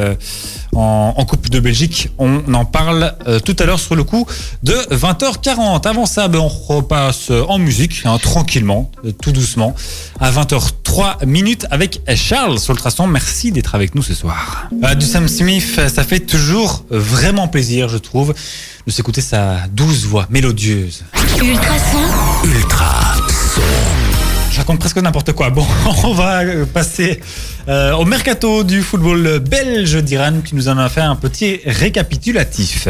en, 0.73 1.13
en 1.17 1.25
Coupe 1.25 1.49
de 1.49 1.59
Belgique. 1.59 2.09
On 2.17 2.53
en 2.53 2.65
parle 2.65 3.13
tout 3.43 3.55
à 3.59 3.65
l'heure 3.65 3.79
sur 3.79 3.95
le 3.95 4.03
coup 4.03 4.25
de 4.63 4.73
20h40. 4.91 5.87
Avant 5.87 6.05
ça, 6.05 6.27
ben, 6.27 6.39
on 6.39 6.47
repasse 6.47 7.24
en 7.31 7.59
musique 7.59 8.01
hein, 8.05 8.17
tranquillement, 8.17 8.91
euh, 9.05 9.11
tout 9.11 9.31
doucement, 9.31 9.75
à 10.19 10.31
20h03 10.31 11.25
minutes 11.25 11.65
avec 11.71 12.01
Charles 12.15 12.59
sur 12.59 12.73
le. 12.73 13.07
Merci 13.07 13.51
d'être 13.51 13.75
avec 13.75 13.95
nous 13.95 14.03
ce 14.03 14.13
soir. 14.13 14.69
Euh, 14.83 14.95
du 14.95 15.05
Sam 15.05 15.27
Smith, 15.27 15.79
ça 15.87 16.03
fait 16.03 16.19
toujours 16.19 16.85
vraiment 16.89 17.47
plaisir, 17.47 17.89
je 17.89 17.97
trouve, 17.97 18.33
de 18.85 18.91
s'écouter 18.91 19.21
sa 19.21 19.67
douce 19.71 20.05
voix 20.05 20.27
mélodieuse. 20.29 21.03
Ultrason, 21.41 21.97
Ultra 22.43 23.15
Je 24.51 24.57
raconte 24.57 24.79
presque 24.79 24.97
n'importe 24.97 25.33
quoi. 25.33 25.49
Bon, 25.49 25.65
on 26.03 26.13
va 26.13 26.41
euh, 26.41 26.65
passer 26.65 27.19
euh, 27.67 27.93
au 27.93 28.05
mercato 28.05 28.63
du 28.63 28.81
football 28.81 29.39
belge 29.39 29.95
d'Iran 29.97 30.41
qui 30.43 30.55
nous 30.55 30.69
en 30.69 30.77
a 30.77 30.87
fait 30.89 31.01
un 31.01 31.15
petit 31.15 31.59
récapitulatif. 31.65 32.87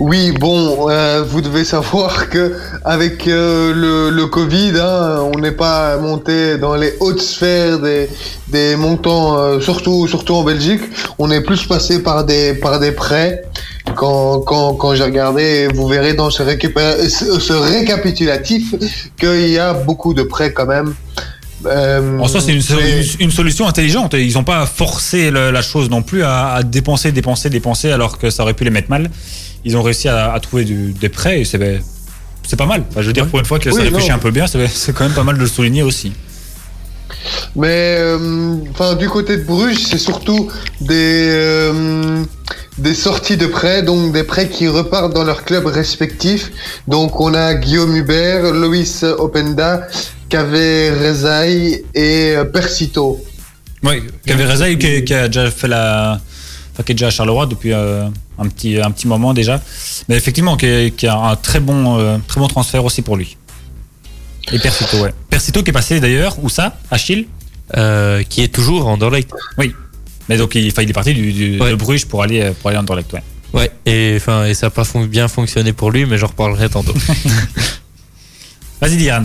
Oui, 0.00 0.32
bon, 0.32 0.88
euh, 0.90 1.22
vous 1.26 1.40
devez 1.40 1.64
savoir 1.64 2.28
que 2.28 2.56
avec 2.84 3.28
euh, 3.28 3.72
le, 3.72 4.10
le 4.10 4.26
Covid, 4.26 4.72
hein, 4.80 5.20
on 5.34 5.38
n'est 5.38 5.52
pas 5.52 5.96
monté 5.98 6.58
dans 6.58 6.74
les 6.74 6.94
hautes 7.00 7.20
sphères 7.22 7.78
des, 7.78 8.08
des 8.48 8.76
montants, 8.76 9.38
euh, 9.38 9.60
surtout 9.60 10.08
surtout 10.08 10.34
en 10.34 10.42
Belgique. 10.42 10.82
On 11.18 11.30
est 11.30 11.42
plus 11.42 11.66
passé 11.66 12.02
par 12.02 12.24
des 12.24 12.54
par 12.54 12.80
des 12.80 12.92
prêts. 12.92 13.42
Quand 13.94 14.40
quand 14.40 14.74
quand 14.74 14.94
j'ai 14.94 15.04
regardé, 15.04 15.68
vous 15.74 15.86
verrez 15.86 16.14
dans 16.14 16.30
ce, 16.30 16.42
ce 16.42 17.52
récapitulatif 17.52 18.74
qu'il 19.18 19.48
y 19.50 19.58
a 19.58 19.74
beaucoup 19.74 20.14
de 20.14 20.22
prêts 20.22 20.52
quand 20.52 20.66
même. 20.66 20.94
Euh, 21.66 22.18
En 22.18 22.28
soi, 22.28 22.40
c'est 22.40 22.52
une, 22.52 23.30
solution 23.30 23.66
intelligente. 23.66 24.14
Ils 24.14 24.34
n'ont 24.34 24.44
pas 24.44 24.66
forcé 24.66 25.30
le- 25.30 25.50
la 25.50 25.62
chose 25.62 25.88
non 25.90 26.02
plus 26.02 26.22
à, 26.22 26.52
à 26.54 26.62
dépenser, 26.62 27.12
dépenser, 27.12 27.50
dépenser 27.50 27.90
alors 27.90 28.18
que 28.18 28.30
ça 28.30 28.42
aurait 28.42 28.54
pu 28.54 28.64
les 28.64 28.70
mettre 28.70 28.90
mal. 28.90 29.10
Ils 29.64 29.76
ont 29.76 29.82
réussi 29.82 30.08
à, 30.08 30.32
à 30.32 30.40
trouver 30.40 30.64
du- 30.64 30.92
des 30.92 31.08
prêts 31.08 31.40
et 31.40 31.44
c'est 31.44 31.58
ben, 31.58 31.80
c'est 32.46 32.56
pas 32.56 32.66
mal. 32.66 32.82
Enfin, 32.90 33.00
je 33.00 33.06
veux 33.06 33.12
dire, 33.14 33.26
pour 33.26 33.38
une 33.38 33.46
fois 33.46 33.58
que 33.58 33.70
ça 33.70 33.80
réfléchit 33.80 34.10
non. 34.10 34.16
un 34.16 34.18
peu 34.18 34.30
bien, 34.30 34.46
c'est 34.46 34.66
c'est 34.68 34.92
quand 34.94 35.04
même 35.04 35.14
pas 35.14 35.24
mal 35.24 35.36
de 35.36 35.40
le 35.40 35.46
souligner 35.46 35.82
aussi. 35.82 36.12
Mais 37.56 37.96
euh, 37.98 38.56
enfin 38.70 38.94
du 38.96 39.08
côté 39.08 39.36
de 39.38 39.44
Bruges, 39.44 39.78
c'est 39.78 39.98
surtout 39.98 40.50
des 40.80 41.28
euh, 41.30 42.22
des 42.78 42.94
sorties 42.94 43.36
de 43.36 43.46
prêts, 43.46 43.82
donc 43.82 44.12
des 44.12 44.24
prêts 44.24 44.48
qui 44.48 44.66
repartent 44.68 45.14
dans 45.14 45.24
leurs 45.24 45.44
clubs 45.44 45.66
respectifs. 45.66 46.50
Donc 46.88 47.20
on 47.20 47.32
a 47.32 47.54
Guillaume 47.54 47.94
Hubert, 47.96 48.52
Loïs 48.52 49.04
Openda, 49.04 49.86
Kave 50.28 50.52
Rezaï 50.52 51.82
et 51.94 52.34
euh, 52.36 52.44
Persito. 52.44 53.24
Oui, 53.82 54.02
Cavereza 54.24 54.72
qui, 54.74 55.04
qui 55.04 55.14
a 55.14 55.28
déjà 55.28 55.50
fait 55.50 55.68
la 55.68 56.20
enfin, 56.72 56.82
qui 56.84 56.92
est 56.92 56.94
déjà 56.94 57.08
à 57.08 57.10
Charleroi 57.10 57.46
depuis 57.46 57.72
euh, 57.72 58.06
un 58.38 58.48
petit 58.48 58.80
un 58.80 58.90
petit 58.90 59.06
moment 59.06 59.34
déjà. 59.34 59.60
Mais 60.08 60.16
effectivement, 60.16 60.56
qui, 60.56 60.66
est- 60.66 60.96
qui 60.96 61.06
a 61.06 61.16
un 61.18 61.36
très 61.36 61.60
bon 61.60 61.98
euh, 61.98 62.16
très 62.26 62.40
bon 62.40 62.48
transfert 62.48 62.84
aussi 62.84 63.02
pour 63.02 63.16
lui. 63.16 63.36
Et 64.52 64.58
Persito, 64.58 64.98
ouais. 65.02 65.12
Persito 65.30 65.62
qui 65.62 65.70
est 65.70 65.72
passé 65.74 66.00
d'ailleurs 66.00 66.36
où 66.42 66.48
ça 66.48 66.76
Achille. 66.90 67.26
Euh, 67.76 68.22
qui 68.22 68.42
est 68.42 68.48
toujours 68.48 68.86
en 68.88 68.92
Anderlecht. 68.94 69.30
Mais 70.28 70.36
donc 70.38 70.54
il, 70.54 70.66
il 70.66 70.90
est 70.90 70.92
parti 70.92 71.12
du, 71.14 71.32
du- 71.32 71.60
Ouais. 71.60 71.70
de 71.70 71.74
Bruges 71.76 72.06
pour 72.06 72.22
aller 72.22 72.50
pour 72.60 72.68
aller 72.70 72.78
en 72.78 72.82
Anderlecht, 72.82 73.12
ouais. 73.12 73.22
Ouais. 73.52 73.70
Et 73.86 74.14
enfin, 74.16 74.46
et 74.46 74.54
ça 74.54 74.66
n'a 74.66 74.70
pas 74.70 74.84
fon- 74.84 75.04
bien 75.06 75.28
fonctionné 75.28 75.72
pour 75.72 75.90
lui, 75.90 76.06
mais 76.06 76.16
j'en 76.18 76.26
reparlerai 76.28 76.68
tantôt. 76.70 76.94
Vas-y 78.84 78.98
Diane. 78.98 79.22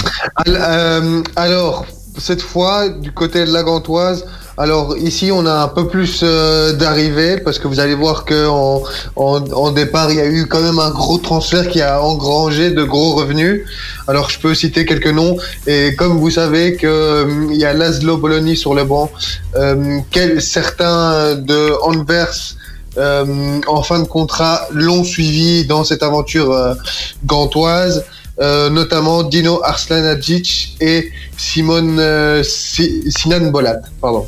Euh, 0.47 1.21
alors, 1.35 1.85
cette 2.17 2.41
fois, 2.41 2.87
du 2.87 3.11
côté 3.11 3.43
de 3.43 3.51
la 3.51 3.61
Gantoise, 3.61 4.25
alors 4.57 4.97
ici, 4.97 5.31
on 5.33 5.45
a 5.45 5.51
un 5.51 5.67
peu 5.67 5.85
plus 5.89 6.21
euh, 6.23 6.71
d'arrivées 6.71 7.39
parce 7.39 7.59
que 7.59 7.67
vous 7.67 7.81
allez 7.81 7.93
voir 7.93 8.23
que 8.23 8.47
en, 8.47 9.71
départ, 9.71 10.11
il 10.11 10.15
y 10.15 10.21
a 10.21 10.27
eu 10.27 10.45
quand 10.45 10.61
même 10.61 10.79
un 10.79 10.91
gros 10.91 11.17
transfert 11.17 11.67
qui 11.67 11.81
a 11.81 12.01
engrangé 12.01 12.71
de 12.71 12.83
gros 12.85 13.15
revenus. 13.15 13.65
Alors, 14.07 14.29
je 14.29 14.39
peux 14.39 14.55
citer 14.55 14.85
quelques 14.85 15.07
noms. 15.07 15.35
Et 15.67 15.93
comme 15.93 16.19
vous 16.19 16.31
savez 16.31 16.77
que 16.77 16.87
euh, 16.87 17.47
il 17.51 17.57
y 17.57 17.65
a 17.65 17.73
Laszlo 17.73 18.15
Bologna 18.15 18.55
sur 18.55 18.73
le 18.73 18.85
banc, 18.85 19.11
euh, 19.57 19.99
certains 20.39 21.35
de 21.35 21.73
Anvers 21.83 22.55
en 22.97 23.83
fin 23.83 23.99
de 23.99 24.07
contrat 24.07 24.67
l'ont 24.71 25.03
suivi 25.03 25.65
dans 25.65 25.83
cette 25.83 26.03
aventure 26.03 26.77
gantoise. 27.25 28.05
Euh, 28.41 28.69
notamment 28.69 29.23
Dino 29.23 29.61
Arslanagic 29.65 30.77
et 30.79 31.11
Simon 31.35 31.97
euh, 31.97 32.41
Si- 32.41 33.03
Sinan 33.11 33.51
Bolat, 33.51 33.81
pardon. 33.99 34.27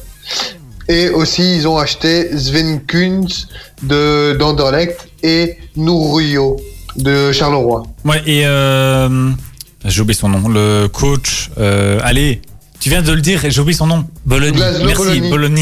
Et 0.90 1.08
aussi 1.10 1.56
ils 1.56 1.66
ont 1.68 1.78
acheté 1.78 2.38
Sven 2.38 2.82
Kunz 2.86 3.48
de 3.84 4.36
d'Anderlecht 4.38 5.08
et 5.24 5.58
Nourio 5.78 6.58
de 6.98 7.32
Charleroi. 7.32 7.84
Ouais, 8.04 8.22
et 8.26 8.46
euh, 8.46 9.30
j'ai 9.86 10.02
oublié 10.02 10.20
son 10.20 10.28
nom. 10.28 10.50
Le 10.50 10.88
coach. 10.88 11.50
Allez, 12.02 12.42
tu 12.82 12.90
viens 12.90 13.02
de 13.02 13.12
le 13.14 13.22
dire, 13.22 13.40
j'ai 13.48 13.62
oublié 13.62 13.78
son 13.78 13.88
nom. 13.88 14.04
Bologna. 14.26 14.72
Merci, 14.84 15.22
Bologna. 15.22 15.62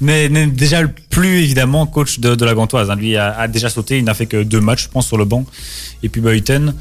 N'est 0.00 0.46
déjà 0.46 0.82
plus 1.10 1.42
évidemment 1.42 1.86
coach 1.86 2.20
de, 2.20 2.34
de 2.36 2.44
la 2.44 2.54
Gantoise. 2.54 2.90
hein. 2.90 2.94
Lui 2.96 3.16
a, 3.16 3.36
a 3.36 3.48
déjà 3.48 3.68
sauté, 3.70 3.98
il 3.98 4.04
n'a 4.04 4.14
fait 4.14 4.26
que 4.26 4.42
deux 4.42 4.60
matchs, 4.60 4.84
je 4.84 4.88
pense, 4.90 5.06
sur 5.08 5.16
le 5.18 5.24
banc. 5.24 5.44
Et 6.02 6.08
puis 6.08 6.20
Buiten. 6.20 6.74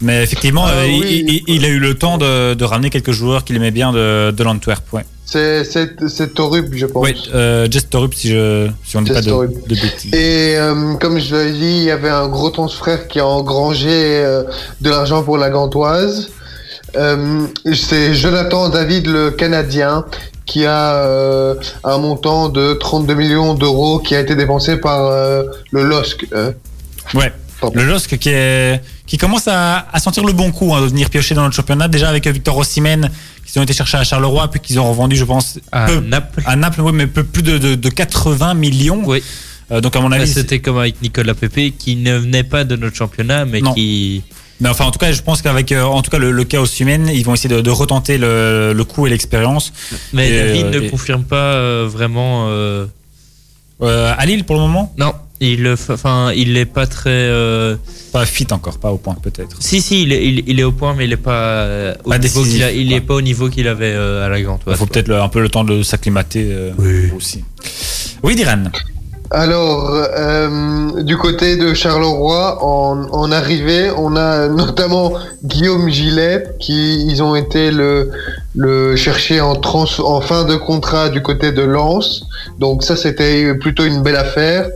Mais 0.00 0.22
effectivement, 0.22 0.64
Ah 0.66 0.72
euh, 0.78 0.86
il- 0.86 1.00
oui. 1.00 1.42
il, 1.46 1.54
il 1.56 1.64
a 1.64 1.68
eu 1.68 1.78
le 1.78 1.94
temps 1.94 2.16
de, 2.18 2.54
de 2.54 2.64
ramener 2.64 2.88
quelques 2.90 3.12
joueurs 3.12 3.44
qu'il 3.44 3.56
aimait 3.56 3.70
bien 3.70 3.92
de, 3.92 4.30
de 4.30 4.42
l'Antwerp. 4.44 4.82
Ouais, 4.92 5.04
C'est 5.26 6.34
Torup, 6.34 6.68
je 6.72 6.86
pense. 6.86 7.02
ouais 7.04 7.14
euh, 7.34 7.66
Jess 7.70 7.88
Torup, 7.88 8.14
si, 8.14 8.28
je, 8.30 8.68
si 8.84 8.96
on 8.96 9.00
ne 9.02 9.06
dit 9.06 9.12
pas 9.12 9.20
de 9.22 9.46
bêtises. 9.68 10.12
Et 10.14 10.56
euh, 10.56 10.94
comme 10.94 11.18
je 11.20 11.34
l'ai 11.36 11.52
dit, 11.52 11.76
il 11.78 11.84
y 11.84 11.90
avait 11.90 12.08
un 12.10 12.28
gros 12.28 12.50
transfert 12.50 13.06
qui 13.08 13.18
a 13.20 13.26
engrangé 13.26 13.88
euh, 13.90 14.42
de 14.80 14.90
l'argent 14.90 15.22
pour 15.22 15.36
la 15.38 15.50
Gantoise. 15.50 16.30
Euh, 16.96 17.46
c'est 17.74 18.14
Jonathan 18.14 18.68
David, 18.68 19.06
le 19.06 19.30
Canadien, 19.30 20.04
qui 20.46 20.64
a 20.66 20.94
euh, 20.96 21.54
un 21.84 21.98
montant 21.98 22.48
de 22.48 22.74
32 22.74 23.14
millions 23.14 23.54
d'euros 23.54 23.98
qui 23.98 24.14
a 24.14 24.20
été 24.20 24.34
dépensé 24.36 24.76
par 24.76 25.06
euh, 25.06 25.44
le 25.70 25.82
LOSC. 25.84 26.26
euh. 26.32 26.52
Ouais. 27.14 27.32
Pardon. 27.60 27.78
Le 27.80 27.86
LOSC 27.86 28.18
qui, 28.18 28.28
est, 28.30 28.80
qui 29.06 29.16
commence 29.18 29.46
à, 29.46 29.86
à 29.92 30.00
sentir 30.00 30.24
le 30.24 30.32
bon 30.32 30.50
coup 30.50 30.74
hein, 30.74 30.80
de 30.80 30.86
venir 30.86 31.08
piocher 31.10 31.34
dans 31.36 31.42
notre 31.42 31.54
championnat. 31.54 31.86
Déjà 31.86 32.08
avec 32.08 32.26
Victor 32.26 32.56
Ossimène, 32.58 33.08
qui 33.46 33.58
ont 33.58 33.62
été 33.62 33.72
cherchés 33.72 33.96
à 33.98 34.04
Charleroi, 34.04 34.48
puis 34.50 34.58
qu'ils 34.60 34.80
ont 34.80 34.88
revendu, 34.88 35.14
je 35.14 35.24
pense, 35.24 35.58
À 35.70 35.86
peu- 35.86 36.00
Naples. 36.00 36.42
à 36.44 36.56
Naples, 36.56 36.80
oui, 36.80 36.90
mais 36.92 37.06
peu 37.06 37.22
plus 37.22 37.42
de, 37.42 37.58
de, 37.58 37.74
de 37.76 37.88
80 37.88 38.54
millions. 38.54 39.02
Oui. 39.06 39.22
Euh, 39.70 39.80
donc 39.80 39.94
à 39.94 40.00
mon 40.00 40.08
Bah, 40.08 40.16
avis, 40.16 40.26
C'était 40.26 40.58
comme 40.58 40.78
avec 40.78 41.00
Nicolas 41.02 41.34
Pépé, 41.34 41.70
qui 41.70 41.94
ne 41.94 42.18
venait 42.18 42.42
pas 42.42 42.64
de 42.64 42.74
notre 42.74 42.96
championnat, 42.96 43.44
mais 43.44 43.60
Non. 43.60 43.72
qui. 43.74 44.24
Mais 44.62 44.68
enfin 44.70 44.86
en 44.86 44.90
tout 44.90 44.98
cas, 44.98 45.12
je 45.12 45.20
pense 45.20 45.42
qu'avec 45.42 45.70
euh, 45.72 45.82
en 45.82 46.00
tout 46.00 46.10
cas 46.10 46.18
le, 46.18 46.30
le 46.30 46.44
cas 46.44 46.60
Ossimène, 46.60 47.10
ils 47.12 47.24
vont 47.24 47.34
essayer 47.34 47.54
de, 47.54 47.60
de 47.60 47.70
retenter 47.70 48.16
le, 48.16 48.72
le 48.74 48.84
coup 48.84 49.06
et 49.06 49.10
l'expérience. 49.10 49.72
Mais 50.14 50.30
Et, 50.30 50.38
David 50.38 50.64
euh, 50.66 50.70
ne 50.80 50.86
et- 50.86 50.90
confirme 50.90 51.24
pas 51.24 51.52
euh, 51.54 51.86
vraiment. 51.90 52.46
euh, 52.48 52.86
Euh, 53.82 54.14
à 54.16 54.24
Lille 54.26 54.44
pour 54.44 54.54
le 54.56 54.62
moment, 54.62 54.94
Non, 54.96 55.12
il, 55.40 55.66
enfin, 55.88 56.30
il 56.36 56.56
est 56.56 56.66
pas 56.66 56.86
très. 56.86 57.10
euh, 57.10 57.74
pas 58.12 58.24
fit 58.26 58.46
encore, 58.52 58.78
pas 58.78 58.92
au 58.92 58.96
point 58.98 59.16
peut-être. 59.20 59.56
Si, 59.60 59.80
si, 59.82 60.02
il 60.04 60.12
est, 60.12 60.24
il, 60.24 60.44
il 60.46 60.60
est 60.60 60.62
au 60.62 60.70
point, 60.70 60.94
mais 60.94 61.04
il 61.06 61.12
est 61.12 61.16
pas. 61.16 61.42
euh, 61.66 61.94
au 62.04 62.10
Pas 62.10 62.18
niveau 62.18 62.40
décisif, 62.42 62.52
qu'il 62.54 62.62
a- 62.62 62.70
il 62.72 62.92
est 62.92 63.00
pas 63.00 63.14
au 63.14 63.20
niveau 63.22 63.48
qu'il 63.48 63.66
avait 63.66 63.92
euh, 63.92 64.24
à 64.24 64.28
la 64.28 64.40
Grande 64.40 64.60
Il 64.68 64.76
faut 64.76 64.86
peut-être 64.86 65.10
un 65.10 65.28
peu 65.28 65.40
le 65.40 65.48
temps 65.48 65.64
de 65.64 65.82
s'acclimater 65.82 66.44
euh, 66.46 66.70
Oui. 66.78 67.10
aussi. 67.16 67.42
Oui, 68.22 68.36
Diran. 68.36 68.64
Alors, 69.34 69.90
euh, 69.94 71.02
du 71.02 71.16
côté 71.16 71.56
de 71.56 71.72
Charleroi, 71.72 72.62
en, 72.62 73.08
en 73.10 73.32
arrivée, 73.32 73.90
on 73.96 74.14
a 74.14 74.48
notamment 74.62 75.14
Guillaume 75.42 75.88
Gillet, 75.88 76.44
qui 76.58 77.06
ils 77.06 77.22
ont 77.22 77.34
été 77.34 77.70
le, 77.70 78.10
le 78.54 78.94
chercher 78.94 79.40
en, 79.40 79.54
fin 80.20 80.44
de 80.44 80.56
contrat 80.56 81.08
du 81.08 81.22
côté 81.22 81.50
de 81.50 81.62
Lens. 81.62 82.26
Donc 82.58 82.84
ça, 82.84 82.94
c'était 82.94 83.54
plutôt 83.54 83.84
une 83.84 84.02
belle 84.02 84.16
affaire. 84.16 84.68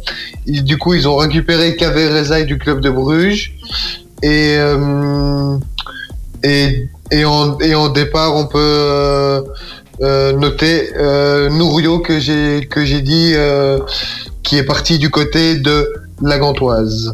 Du 0.46 0.78
coup, 0.78 0.94
ils 0.94 1.06
ont 1.06 1.16
récupéré 1.16 1.76
Kavé 1.76 2.08
Rezaï 2.08 2.46
du 2.46 2.56
club 2.56 2.80
de 2.80 2.88
Bruges. 2.88 3.52
Et, 4.22 4.56
euh, 4.56 5.58
et, 6.42 7.24
en, 7.26 7.58
et 7.58 7.74
en 7.74 7.88
départ, 7.88 8.34
on 8.34 8.46
peut 8.46 8.58
euh, 8.58 9.42
euh, 10.00 10.32
noter 10.32 10.90
euh, 10.96 11.48
Nourio 11.50 12.00
que 12.00 12.18
j'ai 12.18 12.66
que 12.70 12.84
j'ai 12.84 13.00
dit 13.00 13.34
qui 14.46 14.56
est 14.56 14.62
parti 14.64 14.98
du 14.98 15.10
côté 15.10 15.56
de 15.56 15.76
la 16.22 16.38
Gantoise. 16.38 17.12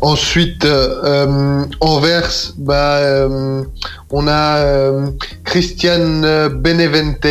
Ensuite, 0.00 0.64
euh, 0.64 1.00
euh, 1.04 1.64
Anvers, 1.80 2.30
bah, 2.58 2.96
euh, 2.98 3.62
on 4.10 4.26
a 4.28 4.58
euh, 4.58 5.08
Christian 5.44 6.20
Benevente, 6.50 7.26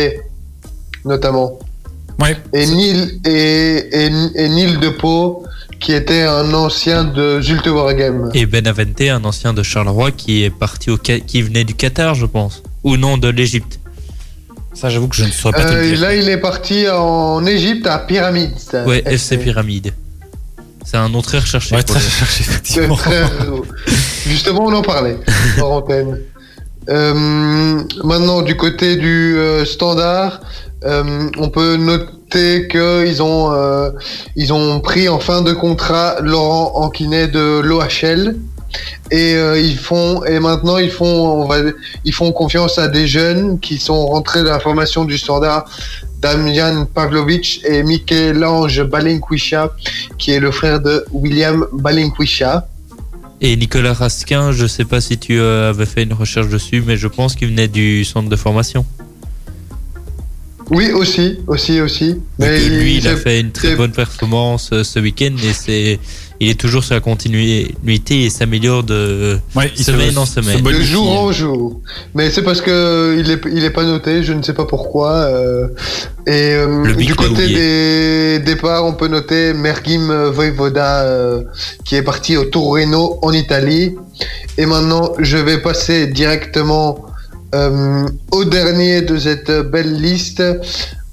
notamment. 1.04 1.58
Ouais. 2.20 2.36
Et 2.52 2.66
Neil, 2.66 3.20
et, 3.24 4.04
et, 4.04 4.10
et 4.34 4.48
Neil 4.48 4.78
Depot, 4.78 5.44
qui 5.80 5.92
était 5.92 6.22
un 6.22 6.52
ancien 6.52 7.04
de 7.04 7.40
Zulte 7.40 7.66
Waregem. 7.68 8.30
Et 8.34 8.44
Benavente, 8.46 9.00
un 9.02 9.24
ancien 9.24 9.52
de 9.54 9.62
Charleroi, 9.62 10.10
qui 10.10 10.44
est 10.44 10.50
parti 10.50 10.90
au 10.90 10.98
Ca- 11.04 11.20
qui 11.20 11.42
venait 11.42 11.64
du 11.64 11.74
Qatar, 11.74 12.14
je 12.14 12.26
pense. 12.26 12.62
Ou 12.82 12.96
non, 12.96 13.18
de 13.18 13.28
l'Égypte. 13.28 13.78
Ça, 14.74 14.88
j'avoue 14.90 15.08
que 15.08 15.16
je 15.16 15.24
ne 15.24 15.30
saurais 15.30 15.54
pas 15.54 15.64
te 15.64 15.72
Euh, 15.72 15.80
le 15.82 15.88
dire. 15.90 16.00
là, 16.00 16.14
il 16.14 16.28
est 16.28 16.36
parti 16.38 16.86
en 16.88 17.44
Égypte 17.46 17.86
à 17.86 17.98
Pyramide. 17.98 18.52
Ouais, 18.86 19.02
FC 19.06 19.38
Pyramide. 19.38 19.92
C'est 20.84 20.96
un 20.96 21.08
nom 21.08 21.22
très 21.22 21.38
recherché. 21.38 21.74
Ouais, 21.74 21.82
très 21.82 21.98
le- 22.00 22.04
cherché, 22.04 22.44
C'est 22.44 22.50
effectivement. 22.50 22.96
très- 22.96 23.22
Justement, 24.26 24.64
on 24.66 24.72
en 24.74 24.82
parlait 24.82 25.16
hors 25.60 25.72
antenne. 25.72 26.18
Euh, 26.90 27.14
maintenant, 28.02 28.42
du 28.42 28.56
côté 28.56 28.96
du 28.96 29.36
euh, 29.38 29.64
standard, 29.64 30.40
euh, 30.84 31.30
on 31.38 31.48
peut 31.48 31.76
noter 31.76 32.68
qu'ils 32.68 33.22
ont, 33.22 33.52
euh, 33.52 33.90
ils 34.36 34.52
ont 34.52 34.80
pris 34.80 35.08
en 35.08 35.18
fin 35.18 35.40
de 35.40 35.52
contrat 35.52 36.16
Laurent 36.20 36.72
Anquinet 36.74 37.28
de 37.28 37.60
l'OHL. 37.60 38.36
Et 39.10 39.34
euh, 39.34 39.58
ils 39.58 39.78
font 39.78 40.24
et 40.24 40.40
maintenant 40.40 40.78
ils 40.78 40.90
font 40.90 41.42
on 41.42 41.46
va 41.46 41.56
ils 42.04 42.12
font 42.12 42.32
confiance 42.32 42.78
à 42.78 42.88
des 42.88 43.06
jeunes 43.06 43.58
qui 43.60 43.78
sont 43.78 44.06
rentrés 44.06 44.42
dans 44.42 44.50
la 44.50 44.60
formation 44.60 45.04
du 45.04 45.18
standard 45.18 45.64
Damian 46.20 46.86
Pavlovic 46.86 47.60
et 47.64 47.82
Michel-Ange 47.82 48.82
Balinkwisha 48.82 49.72
qui 50.18 50.30
est 50.32 50.40
le 50.40 50.50
frère 50.50 50.80
de 50.80 51.04
William 51.12 51.66
Balinkwisha. 51.72 52.66
Et 53.40 53.56
Nicolas 53.56 53.92
Raskin, 53.92 54.52
je 54.52 54.66
sais 54.66 54.84
pas 54.86 55.02
si 55.02 55.18
tu 55.18 55.38
euh, 55.38 55.68
avais 55.68 55.84
fait 55.84 56.04
une 56.04 56.14
recherche 56.14 56.48
dessus, 56.48 56.82
mais 56.86 56.96
je 56.96 57.08
pense 57.08 57.34
qu'il 57.34 57.48
venait 57.48 57.68
du 57.68 58.04
centre 58.04 58.30
de 58.30 58.36
formation. 58.36 58.86
Oui, 60.70 60.92
aussi, 60.92 61.38
aussi, 61.46 61.80
aussi. 61.80 62.16
Que 62.40 62.68
lui, 62.80 62.96
il 62.98 63.08
a 63.08 63.16
fait 63.16 63.40
une 63.40 63.52
très 63.52 63.76
bonne 63.76 63.92
performance 63.92 64.70
euh, 64.72 64.82
ce 64.82 64.98
week-end 64.98 65.34
et 65.44 65.52
c'est, 65.52 66.00
il 66.40 66.50
est 66.50 66.58
toujours 66.60 66.82
sur 66.84 66.94
la 66.94 67.00
continuité 67.00 68.24
et 68.24 68.30
s'améliore 68.30 68.82
de 68.82 69.38
Ouais, 69.54 69.70
semaine 69.76 70.12
se- 70.12 70.18
en 70.18 70.26
se 70.26 70.42
semaine. 70.42 70.62
de 70.62 70.80
jour 70.80 71.10
en 71.20 71.32
jour. 71.32 71.80
Mais 72.14 72.30
c'est 72.30 72.42
parce 72.42 72.60
que 72.60 73.16
il 73.18 73.30
est, 73.30 73.40
il 73.52 73.64
est 73.64 73.70
pas 73.70 73.84
noté, 73.84 74.22
je 74.22 74.32
ne 74.32 74.42
sais 74.42 74.52
pas 74.54 74.64
pourquoi. 74.66 75.12
euh, 75.12 75.68
et 76.26 76.54
euh, 76.54 76.92
du 76.94 77.14
côté 77.14 77.46
des 77.48 78.38
départs, 78.44 78.84
on 78.84 78.94
peut 78.94 79.08
noter 79.08 79.52
Mergim 79.54 80.30
Voivoda 80.30 81.02
euh, 81.02 81.42
qui 81.84 81.96
est 81.96 82.02
parti 82.02 82.36
au 82.36 82.44
Torino 82.44 83.18
en 83.22 83.32
Italie. 83.32 83.94
Et 84.58 84.66
maintenant, 84.66 85.12
je 85.18 85.36
vais 85.36 85.58
passer 85.58 86.06
directement 86.06 87.04
euh, 87.54 88.06
au 88.32 88.44
dernier 88.44 89.02
de 89.02 89.16
cette 89.18 89.50
belle 89.70 90.00
liste. 90.00 90.42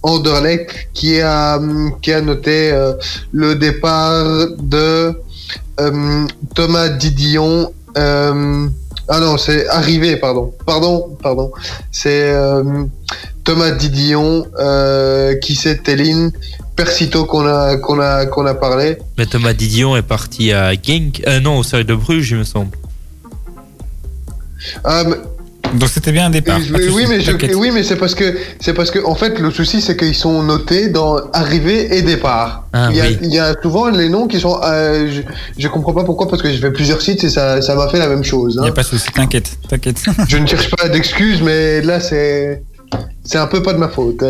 Anderlecht 0.03 0.89
qui 0.93 1.21
a 1.21 1.59
qui 2.01 2.11
a 2.11 2.21
noté 2.21 2.71
euh, 2.71 2.93
le 3.31 3.55
départ 3.55 4.47
de 4.59 5.13
euh, 5.79 6.25
Thomas 6.55 6.89
Didion 6.89 7.71
euh, 7.97 8.67
ah 9.07 9.19
non 9.19 9.37
c'est 9.37 9.67
arrivé 9.67 10.17
pardon 10.17 10.53
pardon 10.65 11.17
pardon 11.21 11.51
c'est 11.91 12.31
euh, 12.31 12.83
Thomas 13.43 13.71
Didion 13.71 14.45
euh, 14.59 15.35
qui 15.35 15.55
s'est 15.55 15.77
Téline 15.77 16.31
Persito 16.75 17.25
qu'on 17.25 17.45
a, 17.45 17.75
qu'on 17.77 17.99
a, 17.99 18.25
qu'on 18.25 18.45
a 18.45 18.53
parlé. 18.53 18.97
Mais 19.17 19.25
Thomas 19.25 19.53
Didion 19.53 19.97
est 19.97 20.01
parti 20.03 20.53
à 20.53 20.71
Genk. 20.73 21.21
Euh, 21.27 21.39
non, 21.39 21.57
au 21.57 21.63
Cercle 21.63 21.85
de 21.87 21.95
Bruges, 21.95 22.31
il 22.31 22.37
me 22.37 22.43
semble. 22.43 22.71
Ah, 24.83 25.03
mais- 25.05 25.17
Donc 25.73 25.89
c'était 25.89 26.11
bien 26.11 26.25
un 26.27 26.29
départ. 26.29 26.59
oui, 26.93 27.05
mais 27.07 27.21
je- 27.21 27.31
t'inquiète. 27.31 27.55
oui, 27.55 27.71
mais 27.73 27.83
c'est 27.83 27.95
parce 27.95 28.15
que 28.15 28.37
c'est 28.59 28.73
parce 28.73 28.91
que 28.91 28.99
en 29.05 29.15
fait 29.15 29.39
le 29.39 29.51
souci 29.51 29.81
c'est 29.81 29.95
qu'ils 29.97 30.15
sont 30.15 30.43
notés 30.43 30.89
dans 30.89 31.17
arrivée 31.33 31.95
et 31.97 32.01
départ. 32.01 32.67
Ah, 32.73 32.87
il, 32.91 32.97
y 32.97 33.01
a, 33.01 33.05
oui. 33.05 33.17
il 33.21 33.33
y 33.33 33.39
a 33.39 33.53
souvent 33.61 33.89
les 33.89 34.09
noms 34.09 34.27
qui 34.27 34.39
sont. 34.39 34.59
euh, 34.63 35.07
je, 35.11 35.21
je 35.57 35.67
comprends 35.67 35.93
pas 35.93 36.03
pourquoi 36.03 36.27
parce 36.27 36.41
que 36.41 36.51
je 36.51 36.57
fais 36.59 36.71
plusieurs 36.71 37.01
sites 37.01 37.23
et 37.23 37.29
ça 37.29 37.61
ça 37.61 37.75
m'a 37.75 37.87
fait 37.89 37.99
la 37.99 38.07
même 38.07 38.23
chose. 38.23 38.55
Il 38.55 38.61
n'y 38.61 38.67
hein. 38.67 38.71
a 38.71 38.73
pas 38.73 38.83
de 38.83 38.87
souci, 38.87 39.11
t'inquiète, 39.11 39.57
t'inquiète. 39.69 40.01
Je 40.27 40.37
ne 40.37 40.45
cherche 40.45 40.69
pas 40.71 40.89
d'excuses, 40.89 41.41
mais 41.41 41.81
là 41.81 41.99
c'est 41.99 42.63
c'est 43.23 43.37
un 43.37 43.47
peu 43.47 43.61
pas 43.63 43.73
de 43.73 43.77
ma 43.79 43.87
faute. 43.89 44.23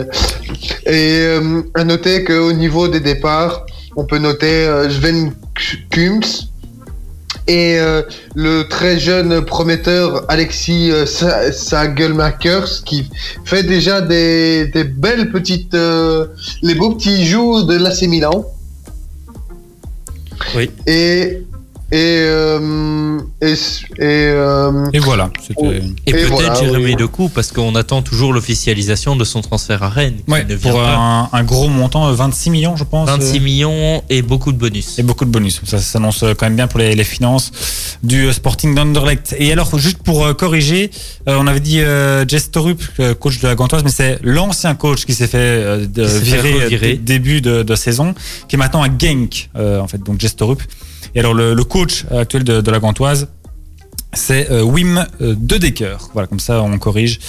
Et 0.86 1.20
euh, 1.22 1.62
à 1.76 1.84
noter 1.84 2.24
qu'au 2.24 2.52
niveau 2.54 2.88
des 2.88 3.00
départs, 3.00 3.66
on 3.96 4.06
peut 4.06 4.18
noter 4.20 4.68
euh, 4.68 4.89
Sven 4.89 5.34
Kums 5.89 6.51
et 7.48 7.80
euh, 7.80 8.04
le 8.36 8.64
très 8.64 9.00
jeune 9.00 9.44
prometteur 9.44 10.26
Alexis 10.30 10.92
euh, 10.92 11.06
Sagelmakers 11.06 12.84
qui 12.86 13.10
fait 13.46 13.64
déjà 13.64 14.02
des, 14.02 14.68
des 14.68 14.84
belles 14.84 15.32
petites 15.32 15.74
euh, 15.74 16.28
les 16.62 16.76
beaux 16.76 16.96
petits 16.96 17.26
jours 17.26 17.66
de 17.66 17.76
l'AC 17.76 18.04
Milan. 18.04 18.46
Oui. 20.56 20.70
Et 20.88 21.44
et 21.92 22.18
euh, 22.28 23.20
et, 23.42 23.52
et, 23.54 23.56
euh, 24.00 24.86
Et 24.94 25.00
voilà, 25.00 25.30
c'était. 25.46 25.78
Et, 25.78 25.82
Et 26.08 26.12
peut-être 26.14 26.30
voilà, 26.32 26.54
Jérémy 26.54 26.86
oui. 26.86 26.96
Decou, 26.96 27.30
parce 27.30 27.52
qu'on 27.52 27.76
attend 27.76 28.02
toujours 28.02 28.34
l'officialisation 28.34 29.16
de 29.16 29.24
son 29.24 29.42
transfert 29.42 29.84
à 29.84 29.89
Rennes. 29.89 30.18
Ouais, 30.28 30.46
pour 30.62 30.80
un, 30.82 31.30
un 31.32 31.44
gros 31.44 31.68
montant, 31.68 32.08
euh, 32.08 32.14
26 32.14 32.50
millions, 32.52 32.76
je 32.76 32.84
pense. 32.84 33.10
26 33.10 33.38
euh, 33.38 33.42
millions 33.42 34.04
et 34.10 34.22
beaucoup 34.22 34.52
de 34.52 34.58
bonus. 34.58 35.00
Et 35.00 35.04
beaucoup 35.04 35.26
de 35.26 35.32
bonus. 35.32 35.60
Ça 35.66 35.80
s'annonce 35.80 36.24
euh, 36.24 36.34
quand 36.34 36.46
même 36.46 36.56
bien 36.56 36.68
pour 36.68 36.80
les, 36.80 36.96
les 36.96 37.04
finances 37.04 37.52
du 38.04 38.28
euh, 38.28 38.34
Sporting 38.34 38.74
d'Anderlecht. 38.76 39.36
Et 39.39 39.52
alors, 39.52 39.78
juste 39.80 40.04
pour 40.04 40.26
euh, 40.26 40.34
corriger, 40.34 40.92
euh, 41.28 41.38
on 41.39 41.48
avait 41.48 41.60
dit 41.60 41.82
euh, 41.82 42.26
Jess 42.28 42.52
Torup, 42.52 42.82
euh, 43.00 43.14
coach 43.16 43.39
de 43.39 43.48
la 43.48 43.56
Gantoise, 43.56 43.84
mais 43.84 43.92
c'est 43.92 44.20
l'ancien 44.24 44.76
coach 44.76 45.06
qui 45.06 45.14
s'est 45.14 45.28
fait 45.28 45.38
euh, 45.38 45.86
fait 45.94 46.20
virer 46.20 46.54
euh, 46.64 46.70
dé- 46.80 46.96
début 46.98 47.42
de, 47.42 47.64
de 47.64 47.76
saison, 47.76 48.14
qui 48.48 48.56
est 48.56 48.60
maintenant 48.60 48.84
à 48.84 48.88
Genk, 48.88 49.50
euh, 49.58 49.80
en 49.80 49.88
fait, 49.88 50.02
donc 50.04 50.20
Jess 50.22 50.36
Torup. 50.36 50.62
Et 51.16 51.20
alors, 51.20 51.34
le, 51.34 51.64
coach 51.64 52.05
actuel 52.12 52.43
de, 52.43 52.72
la 52.72 52.80
Gantoise, 52.80 53.28
c'est 54.14 54.51
euh, 54.51 54.62
Wim 54.62 55.05
euh, 55.22 55.36
De 55.38 55.57
Decker. 55.57 55.97
Voilà, 56.14 56.28
comme 56.28 56.39
ça, 56.39 56.62
on 56.62 56.78
corrige 56.78 57.20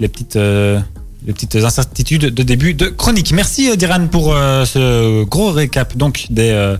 les 0.00 0.08
petites. 0.08 0.36
euh, 0.36 0.80
les 1.26 1.32
petites 1.32 1.56
incertitudes 1.56 2.26
de 2.26 2.42
début 2.42 2.74
de 2.74 2.86
chronique. 2.88 3.32
Merci 3.32 3.70
euh, 3.70 3.76
Diran 3.76 4.08
pour 4.08 4.34
ce 4.34 5.24
gros 5.24 5.52
récap 5.52 5.96
donc 5.96 6.26
des, 6.28 6.76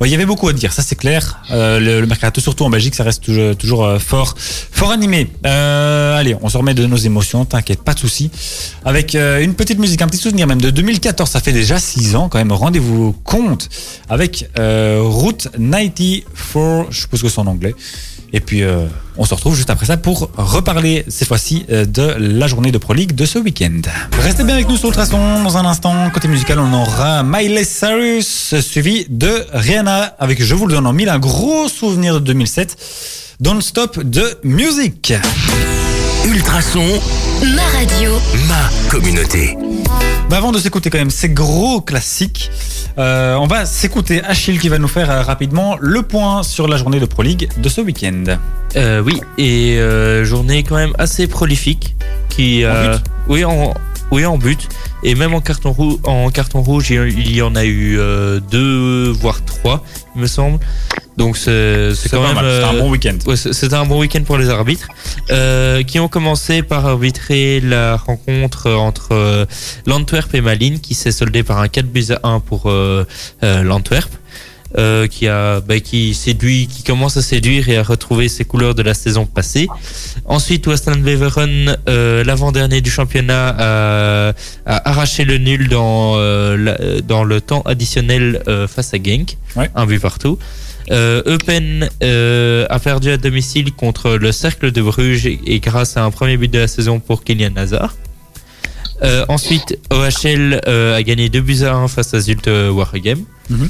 Ouais, 0.00 0.08
Il 0.08 0.12
y 0.12 0.14
avait 0.14 0.26
beaucoup 0.26 0.48
à 0.48 0.52
dire, 0.52 0.72
ça 0.72 0.82
c'est 0.82 0.96
clair. 0.96 1.40
Euh, 1.50 1.78
le, 1.78 2.00
le 2.00 2.06
mercato, 2.06 2.40
surtout 2.40 2.64
en 2.64 2.70
Belgique, 2.70 2.94
ça 2.94 3.04
reste 3.04 3.22
toujours, 3.22 3.56
toujours 3.56 3.84
euh, 3.84 3.98
fort, 3.98 4.34
fort 4.38 4.90
animé. 4.90 5.28
Euh, 5.46 6.16
allez, 6.18 6.36
on 6.42 6.48
se 6.48 6.56
remet 6.56 6.74
de 6.74 6.84
nos 6.86 6.96
émotions, 6.96 7.44
t'inquiète, 7.44 7.82
pas 7.82 7.94
de 7.94 8.00
souci. 8.00 8.30
Avec 8.84 9.14
euh, 9.14 9.40
une 9.42 9.54
petite 9.54 9.78
musique, 9.78 10.02
un 10.02 10.08
petit 10.08 10.18
souvenir 10.18 10.46
même 10.46 10.60
de 10.60 10.70
2014, 10.70 11.30
ça 11.30 11.40
fait 11.40 11.52
déjà 11.52 11.78
6 11.78 12.16
ans 12.16 12.28
quand 12.28 12.38
même. 12.38 12.52
Rendez-vous 12.52 13.12
compte 13.24 13.68
avec 14.08 14.48
euh, 14.58 15.00
Route 15.02 15.48
94, 15.52 16.86
je 16.90 17.00
suppose 17.00 17.22
que 17.22 17.28
c'est 17.28 17.38
en 17.38 17.46
anglais. 17.46 17.74
Et 18.34 18.40
puis, 18.40 18.64
euh, 18.64 18.86
on 19.16 19.24
se 19.24 19.32
retrouve 19.32 19.54
juste 19.54 19.70
après 19.70 19.86
ça 19.86 19.96
pour 19.96 20.28
reparler, 20.36 21.04
cette 21.06 21.28
fois-ci, 21.28 21.64
euh, 21.70 21.84
de 21.84 22.16
la 22.18 22.48
journée 22.48 22.72
de 22.72 22.78
Pro 22.78 22.92
League 22.92 23.14
de 23.14 23.26
ce 23.26 23.38
week-end. 23.38 23.80
Restez 24.20 24.42
bien 24.42 24.54
avec 24.54 24.68
nous 24.68 24.76
sur 24.76 24.88
Ultrason. 24.88 25.44
Dans 25.44 25.56
un 25.56 25.64
instant, 25.64 26.10
côté 26.10 26.26
musical, 26.26 26.58
on 26.58 26.72
aura 26.72 27.22
Miley 27.22 27.62
Cyrus, 27.62 28.56
suivi 28.60 29.06
de 29.08 29.46
Rihanna, 29.52 30.16
avec, 30.18 30.42
je 30.42 30.52
vous 30.56 30.66
le 30.66 30.74
donne 30.74 30.86
en 30.88 30.92
mille, 30.92 31.10
un 31.10 31.20
gros 31.20 31.68
souvenir 31.68 32.14
de 32.14 32.18
2007. 32.18 32.76
Don't 33.40 33.60
Stop 33.62 34.02
de 34.02 34.36
Music. 34.42 35.12
Ultrason, 36.26 37.00
Ma 37.54 37.62
radio. 37.78 38.18
ma 38.48 38.90
communauté. 38.90 39.56
Bah 40.34 40.38
avant 40.38 40.50
de 40.50 40.58
s'écouter 40.58 40.90
quand 40.90 40.98
même 40.98 41.10
ces 41.12 41.28
gros 41.28 41.80
classiques, 41.80 42.50
euh, 42.98 43.36
on 43.36 43.46
va 43.46 43.66
s'écouter 43.66 44.20
Achille 44.24 44.58
qui 44.58 44.68
va 44.68 44.78
nous 44.78 44.88
faire 44.88 45.08
euh, 45.08 45.22
rapidement 45.22 45.76
le 45.80 46.02
point 46.02 46.42
sur 46.42 46.66
la 46.66 46.76
journée 46.76 46.98
de 46.98 47.06
Pro 47.06 47.22
League 47.22 47.48
de 47.56 47.68
ce 47.68 47.80
week-end. 47.80 48.24
Euh, 48.74 49.00
oui, 49.00 49.20
et 49.38 49.78
journée 50.24 50.64
quand 50.64 50.74
même 50.74 50.92
assez 50.98 51.28
prolifique. 51.28 51.94
Qui, 52.30 52.64
En 52.66 52.82
but 52.82 53.00
oui, 53.28 53.44
en, 53.44 53.74
oui, 54.10 54.26
en 54.26 54.36
but. 54.36 54.68
Et 55.04 55.14
même 55.14 55.34
en 55.34 55.40
carton, 55.40 55.70
rouge, 55.70 55.98
en 56.02 56.28
carton 56.30 56.62
rouge, 56.62 56.90
il 56.90 57.30
y- 57.30 57.40
en 57.40 57.54
a 57.54 57.64
eu 57.64 57.96
deux, 58.50 59.12
voire 59.12 59.44
trois, 59.44 59.84
il 60.16 60.22
me 60.22 60.26
semble. 60.26 60.58
Donc 61.16 61.36
c'est 61.36 61.92
quand 62.10 62.22
même. 62.26 62.36
un 62.38 62.42
euh, 62.44 62.80
bon 62.80 62.90
week-end. 62.90 63.16
Ouais, 63.26 63.36
C'était 63.36 63.74
un 63.74 63.86
bon 63.86 64.00
week-end 64.00 64.22
pour 64.24 64.36
les 64.36 64.48
arbitres, 64.50 64.88
euh, 65.30 65.82
qui 65.84 66.00
ont 66.00 66.08
commencé 66.08 66.62
par 66.62 66.86
arbitrer 66.86 67.60
la 67.60 67.96
rencontre 67.96 68.72
entre 68.72 69.08
euh, 69.12 69.46
l'Antwerp 69.86 70.34
et 70.34 70.40
Malines, 70.40 70.80
qui 70.80 70.94
s'est 70.94 71.12
soldée 71.12 71.44
par 71.44 71.58
un 71.60 71.68
4 71.68 71.86
buts 71.86 72.06
à 72.10 72.26
1 72.28 72.40
pour 72.40 72.64
euh, 72.66 73.04
l'Antwerp, 73.42 74.10
qui 75.08 75.28
a, 75.28 75.60
bah, 75.60 75.78
qui 75.78 76.14
séduit, 76.14 76.66
qui 76.66 76.82
commence 76.82 77.16
à 77.16 77.22
séduire 77.22 77.68
et 77.68 77.76
à 77.76 77.84
retrouver 77.84 78.28
ses 78.28 78.44
couleurs 78.44 78.74
de 78.74 78.82
la 78.82 78.92
saison 78.94 79.24
passée. 79.24 79.68
Ensuite, 80.24 80.66
Western 80.66 81.00
Beveren, 81.00 81.76
l'avant-dernier 81.86 82.80
du 82.80 82.90
championnat, 82.90 83.54
a, 83.56 84.28
a 84.66 84.90
arraché 84.90 85.24
le 85.24 85.38
nul 85.38 85.68
dans 85.68 86.16
la- 86.16 86.76
dans 87.02 87.22
le 87.22 87.40
temps 87.40 87.62
additionnel 87.66 88.42
face 88.66 88.92
à 88.94 88.96
Genk, 88.96 89.36
Ouais. 89.54 89.70
un 89.76 89.86
but 89.86 90.00
partout. 90.00 90.40
Euh, 90.90 91.22
Eupen 91.26 91.88
euh, 92.02 92.66
a 92.68 92.78
perdu 92.78 93.10
à 93.10 93.16
domicile 93.16 93.72
contre 93.72 94.12
le 94.12 94.32
Cercle 94.32 94.70
de 94.70 94.82
Bruges 94.82 95.26
et, 95.26 95.60
grâce 95.60 95.96
à 95.96 96.04
un 96.04 96.10
premier 96.10 96.36
but 96.36 96.50
de 96.50 96.58
la 96.58 96.68
saison 96.68 97.00
pour 97.00 97.24
Kylian 97.24 97.56
Hazard. 97.56 97.94
Euh, 99.02 99.24
ensuite, 99.28 99.78
OHL 99.90 100.60
a 100.66 101.02
gagné 101.02 101.28
2 101.28 101.40
buts 101.40 101.62
à 101.64 101.74
1 101.74 101.88
face 101.88 102.14
à 102.14 102.20
Zulte 102.20 102.48
Waregem. 102.48 103.24
Mhm. 103.50 103.68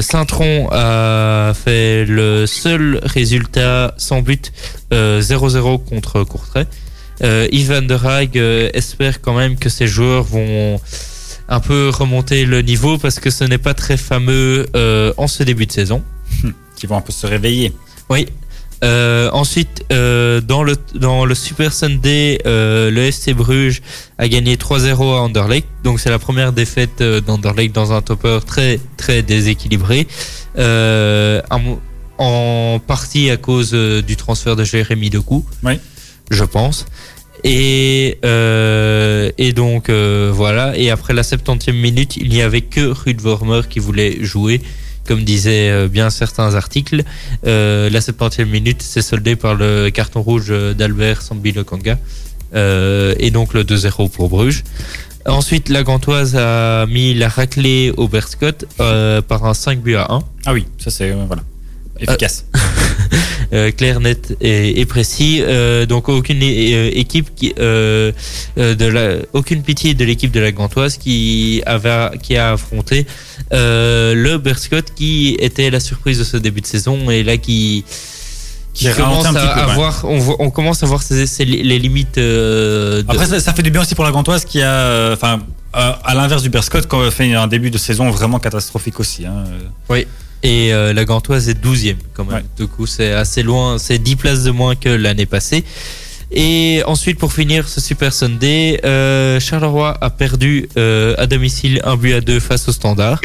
Saint-Tron 0.00 0.68
a 0.70 1.52
fait 1.54 2.04
le 2.04 2.46
seul 2.46 3.00
résultat 3.02 3.94
sans 3.96 4.22
but 4.22 4.52
euh, 4.92 5.20
0-0 5.20 5.84
contre 5.84 6.22
Courtrai. 6.24 6.66
Yves 7.22 7.72
Van 7.72 7.82
der 7.82 8.04
Haag 8.06 8.38
euh, 8.38 8.70
espère 8.74 9.20
quand 9.20 9.34
même 9.34 9.56
que 9.56 9.68
ses 9.68 9.86
joueurs 9.86 10.22
vont 10.22 10.80
un 11.48 11.60
peu 11.60 11.88
remonter 11.88 12.44
le 12.44 12.62
niveau 12.62 12.98
parce 12.98 13.18
que 13.20 13.30
ce 13.30 13.44
n'est 13.44 13.58
pas 13.58 13.74
très 13.74 13.96
fameux 13.96 14.66
en 15.16 15.26
ce 15.26 15.42
début 15.42 15.66
de 15.66 15.72
saison. 15.72 16.02
Qui 16.76 16.86
vont 16.86 16.96
un 16.96 17.00
peu 17.00 17.12
se 17.12 17.26
réveiller. 17.26 17.72
Oui. 18.08 18.26
Euh, 18.84 19.30
ensuite, 19.32 19.84
euh, 19.90 20.42
dans 20.42 20.62
le 20.62 20.76
dans 20.94 21.24
le 21.24 21.34
Super 21.34 21.72
Sunday, 21.72 22.38
euh, 22.46 22.90
le 22.90 23.04
FC 23.04 23.32
Bruges 23.32 23.80
a 24.18 24.28
gagné 24.28 24.56
3-0 24.56 25.16
à 25.16 25.22
Anderlecht. 25.22 25.66
Donc 25.82 25.98
c'est 25.98 26.10
la 26.10 26.18
première 26.18 26.52
défaite 26.52 27.02
d'Anderlecht 27.02 27.74
dans 27.74 27.92
un 27.92 28.02
topper 28.02 28.40
très 28.46 28.78
très 28.96 29.22
déséquilibré. 29.22 30.06
En, 32.18 32.80
partie 32.86 33.28
à 33.30 33.36
cause 33.36 33.72
du 33.72 34.16
transfert 34.16 34.56
de 34.56 34.64
Jérémy 34.64 35.10
Decou. 35.10 35.44
Oui. 35.62 35.78
Je 36.30 36.44
pense. 36.44 36.86
Et, 37.44 38.18
euh, 38.24 39.30
et 39.38 39.52
donc 39.52 39.88
euh, 39.88 40.30
voilà. 40.34 40.76
Et 40.76 40.90
après 40.90 41.14
la 41.14 41.22
70e 41.22 41.72
minute, 41.72 42.16
il 42.16 42.28
n'y 42.28 42.42
avait 42.42 42.62
que 42.62 42.80
Ruud 42.80 43.20
Vormer 43.20 43.62
qui 43.68 43.78
voulait 43.78 44.24
jouer, 44.24 44.60
comme 45.06 45.24
disaient 45.24 45.70
euh, 45.70 45.88
bien 45.88 46.10
certains 46.10 46.54
articles. 46.54 47.04
Euh, 47.46 47.88
la 47.90 48.00
70e 48.00 48.44
minute 48.44 48.82
s'est 48.82 49.02
soldée 49.02 49.36
par 49.36 49.54
le 49.54 49.90
carton 49.90 50.22
rouge 50.22 50.52
d'Albert 50.76 51.22
Sambi 51.22 51.52
Lokanga. 51.52 51.98
Euh, 52.54 53.14
et 53.18 53.30
donc 53.30 53.54
le 53.54 53.64
2-0 53.64 54.10
pour 54.10 54.28
Bruges. 54.28 54.62
Ensuite, 55.26 55.68
la 55.68 55.82
Gantoise 55.82 56.36
a 56.36 56.86
mis 56.86 57.12
la 57.12 57.28
raclée 57.28 57.92
au 57.96 58.06
Berscott 58.06 58.64
euh, 58.80 59.20
par 59.22 59.44
un 59.44 59.54
5 59.54 59.80
buts 59.80 59.96
à 59.96 60.12
1. 60.12 60.22
Ah 60.46 60.52
oui, 60.52 60.66
ça 60.78 60.90
c'est 60.90 61.10
voilà 61.10 61.42
efficace. 61.98 62.46
Euh, 63.52 63.70
clair, 63.70 64.00
net 64.00 64.36
et, 64.40 64.80
et 64.80 64.86
précis. 64.86 65.40
Euh, 65.42 65.86
donc 65.86 66.08
aucune 66.08 66.40
euh, 66.42 66.90
équipe 66.94 67.34
qui, 67.34 67.52
de 67.56 68.12
la, 68.56 69.16
aucune 69.32 69.62
pitié 69.62 69.94
de 69.94 70.04
l'équipe 70.04 70.32
de 70.32 70.40
la 70.40 70.52
Gantoise 70.52 70.96
qui 70.96 71.62
avait, 71.66 72.10
qui 72.22 72.36
a 72.36 72.52
affronté 72.52 73.06
le 73.52 74.36
Berscott 74.38 74.86
qui 74.94 75.36
était 75.40 75.70
la 75.70 75.80
surprise 75.80 76.18
de 76.18 76.24
ce 76.24 76.36
début 76.36 76.60
de 76.60 76.66
saison 76.66 77.10
et 77.10 77.22
là 77.22 77.36
qui 77.36 77.84
Qui 78.74 78.88
commence 78.92 79.24
à, 79.26 79.32
petit 79.32 79.46
peu, 79.54 79.60
à 79.60 79.66
ouais. 79.68 79.74
voir, 79.74 80.04
on, 80.04 80.18
voit- 80.18 80.36
on 80.40 80.50
commence 80.50 80.82
à 80.82 80.86
voir 80.86 81.02
ses- 81.02 81.26
ses- 81.26 81.44
les 81.46 81.78
limites. 81.78 82.18
euh, 82.18 83.02
de- 83.02 83.10
Après, 83.10 83.26
ça, 83.26 83.40
ça 83.40 83.54
fait 83.54 83.62
du 83.62 83.70
bien 83.70 83.80
aussi 83.82 83.94
pour 83.94 84.04
la 84.04 84.10
Gantoise 84.10 84.44
qui 84.44 84.60
a, 84.60 85.12
enfin, 85.12 85.40
euh, 85.76 85.92
à 86.04 86.14
l'inverse 86.14 86.42
du 86.42 86.50
Berscott, 86.50 86.86
quand 86.86 87.10
fait 87.10 87.32
un 87.32 87.46
début 87.46 87.70
de 87.70 87.78
saison 87.78 88.10
vraiment 88.10 88.38
catastrophique 88.38 89.00
aussi. 89.00 89.24
Hein. 89.24 89.44
Et 90.46 90.72
euh, 90.72 90.92
la 90.92 91.04
Gantoise 91.04 91.48
est 91.48 91.60
12e 91.60 91.96
quand 92.14 92.24
même. 92.24 92.36
Ouais. 92.36 92.44
Du 92.56 92.68
coup, 92.68 92.86
c'est 92.86 93.10
assez 93.10 93.42
loin. 93.42 93.78
C'est 93.78 93.98
10 93.98 94.14
places 94.14 94.44
de 94.44 94.52
moins 94.52 94.76
que 94.76 94.88
l'année 94.88 95.26
passée. 95.26 95.64
Et 96.30 96.82
ensuite, 96.86 97.18
pour 97.18 97.32
finir 97.32 97.66
ce 97.68 97.80
Super 97.80 98.12
Sunday, 98.12 98.80
euh, 98.84 99.40
Charleroi 99.40 99.98
a 100.00 100.08
perdu 100.08 100.68
euh, 100.76 101.16
à 101.18 101.26
domicile 101.26 101.80
un 101.82 101.96
but 101.96 102.14
à 102.14 102.20
deux 102.20 102.38
face 102.38 102.68
au 102.68 102.72
Standard. 102.72 103.20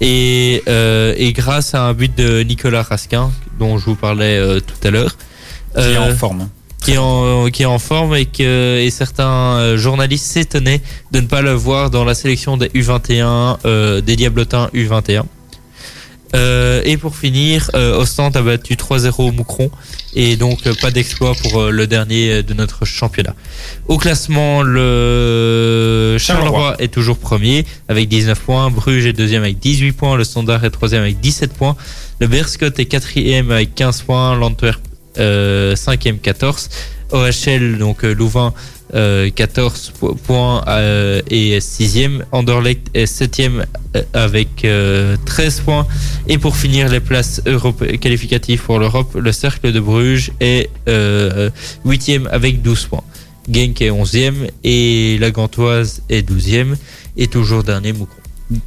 Et, 0.00 0.62
euh, 0.66 1.12
et 1.18 1.34
grâce 1.34 1.74
à 1.74 1.82
un 1.82 1.92
but 1.92 2.16
de 2.16 2.42
Nicolas 2.42 2.84
Raskin, 2.84 3.30
dont 3.58 3.76
je 3.76 3.84
vous 3.84 3.94
parlais 3.94 4.40
tout 4.62 4.88
à 4.88 4.90
l'heure. 4.90 5.14
Qui 5.74 5.82
est 5.82 5.98
en 5.98 6.14
forme. 6.14 6.48
qui 6.82 6.92
est 6.92 6.98
en, 6.98 7.50
qui 7.50 7.64
est 7.64 7.66
en 7.66 7.78
forme 7.78 8.16
et 8.16 8.24
que 8.24 8.78
et 8.78 8.88
certains 8.88 9.76
journalistes 9.76 10.24
s'étonnaient 10.24 10.80
de 11.12 11.20
ne 11.20 11.26
pas 11.26 11.42
le 11.42 11.52
voir 11.52 11.90
dans 11.90 12.04
la 12.04 12.14
sélection 12.14 12.56
des 12.56 12.68
U21 12.68 13.58
euh, 13.66 14.00
des 14.00 14.16
Diablotins 14.16 14.70
U21. 14.72 15.24
Euh, 16.34 16.82
et 16.84 16.96
pour 16.96 17.16
finir, 17.16 17.70
euh, 17.74 17.98
Ostende 17.98 18.36
a 18.36 18.42
battu 18.42 18.74
3-0 18.74 19.28
au 19.28 19.32
Moucron 19.32 19.70
et 20.14 20.36
donc 20.36 20.66
euh, 20.66 20.74
pas 20.80 20.90
d'exploit 20.90 21.34
pour 21.34 21.60
euh, 21.60 21.70
le 21.70 21.86
dernier 21.86 22.42
de 22.42 22.54
notre 22.54 22.84
championnat. 22.84 23.34
Au 23.86 23.96
classement, 23.96 24.62
le 24.62 26.16
Charleroi 26.18 26.76
est 26.78 26.92
toujours 26.92 27.18
premier 27.18 27.64
avec 27.88 28.08
19 28.08 28.38
points, 28.40 28.70
Bruges 28.70 29.06
est 29.06 29.12
deuxième 29.12 29.42
avec 29.42 29.58
18 29.58 29.92
points, 29.92 30.16
le 30.16 30.24
Standard 30.24 30.64
est 30.64 30.70
troisième 30.70 31.02
avec 31.02 31.20
17 31.20 31.52
points, 31.52 31.76
le 32.20 32.26
Berscott 32.26 32.78
est 32.78 32.86
quatrième 32.86 33.50
avec 33.50 33.74
15 33.74 34.02
points, 34.02 34.36
l'Antwerp 34.36 34.80
euh, 35.18 35.74
cinquième 35.76 36.18
14, 36.18 36.68
OHL 37.12 37.78
donc 37.78 38.04
euh, 38.04 38.14
Louvain 38.14 38.52
euh, 38.94 39.30
14 39.34 39.92
po- 39.98 40.14
points 40.14 40.62
euh, 40.68 41.20
et 41.28 41.58
6e. 41.58 42.22
Anderlecht 42.32 42.86
est 42.94 43.04
7e 43.12 43.64
euh, 43.96 44.02
avec 44.12 44.64
euh, 44.64 45.16
13 45.26 45.60
points. 45.60 45.86
Et 46.28 46.38
pour 46.38 46.56
finir 46.56 46.88
les 46.88 47.00
places 47.00 47.42
qualificatives 48.00 48.62
pour 48.62 48.78
l'Europe, 48.78 49.14
le 49.16 49.32
Cercle 49.32 49.72
de 49.72 49.80
Bruges 49.80 50.30
est 50.40 50.70
euh, 50.88 51.50
8e 51.84 52.28
avec 52.28 52.62
12 52.62 52.84
points. 52.86 53.04
Genk 53.50 53.80
est 53.82 53.90
11e 53.90 54.34
et 54.64 55.18
la 55.20 55.30
Gantoise 55.30 56.02
est 56.08 56.28
12e 56.28 56.74
et 57.16 57.26
toujours 57.28 57.62
dernier 57.64 57.92
Moucron. 57.92 58.14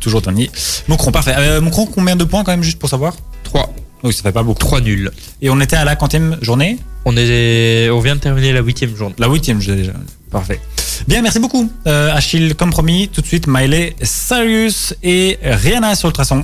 Toujours 0.01 0.21
dernier. 0.21 0.49
Moucron, 0.89 1.11
parfait. 1.11 1.35
Euh, 1.37 1.61
Moucron, 1.61 1.85
combien 1.85 2.17
de 2.17 2.25
points 2.25 2.43
quand 2.43 2.51
même, 2.51 2.63
juste 2.63 2.79
pour 2.79 2.89
savoir? 2.89 3.15
3. 3.45 3.73
Oui, 4.03 4.13
ça 4.13 4.23
fait 4.23 4.31
pas 4.31 4.43
beaucoup. 4.43 4.59
3 4.59 4.81
nuls. 4.81 5.11
Et 5.41 5.49
on 5.49 5.59
était 5.59 5.75
à 5.75 5.85
la 5.85 5.95
quantième 5.95 6.37
journée 6.41 6.77
On, 7.05 7.15
est, 7.17 7.89
on 7.89 7.99
vient 7.99 8.15
de 8.15 8.21
terminer 8.21 8.53
la 8.53 8.61
8e 8.61 8.95
journée. 8.95 9.15
La 9.17 9.27
huitième, 9.27 9.61
je 9.61 9.71
l'ai 9.71 9.77
déjà. 9.77 9.93
Parfait. 10.31 10.59
Bien, 11.07 11.21
merci 11.21 11.39
beaucoup. 11.39 11.69
Euh, 11.87 12.13
Achille, 12.13 12.55
comme 12.55 12.69
promis, 12.69 13.09
tout 13.09 13.21
de 13.21 13.25
suite, 13.25 13.45
Miley, 13.47 13.95
Sirius 14.01 14.93
et 15.03 15.37
Rihanna 15.41 15.95
sur 15.95 16.07
le 16.07 16.13
traçon. 16.13 16.43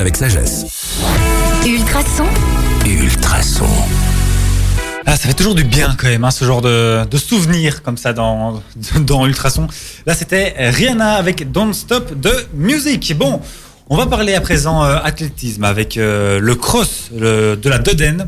avec 0.01 0.17
sagesse. 0.17 0.65
Ultrason, 1.65 2.25
Ultrason. 2.85 3.67
Ah, 5.05 5.15
ça 5.15 5.27
fait 5.27 5.33
toujours 5.33 5.55
du 5.55 5.63
bien 5.63 5.95
quand 5.97 6.07
même, 6.07 6.23
hein, 6.23 6.31
ce 6.31 6.43
genre 6.45 6.61
de, 6.61 7.05
de 7.05 7.17
souvenirs 7.17 7.83
comme 7.83 7.97
ça 7.97 8.11
dans, 8.13 8.61
dans 9.01 9.25
Ultrason. 9.27 9.67
Là, 10.05 10.13
c'était 10.15 10.53
Rihanna 10.57 11.13
avec 11.13 11.51
Don't 11.51 11.73
Stop 11.73 12.19
de 12.19 12.31
Music. 12.53 13.15
Bon, 13.17 13.41
on 13.89 13.97
va 13.97 14.05
parler 14.07 14.33
à 14.35 14.41
présent 14.41 14.83
euh, 14.83 14.97
athlétisme 15.03 15.63
avec 15.63 15.97
euh, 15.97 16.39
le 16.39 16.55
cross 16.55 17.09
le- 17.15 17.55
de 17.55 17.69
la 17.69 17.77
Dodène 17.79 18.27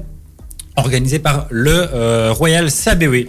organisé 0.75 1.19
par 1.19 1.47
le 1.49 1.71
euh, 1.93 2.31
Royal 2.31 2.69
CABE. 2.71 3.27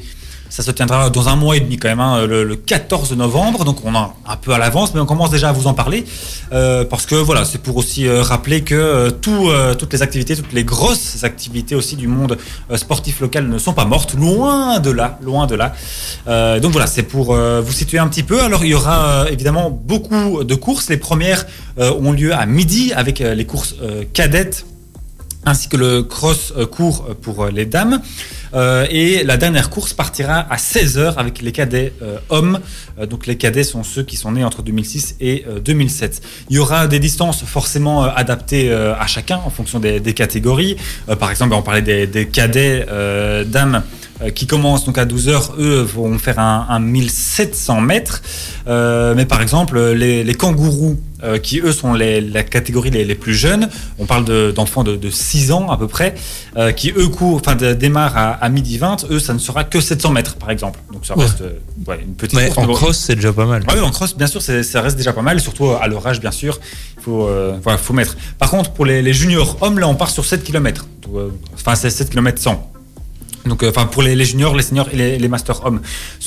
Ça 0.51 0.63
se 0.63 0.71
tiendra 0.71 1.11
dans 1.11 1.29
un 1.29 1.37
mois 1.37 1.57
et 1.57 1.61
demi 1.61 1.79
quand 1.79 1.89
même, 1.89 2.01
hein, 2.01 2.27
le, 2.27 2.45
le 2.45 2.57
14 2.57 3.13
novembre. 3.17 3.65
Donc 3.65 3.85
on 3.85 3.95
a 3.95 4.15
un 4.27 4.37
peu 4.37 4.53
à 4.53 4.59
l'avance, 4.59 4.95
mais 4.95 5.01
on 5.01 5.07
commence 5.07 5.31
déjà 5.31 5.49
à 5.49 5.53
vous 5.53 5.67
en 5.67 5.75
parler 5.75 6.05
euh, 6.53 6.85
parce 6.85 7.07
que 7.07 7.15
voilà, 7.15 7.45
c'est 7.45 7.59
pour 7.59 7.77
aussi 7.77 8.07
euh, 8.07 8.23
rappeler 8.23 8.63
que 8.63 8.75
euh, 8.75 9.11
tout, 9.11 9.51
toutes 9.79 9.93
les 9.93 10.03
activités, 10.03 10.37
toutes 10.37 10.53
les 10.53 10.65
grosses 10.65 11.25
activités 11.25 11.75
aussi 11.75 11.97
du 11.97 12.09
monde 12.09 12.39
sportif 12.77 13.21
local 13.21 13.49
ne 13.49 13.59
sont 13.59 13.73
pas 13.73 13.85
mortes, 13.85 14.15
loin 14.15 14.79
de 14.79 14.91
là, 14.91 15.19
loin 15.23 15.47
de 15.47 15.55
là. 15.55 15.73
Donc 16.61 16.73
voilà, 16.73 16.87
c'est 16.87 17.03
pour 17.03 17.35
vous 17.35 17.73
situer 17.73 17.99
un 17.99 18.09
petit 18.09 18.23
peu. 18.23 18.41
Alors 18.43 18.65
il 18.65 18.71
y 18.71 18.75
aura 18.75 19.27
évidemment 19.31 19.71
beaucoup 19.71 20.45
de 20.45 20.55
courses. 20.55 20.89
Les 20.89 20.97
premières 20.97 21.47
ont 21.79 22.13
lieu 22.13 22.35
à 22.35 22.47
midi 22.47 22.93
avec 22.95 23.19
les 23.19 23.45
courses 23.45 23.75
cadettes 24.13 24.67
ainsi 25.47 25.69
que 25.69 25.77
le 25.77 26.03
cross 26.03 26.53
court 26.71 27.05
pour 27.21 27.47
les 27.47 27.67
dames. 27.67 28.01
Euh, 28.55 28.87
et 28.91 29.25
la 29.25 29.37
dernière 29.37 29.71
course 29.71 29.93
partira 29.93 30.47
à 30.51 30.57
16h 30.57 31.15
avec 31.17 31.43
les 31.43 31.53
cadets 31.53 31.93
euh, 32.03 32.19
hommes. 32.31 32.61
Euh, 32.99 33.07
donc 33.07 33.27
les 33.27 33.37
cadets 33.37 33.65
sont 33.65 33.83
ceux 33.83 34.03
qui 34.03 34.17
sont 34.17 34.33
nés 34.33 34.45
entre 34.45 34.63
2006 34.63 35.17
et 35.21 35.45
euh, 35.49 35.61
2007. 35.61 36.23
Il 36.51 36.57
y 36.57 36.59
aura 36.59 36.87
des 36.87 36.99
distances 36.99 37.45
forcément 37.45 38.05
adaptées 38.05 38.73
à 38.73 39.07
chacun 39.07 39.41
en 39.45 39.51
fonction 39.51 39.79
des, 39.81 40.01
catégories. 40.15 40.77
Par 41.19 41.31
exemple, 41.31 41.55
on 41.55 41.63
parlait 41.63 41.83
des, 41.83 42.07
des 42.07 42.27
cadets 42.27 42.87
dames 43.47 43.83
qui 44.35 44.47
commencent 44.47 44.85
donc 44.85 44.99
à 44.99 45.05
12h. 45.07 45.53
Eux 45.59 45.81
vont 45.83 46.19
faire 46.19 46.39
un, 46.39 46.67
un 46.69 46.79
1700 46.79 47.81
mètres. 47.81 48.23
Euh, 48.67 49.15
mais 49.17 49.27
par 49.27 49.43
exemple, 49.43 49.79
les, 49.93 50.25
les 50.25 50.35
kangourous 50.35 50.99
euh, 51.23 51.39
qui 51.39 51.61
eux 51.61 51.73
sont 51.73 51.95
les, 51.95 52.21
la 52.21 52.43
catégorie 52.43 52.91
les, 52.91 53.05
les 53.05 53.15
plus 53.15 53.35
jeunes. 53.35 53.69
On 53.99 54.07
parle 54.07 54.25
de- 54.25 54.53
d'enfants 54.55 54.85
de, 54.85 54.97
de 54.97 55.11
6 55.11 55.53
ans 55.53 55.71
à 55.71 55.77
peu 55.77 55.89
près, 55.89 56.15
euh, 56.57 56.71
qui 56.73 56.93
eux 56.97 57.09
courent, 57.09 57.37
enfin 57.45 57.55
démarrent 57.57 58.17
à, 58.17 58.31
à 58.33 58.49
midi 58.49 58.79
20. 58.79 59.07
Eux, 59.11 59.19
ça 59.19 59.33
ne 59.35 59.39
sera 59.39 59.65
que 59.65 59.81
700 59.81 60.11
mètres 60.11 60.37
par 60.37 60.51
exemple. 60.51 60.81
Donc 60.93 61.07
ça 61.07 61.15
reste 61.15 61.41
euh, 61.41 61.59
ouais, 61.87 62.01
une 62.07 62.15
petite 62.15 62.39
Mais 62.39 62.49
course. 62.51 62.59
en 62.69 62.73
cross, 62.73 62.99
c'est 62.99 63.17
déjà 63.17 63.33
pas 63.33 63.47
mal. 63.47 63.63
Ah 63.67 63.73
oui, 63.75 63.81
en 63.81 63.91
cross, 63.91 64.17
bien 64.17 64.27
sûr, 64.27 64.41
ça 64.43 64.81
reste 64.81 64.97
déjà 64.97 65.13
pas 65.13 65.23
mal, 65.23 65.41
surtout 65.41 65.71
à 65.71 65.87
leur 65.89 66.07
âge, 66.07 66.21
bien 66.21 66.31
sûr. 66.33 66.59
Il 66.99 67.03
faut, 67.03 67.27
euh, 67.27 67.57
voilà, 67.63 67.79
faut 67.79 67.95
mettre. 67.95 68.17
Par 68.39 68.51
contre, 68.51 68.71
pour 68.71 68.85
les 68.87 69.13
juniors 69.13 69.57
hommes, 69.63 69.79
là, 69.79 69.89
on 69.89 69.95
part 69.95 70.11
sur 70.11 70.25
7 70.25 70.45
km. 70.45 70.87
Enfin, 71.55 71.75
c'est 71.75 71.91
7 71.91 72.11
km 72.11 72.41
100. 72.41 72.71
Donc, 73.47 73.63
euh, 73.63 73.71
enfin, 73.71 73.87
pour 73.87 74.03
les, 74.03 74.25
juniors, 74.25 74.55
les 74.55 74.63
seniors 74.63 74.89
et 74.93 74.97
les, 74.97 75.19
les 75.19 75.29
masters 75.29 75.65
hommes. 75.65 75.81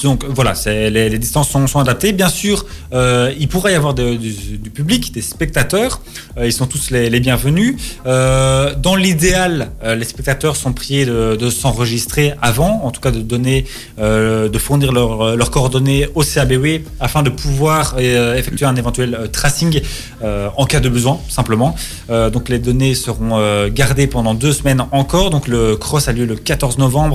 Donc, 0.03 0.23
voilà, 0.25 0.53
les, 0.65 1.17
distances 1.17 1.49
sont, 1.49 1.79
adaptées. 1.79 2.13
Bien 2.13 2.29
sûr, 2.29 2.65
euh, 2.93 3.33
il 3.39 3.47
pourrait 3.47 3.73
y 3.73 3.75
avoir 3.75 3.93
du, 3.93 4.69
public, 4.73 5.11
des 5.11 5.21
spectateurs. 5.21 6.01
Euh, 6.37 6.45
ils 6.45 6.53
sont 6.53 6.67
tous 6.67 6.91
les, 6.91 7.19
bienvenus. 7.19 7.75
Dans 8.05 8.95
l'idéal, 8.95 9.71
les 9.83 10.05
spectateurs 10.05 10.55
sont 10.55 10.73
priés 10.73 11.05
de, 11.05 11.49
s'enregistrer 11.49 12.33
avant, 12.41 12.81
en 12.83 12.91
tout 12.91 13.01
cas 13.01 13.11
de 13.11 13.21
donner, 13.21 13.65
de 13.97 14.57
fournir 14.59 14.91
leurs 14.91 15.51
coordonnées 15.51 16.07
au 16.13 16.23
CABW 16.23 16.83
afin 16.99 17.23
de 17.23 17.29
pouvoir 17.29 17.97
effectuer 17.99 18.65
un 18.65 18.75
éventuel 18.75 19.29
tracing 19.31 19.81
en 20.21 20.65
cas 20.65 20.79
de 20.79 20.89
besoin, 20.89 21.19
simplement. 21.29 21.75
Donc 22.09 22.49
les 22.49 22.59
données 22.59 22.93
seront 22.93 23.69
gardées 23.69 24.07
pendant 24.07 24.33
deux 24.33 24.53
semaines 24.53 24.85
encore. 24.91 25.29
Donc 25.31 25.47
le 25.47 25.75
cross 25.75 26.07
a 26.07 26.13
lieu 26.13 26.25
le 26.25 26.35
14 26.35 26.77
novembre. 26.77 27.06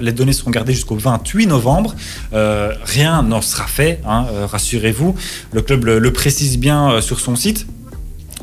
Les 0.00 0.12
données 0.12 0.32
seront 0.32 0.50
gardées 0.50 0.72
jusqu'au 0.72 0.96
28 0.96 1.46
novembre. 1.46 1.94
Euh, 2.32 2.72
rien 2.84 3.22
n'en 3.22 3.42
sera 3.42 3.66
fait, 3.66 4.00
hein, 4.06 4.26
euh, 4.32 4.46
rassurez-vous. 4.46 5.14
Le 5.52 5.62
club 5.62 5.84
le, 5.84 6.12
précise 6.12 6.58
bien 6.58 6.90
euh, 6.90 7.00
sur 7.00 7.20
son 7.20 7.36
site. 7.36 7.66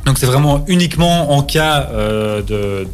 Donc 0.06 0.18
c'est 0.18 0.26
vraiment 0.26 0.64
uniquement 0.68 1.34
en 1.34 1.44
cas 1.44 1.90
de, 1.92 2.42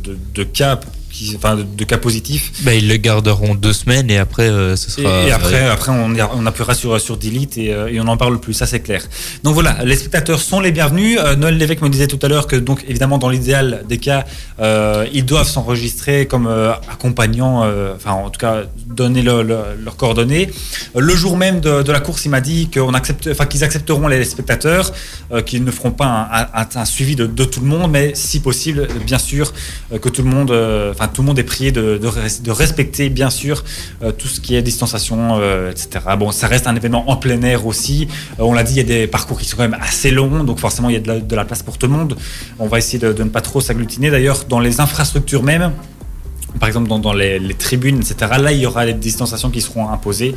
de, 0.04 0.18
de 0.34 0.44
cas 0.44 0.80
qui, 1.14 1.34
enfin, 1.38 1.56
de, 1.56 1.64
de 1.64 1.84
cas 1.86 1.98
positifs. 2.00 2.52
Bah, 2.64 2.74
ils 2.74 2.88
le 2.88 2.98
garderont 2.98 3.54
deux 3.56 3.72
semaines 3.72 4.10
et 4.10 4.18
après, 4.18 4.50
euh, 4.50 4.76
ce 4.76 4.90
sera. 4.92 5.24
et 5.28 5.32
après, 5.32 5.64
après 5.70 5.92
on, 5.92 6.14
on 6.36 6.46
appuiera 6.48 6.74
sur, 6.74 7.00
sur 7.00 7.18
Delete 7.18 7.58
et, 7.60 7.72
euh, 7.72 7.88
et 7.88 8.00
on 8.02 8.06
n'en 8.06 8.18
parle 8.18 8.40
plus, 8.40 8.54
ça 8.54 8.66
c'est 8.66 8.80
clair. 8.80 9.04
Donc 9.44 9.54
voilà, 9.54 9.84
les 9.86 9.96
spectateurs 9.96 10.42
sont 10.42 10.60
les 10.60 10.72
bienvenus. 10.72 11.20
Euh, 11.24 11.36
Noël 11.36 11.56
Lévesque 11.58 11.82
me 11.82 11.90
disait 11.90 12.08
tout 12.08 12.20
à 12.24 12.28
l'heure 12.28 12.48
que, 12.48 12.56
donc 12.56 12.84
évidemment, 12.88 13.20
dans 13.20 13.30
l'idéal 13.30 13.84
des 13.88 14.00
cas, 14.00 14.26
euh, 14.60 15.06
ils 15.14 15.24
doivent 15.26 15.48
s'enregistrer 15.48 16.26
comme 16.26 16.48
euh, 16.48 16.74
accompagnants, 16.92 17.64
euh, 17.64 17.94
enfin 17.96 18.12
en 18.14 18.30
tout 18.32 18.40
cas, 18.40 18.64
donner 18.88 19.22
le- 19.22 19.44
le- 19.44 19.58
leurs 19.84 19.96
coordonnées. 19.98 20.50
Euh, 20.96 21.00
Le 21.00 21.16
jour 21.16 21.38
même 21.38 21.60
de, 21.60 21.84
de 21.84 21.92
la 21.92 22.00
course, 22.00 22.26
il 22.26 22.30
m'a 22.30 22.42
dit 22.42 22.70
qu'on 22.74 22.94
accepte, 22.96 23.30
enfin, 23.32 23.46
qu'ils 23.46 23.64
accepteront 23.64 24.08
les 24.08 24.24
spectateurs, 24.26 24.92
euh, 25.32 25.42
qu'ils 25.42 25.64
ne 25.64 25.72
feront 25.72 25.92
pas 25.92 26.06
un, 26.56 26.62
un- 26.62 26.68
un 26.82 26.86
suivi 26.86 27.16
de, 27.16 27.28
de 27.28 27.44
tout 27.44 27.60
le 27.60 27.68
monde, 27.68 27.92
mais 27.92 28.14
si 28.16 28.40
possible, 28.40 28.88
bien 29.06 29.20
sûr, 29.20 29.54
euh, 29.92 30.00
que 30.00 30.10
tout 30.10 30.24
le 30.24 30.30
monde, 30.30 30.52
euh, 30.52 30.92
tout 31.08 31.22
le 31.22 31.28
monde 31.28 31.40
est 31.40 31.44
prié 31.44 31.72
de, 31.72 31.98
de 31.98 32.52
respecter, 32.52 33.10
bien 33.10 33.30
sûr, 33.30 33.64
euh, 34.04 34.12
tout 34.12 34.28
ce 34.28 34.40
qui 34.40 34.56
est 34.56 34.62
distanciation, 34.62 35.40
euh, 35.40 35.72
etc. 35.72 36.06
Bon, 36.18 36.32
ça 36.32 36.48
reste 36.48 36.68
un 36.68 36.76
événement 36.76 37.10
en 37.10 37.16
plein 37.16 37.42
air 37.42 37.66
aussi. 37.66 38.08
Euh, 38.40 38.44
on 38.44 38.54
l'a 38.54 38.64
dit, 38.64 38.74
il 38.74 38.78
y 38.78 38.82
a 38.82 38.84
des 38.84 39.08
parcours 39.08 39.40
qui 39.40 39.46
sont 39.46 39.58
quand 39.58 39.64
même 39.70 39.80
assez 39.82 40.12
longs, 40.12 40.44
donc 40.44 40.60
forcément 40.60 40.90
il 40.90 40.94
y 40.94 40.98
a 40.98 41.02
de 41.02 41.08
la, 41.08 41.20
de 41.20 41.36
la 41.36 41.46
place 41.46 41.64
pour 41.64 41.78
tout 41.78 41.88
le 41.88 41.94
monde. 41.94 42.16
On 42.60 42.68
va 42.68 42.78
essayer 42.78 43.00
de, 43.00 43.14
de 43.14 43.24
ne 43.24 43.30
pas 43.30 43.42
trop 43.42 43.62
s'agglutiner. 43.62 44.10
D'ailleurs, 44.10 44.46
dans 44.48 44.60
les 44.60 44.80
infrastructures 44.80 45.44
même, 45.44 45.72
par 46.60 46.68
exemple 46.68 46.88
dans, 46.88 47.00
dans 47.00 47.14
les, 47.14 47.40
les 47.40 47.54
tribunes, 47.54 47.98
etc. 47.98 48.32
Là, 48.40 48.52
il 48.52 48.60
y 48.60 48.66
aura 48.66 48.86
des 48.86 48.94
distanciations 48.94 49.50
qui 49.50 49.62
seront 49.62 49.90
imposées. 49.90 50.36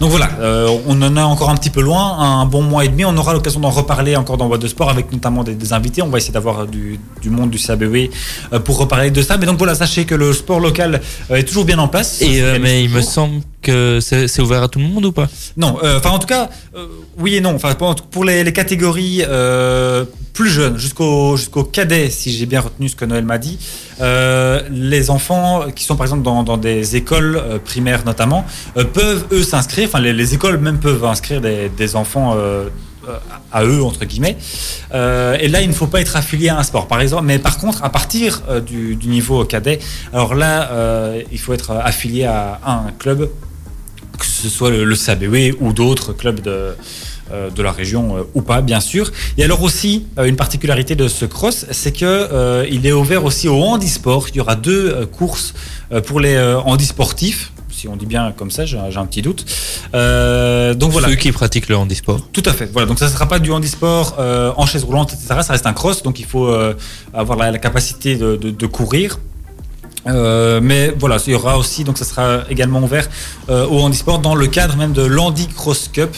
Donc 0.00 0.10
voilà, 0.10 0.30
euh, 0.40 0.68
on 0.86 1.00
en 1.02 1.16
est 1.16 1.20
encore 1.22 1.50
un 1.50 1.56
petit 1.56 1.70
peu 1.70 1.80
loin, 1.80 2.18
un 2.18 2.46
bon 2.46 2.62
mois 2.62 2.84
et 2.84 2.88
demi. 2.88 3.04
On 3.04 3.16
aura 3.16 3.32
l'occasion 3.32 3.60
d'en 3.60 3.70
reparler 3.70 4.16
encore 4.16 4.36
dans 4.36 4.48
Boîte 4.48 4.62
de 4.62 4.68
Sport 4.68 4.90
avec 4.90 5.12
notamment 5.12 5.44
des, 5.44 5.54
des 5.54 5.72
invités. 5.72 6.02
On 6.02 6.08
va 6.08 6.18
essayer 6.18 6.32
d'avoir 6.32 6.66
du, 6.66 6.98
du 7.20 7.30
monde 7.30 7.50
du 7.50 7.58
CABE 7.58 7.82
euh, 8.52 8.58
pour 8.60 8.78
reparler 8.78 9.10
de 9.10 9.22
ça. 9.22 9.36
Mais 9.36 9.46
donc 9.46 9.58
voilà, 9.58 9.74
sachez 9.74 10.04
que 10.04 10.14
le 10.14 10.32
sport 10.32 10.60
local 10.60 11.00
euh, 11.30 11.36
est 11.36 11.44
toujours 11.44 11.64
bien 11.64 11.78
en 11.78 11.88
place. 11.88 12.20
Et, 12.22 12.42
euh, 12.42 12.58
mais 12.60 12.84
il 12.84 12.90
me 12.90 13.00
semble 13.00 13.42
que 13.62 13.98
c'est 14.00 14.40
ouvert 14.40 14.62
à 14.62 14.68
tout 14.68 14.78
le 14.78 14.86
monde 14.86 15.04
ou 15.06 15.12
pas? 15.12 15.28
Non, 15.56 15.78
euh, 15.82 15.98
enfin 15.98 16.10
en 16.10 16.18
tout 16.18 16.26
cas, 16.26 16.48
euh, 16.76 16.86
oui 17.18 17.36
et 17.36 17.40
non. 17.40 17.54
Enfin 17.54 17.74
pour, 17.74 18.24
les, 18.24 18.52
catégories 18.52 19.22
euh, 19.26 20.04
plus 20.32 20.48
jeunes, 20.48 20.78
jusqu'au 20.78 21.36
jusqu'au 21.36 21.64
cadet, 21.64 22.10
si 22.10 22.30
j'ai 22.30 22.46
bien 22.46 22.60
retenu 22.60 22.88
ce 22.88 22.96
que 22.96 23.04
Noël 23.04 23.24
m'a 23.24 23.38
dit, 23.38 23.58
les 24.00 25.10
enfants 25.10 25.66
qui 25.74 25.84
sont 25.84 25.96
par 25.96 26.06
exemple 26.06 26.22
dans, 26.22 26.56
des 26.56 26.96
écoles 26.96 27.42
primaires 27.64 28.04
notamment 28.04 28.44
peuvent 28.74 29.26
eux 29.32 29.42
s'inscrire. 29.42 29.88
Enfin 29.88 30.00
les, 30.00 30.12
les 30.12 30.34
écoles 30.34 30.58
même 30.58 30.78
peuvent 30.78 31.04
inscrire 31.04 31.40
des 31.40 31.96
enfants. 31.96 32.36
Euh, 33.08 33.18
à 33.52 33.64
eux 33.64 33.82
entre 33.82 34.04
guillemets 34.04 34.36
Euh, 34.94 35.36
et 35.40 35.48
là 35.48 35.60
il 35.60 35.68
ne 35.68 35.74
faut 35.74 35.86
pas 35.86 36.00
être 36.00 36.16
affilié 36.16 36.48
à 36.48 36.58
un 36.58 36.62
sport 36.62 36.86
par 36.88 37.00
exemple 37.00 37.24
mais 37.24 37.38
par 37.38 37.58
contre 37.58 37.84
à 37.84 37.90
partir 37.90 38.42
euh, 38.48 38.60
du, 38.60 38.96
niveau 39.06 39.44
cadet 39.44 39.78
alors 40.12 40.34
là 40.34 40.54
il 41.30 41.38
faut 41.38 41.52
être 41.52 41.70
affilié 41.72 42.24
à 42.24 42.60
un 42.66 42.90
club 42.98 43.30
que 44.18 44.26
ce 44.26 44.48
soit 44.48 44.70
le, 44.70 44.84
le 44.84 44.96
ou 45.60 45.72
d'autres 45.72 46.12
clubs 46.12 46.40
de, 46.40 46.74
de 47.58 47.62
la 47.62 47.72
région 47.72 48.26
ou 48.34 48.42
pas, 48.42 48.60
bien 48.62 48.80
sûr. 48.80 49.12
Et 49.36 49.44
alors 49.44 49.62
aussi, 49.62 50.06
une 50.30 50.36
particularité 50.36 50.96
de 50.96 51.08
ce 51.08 51.24
cross, 51.24 51.66
c'est 51.70 51.92
que 51.92 52.66
il 52.68 52.86
est 52.86 52.92
ouvert 52.92 53.24
aussi 53.24 53.48
au 53.48 53.62
handisport. 53.62 54.26
Il 54.30 54.36
y 54.36 54.40
aura 54.40 54.56
deux 54.56 55.06
courses 55.06 55.54
pour 56.06 56.18
les 56.20 56.36
handisportifs. 56.64 57.52
Si 57.78 57.86
on 57.86 57.94
dit 57.94 58.06
bien 58.06 58.32
comme 58.36 58.50
ça, 58.50 58.66
j'ai 58.66 58.76
un 58.76 59.06
petit 59.06 59.22
doute. 59.22 59.44
Euh, 59.94 60.74
donc 60.74 60.90
voilà. 60.90 61.06
Ceux 61.08 61.14
qui 61.14 61.30
pratiquent 61.30 61.68
le 61.68 61.76
handisport. 61.76 62.20
Tout 62.32 62.42
à 62.44 62.52
fait. 62.52 62.68
Voilà. 62.72 62.88
Donc 62.88 62.98
ça 62.98 63.06
ne 63.06 63.10
sera 63.12 63.26
pas 63.28 63.38
du 63.38 63.52
handisport 63.52 64.16
euh, 64.18 64.50
en 64.56 64.66
chaise 64.66 64.82
roulante, 64.82 65.12
etc. 65.12 65.26
Ça 65.42 65.52
reste 65.52 65.64
un 65.66 65.72
cross, 65.72 66.02
donc 66.02 66.18
il 66.18 66.26
faut 66.26 66.48
euh, 66.48 66.74
avoir 67.14 67.38
la, 67.38 67.52
la 67.52 67.58
capacité 67.58 68.16
de, 68.16 68.34
de- 68.34 68.50
de 68.50 68.66
courir. 68.66 69.20
Euh, 70.08 70.58
mais 70.60 70.92
voilà, 70.98 71.18
il 71.26 71.32
y 71.32 71.36
aura 71.36 71.56
aussi, 71.56 71.84
donc 71.84 71.98
ça 71.98 72.04
sera 72.04 72.40
également 72.50 72.80
ouvert 72.80 73.08
euh, 73.48 73.66
au 73.66 73.78
handisport 73.80 74.18
dans 74.18 74.34
le 74.34 74.46
cadre 74.48 74.76
même 74.76 74.92
de 74.92 75.02
l'Handy 75.02 75.46
Cross 75.46 75.90
Cup. 75.92 76.10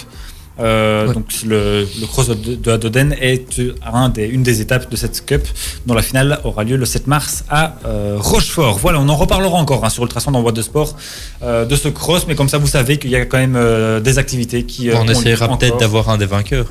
Euh, 0.61 1.07
Ouais. 1.07 1.15
Donc 1.15 1.27
le, 1.47 1.87
le 2.01 2.07
cross 2.07 2.29
de, 2.29 2.55
de 2.55 2.71
Adoden 2.71 3.15
est 3.21 3.59
euh, 3.59 3.75
un 3.93 4.09
des, 4.11 4.27
une 4.27 4.43
des 4.43 4.61
étapes 4.61 4.91
de 4.91 4.97
cette 4.97 5.25
cup 5.25 5.47
dont 5.87 5.95
la 5.95 6.03
finale 6.03 6.39
aura 6.45 6.65
lieu 6.65 6.77
le 6.77 6.85
7 6.85 7.07
mars 7.07 7.45
à 7.49 7.77
euh, 7.87 8.17
Rochefort. 8.19 8.79
Voilà, 8.79 9.01
on 9.01 9.09
en 9.09 9.17
reparlera 9.17 9.57
encore 9.57 9.85
hein, 9.85 9.89
sur 9.89 10.03
Ultrason 10.03 10.31
dans 10.31 10.43
Boîte 10.43 10.57
de 10.57 10.63
Sport 10.63 10.97
euh, 11.43 11.65
de 11.65 11.77
ce 11.77 11.89
cross, 11.89 12.27
mais 12.29 12.35
comme 12.35 12.49
ça 12.49 12.59
vous 12.59 12.67
savez 12.67 12.99
qu'il 12.99 13.11
y 13.11 13.17
a 13.17 13.25
quand 13.25 13.39
même 13.39 13.59
des 14.03 14.19
activités 14.19 14.65
qui... 14.65 14.91
On 14.95 15.07
essaiera 15.09 15.57
peut-être 15.57 15.79
d'avoir 15.79 16.11
un 16.11 16.19
des 16.19 16.27
vainqueurs. 16.27 16.67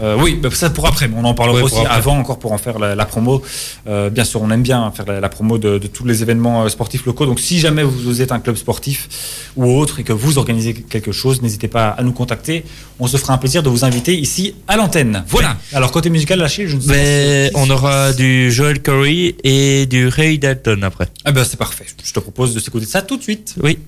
Euh, 0.00 0.16
oui, 0.20 0.34
bah, 0.42 0.48
ça 0.52 0.70
pour 0.70 0.86
après, 0.86 1.08
mais 1.08 1.14
on 1.18 1.24
en 1.24 1.34
parlera 1.34 1.58
Ouais, 1.58 1.62
aussi 1.64 1.84
avant 1.88 2.18
encore 2.18 2.38
pour 2.38 2.52
en 2.52 2.58
faire 2.58 2.78
la, 2.78 2.94
la 2.94 3.04
promo. 3.04 3.42
Euh, 3.86 4.10
bien 4.10 4.24
sûr, 4.24 4.42
on 4.42 4.50
aime 4.50 4.62
bien 4.62 4.90
faire 4.90 5.06
la, 5.06 5.20
la 5.20 5.28
promo 5.28 5.56
de, 5.58 5.78
de 5.78 5.86
tous 5.86 6.04
les 6.04 6.22
événements 6.22 6.64
euh, 6.64 6.68
sportifs 6.68 7.06
locaux. 7.06 7.26
Donc 7.26 7.38
si 7.40 7.60
jamais 7.60 7.82
vous, 7.84 8.20
êtes 8.20 8.32
un 8.32 8.40
club 8.40 8.56
sportif 8.56 9.08
ou 9.56 9.66
autre 9.78 10.00
et 10.00 10.02
que 10.02 10.12
vous 10.12 10.38
organisez 10.38 10.74
quelque 10.74 11.12
chose, 11.12 11.42
n'hésitez 11.42 11.68
pas 11.68 11.88
à 11.90 12.02
nous 12.02 12.12
contacter. 12.12 12.64
On 12.98 13.06
se 13.06 13.16
fera 13.16 13.34
un 13.34 13.38
plaisir 13.38 13.62
de 13.62 13.68
vous 13.68 13.84
inviter 13.84 14.16
ici 14.18 14.54
à 14.68 14.76
l'antenne. 14.76 15.24
Voilà. 15.28 15.56
Alors 15.72 15.90
côté 15.92 16.10
musical, 16.10 16.40
Achille, 16.42 16.68
je 16.68 16.76
ne 16.76 16.80
sais 16.80 16.88
Mais 16.90 17.50
pas 17.52 17.58
si- 17.60 17.64
on 17.68 17.70
aura 17.72 18.12
du 18.12 18.50
Joel 18.52 18.82
Corey 18.82 19.34
et 19.44 19.86
du 19.86 20.08
Ray 20.08 20.38
Dalton 20.38 20.82
après. 20.82 21.06
Ah 21.24 21.32
ben 21.32 21.44
c'est 21.44 21.56
parfait. 21.56 21.86
Je 22.04 22.12
te 22.12 22.20
propose 22.20 22.54
de 22.54 22.60
s'écouter 22.60 22.86
ça 22.86 23.02
tout 23.02 23.16
de 23.16 23.22
suite. 23.22 23.54
Oui. 23.62 23.78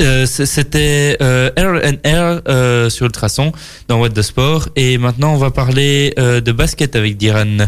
Euh, 0.00 0.26
C'était 0.26 1.16
euh, 1.22 1.50
R&R 1.56 2.42
euh, 2.48 2.90
sur 2.90 3.06
Ultrason 3.06 3.52
dans 3.88 4.00
What 4.00 4.10
de 4.10 4.22
Sport. 4.22 4.68
Et 4.76 4.98
maintenant, 4.98 5.34
on 5.34 5.38
va 5.38 5.50
parler 5.50 6.12
euh, 6.18 6.40
de 6.40 6.52
basket 6.52 6.96
avec 6.96 7.16
Diran. 7.16 7.66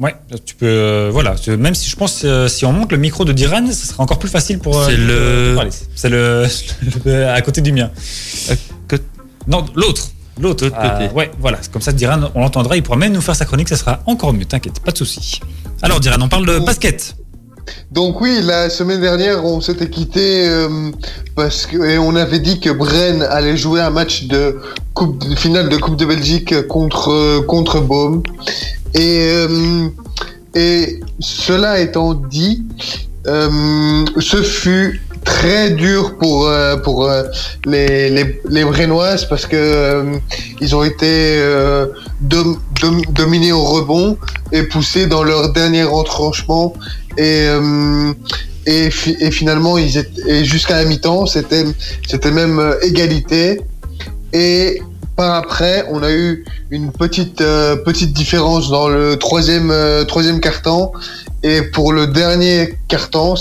Ouais, 0.00 0.14
tu 0.44 0.54
peux. 0.54 0.66
euh, 0.66 1.10
voilà. 1.12 1.34
Même 1.58 1.74
si 1.74 1.90
je 1.90 1.96
pense 1.96 2.22
euh, 2.24 2.46
si 2.46 2.64
on 2.64 2.72
monte 2.72 2.92
le 2.92 2.98
micro 2.98 3.24
de 3.24 3.32
Diran, 3.32 3.66
ce 3.66 3.86
sera 3.86 4.02
encore 4.02 4.18
plus 4.20 4.28
facile 4.28 4.58
pour. 4.60 4.78
euh, 4.78 4.86
C'est 4.86 4.96
le-. 4.96 5.58
C'est 5.96 6.08
le, 6.08 6.46
le- 7.04 7.26
à 7.28 7.40
côté 7.42 7.60
du 7.60 7.72
mien. 7.72 7.90
Non, 9.48 9.64
l'autre. 9.74 10.08
L'autre 10.40 10.66
L'autre 10.66 10.76
côté. 10.80 11.12
ouais, 11.14 11.30
voilà. 11.40 11.58
Comme 11.72 11.82
ça, 11.82 11.90
Diran, 11.92 12.30
on 12.36 12.42
l'entendra. 12.42 12.76
Il 12.76 12.82
pourra 12.84 12.96
même 12.96 13.12
nous 13.12 13.20
faire 13.20 13.34
sa 13.34 13.44
chronique. 13.44 13.68
Ça 13.68 13.76
sera 13.76 14.00
encore 14.06 14.32
mieux. 14.32 14.44
T'inquiète, 14.44 14.78
pas 14.80 14.92
de 14.92 14.96
souci. 14.98 15.40
Alors, 15.82 15.98
Diran, 15.98 16.18
on 16.20 16.28
parle 16.28 16.46
de 16.46 16.58
basket. 16.60 17.16
Donc 17.90 18.20
oui, 18.20 18.40
la 18.42 18.70
semaine 18.70 19.00
dernière, 19.00 19.44
on 19.44 19.60
s'était 19.60 19.88
quitté 19.88 20.48
euh, 20.48 20.90
parce 21.34 21.66
que 21.66 21.76
et 21.78 21.98
on 21.98 22.14
avait 22.16 22.38
dit 22.38 22.60
que 22.60 22.70
Bren 22.70 23.22
allait 23.22 23.56
jouer 23.56 23.80
un 23.80 23.90
match 23.90 24.24
de 24.24 24.58
finale 25.36 25.68
de 25.68 25.76
Coupe 25.76 25.96
de 25.96 26.04
Belgique 26.04 26.66
contre 26.66 27.40
contre 27.46 27.80
euh, 29.32 29.88
et 30.54 31.00
cela 31.20 31.78
étant 31.80 32.14
dit, 32.14 32.64
euh, 33.26 34.04
ce 34.18 34.42
fut 34.42 35.00
très 35.24 35.70
dur 35.70 36.16
pour 36.16 36.46
les, 37.66 38.08
les 38.08 38.64
parce 39.28 39.46
que 39.46 39.56
euh, 39.56 40.16
ils 40.60 40.74
ont 40.74 40.82
été 40.84 41.36
dom- 42.20 42.58
dom- 42.80 43.02
dominés 43.10 43.52
au 43.52 43.62
rebond 43.62 44.16
et 44.52 44.62
poussés 44.62 45.06
dans 45.06 45.22
leur 45.22 45.52
dernier 45.52 45.82
retranchement 45.82 46.72
et 47.18 47.46
euh, 47.48 48.12
et, 48.66 48.90
fi- 48.90 49.16
et 49.20 49.30
finalement 49.30 49.76
ils 49.78 49.96
étaient 49.98 50.44
jusqu'à 50.44 50.76
la 50.76 50.84
mi-temps 50.84 51.26
c'était 51.26 51.64
c'était 52.08 52.30
même 52.30 52.58
euh, 52.58 52.74
égalité. 52.82 53.60
Et 54.32 54.80
par 55.16 55.34
après 55.34 55.84
on 55.90 56.02
a 56.02 56.12
eu 56.12 56.44
une 56.70 56.92
petite 56.92 57.40
euh, 57.40 57.76
petite 57.76 58.12
différence 58.12 58.70
dans 58.70 58.88
le 58.88 59.16
troisième 59.16 59.72
troisième 60.06 60.40
carton. 60.40 60.92
Et 61.42 61.62
pour 61.62 61.92
le 61.92 62.06
dernier 62.08 62.74
carton 62.88 63.34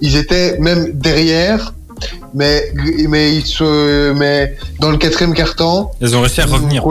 ils 0.00 0.16
étaient 0.16 0.58
même 0.58 0.92
derrière. 0.92 1.74
Mais 2.34 2.72
mais 3.08 3.34
ils 3.36 3.44
se 3.46 4.12
mais 4.14 4.56
dans 4.80 4.90
le 4.90 4.96
quatrième 4.96 5.34
carton 5.34 5.88
Ils 6.00 6.16
ont 6.16 6.20
réussi 6.22 6.40
à 6.40 6.46
revenir. 6.46 6.82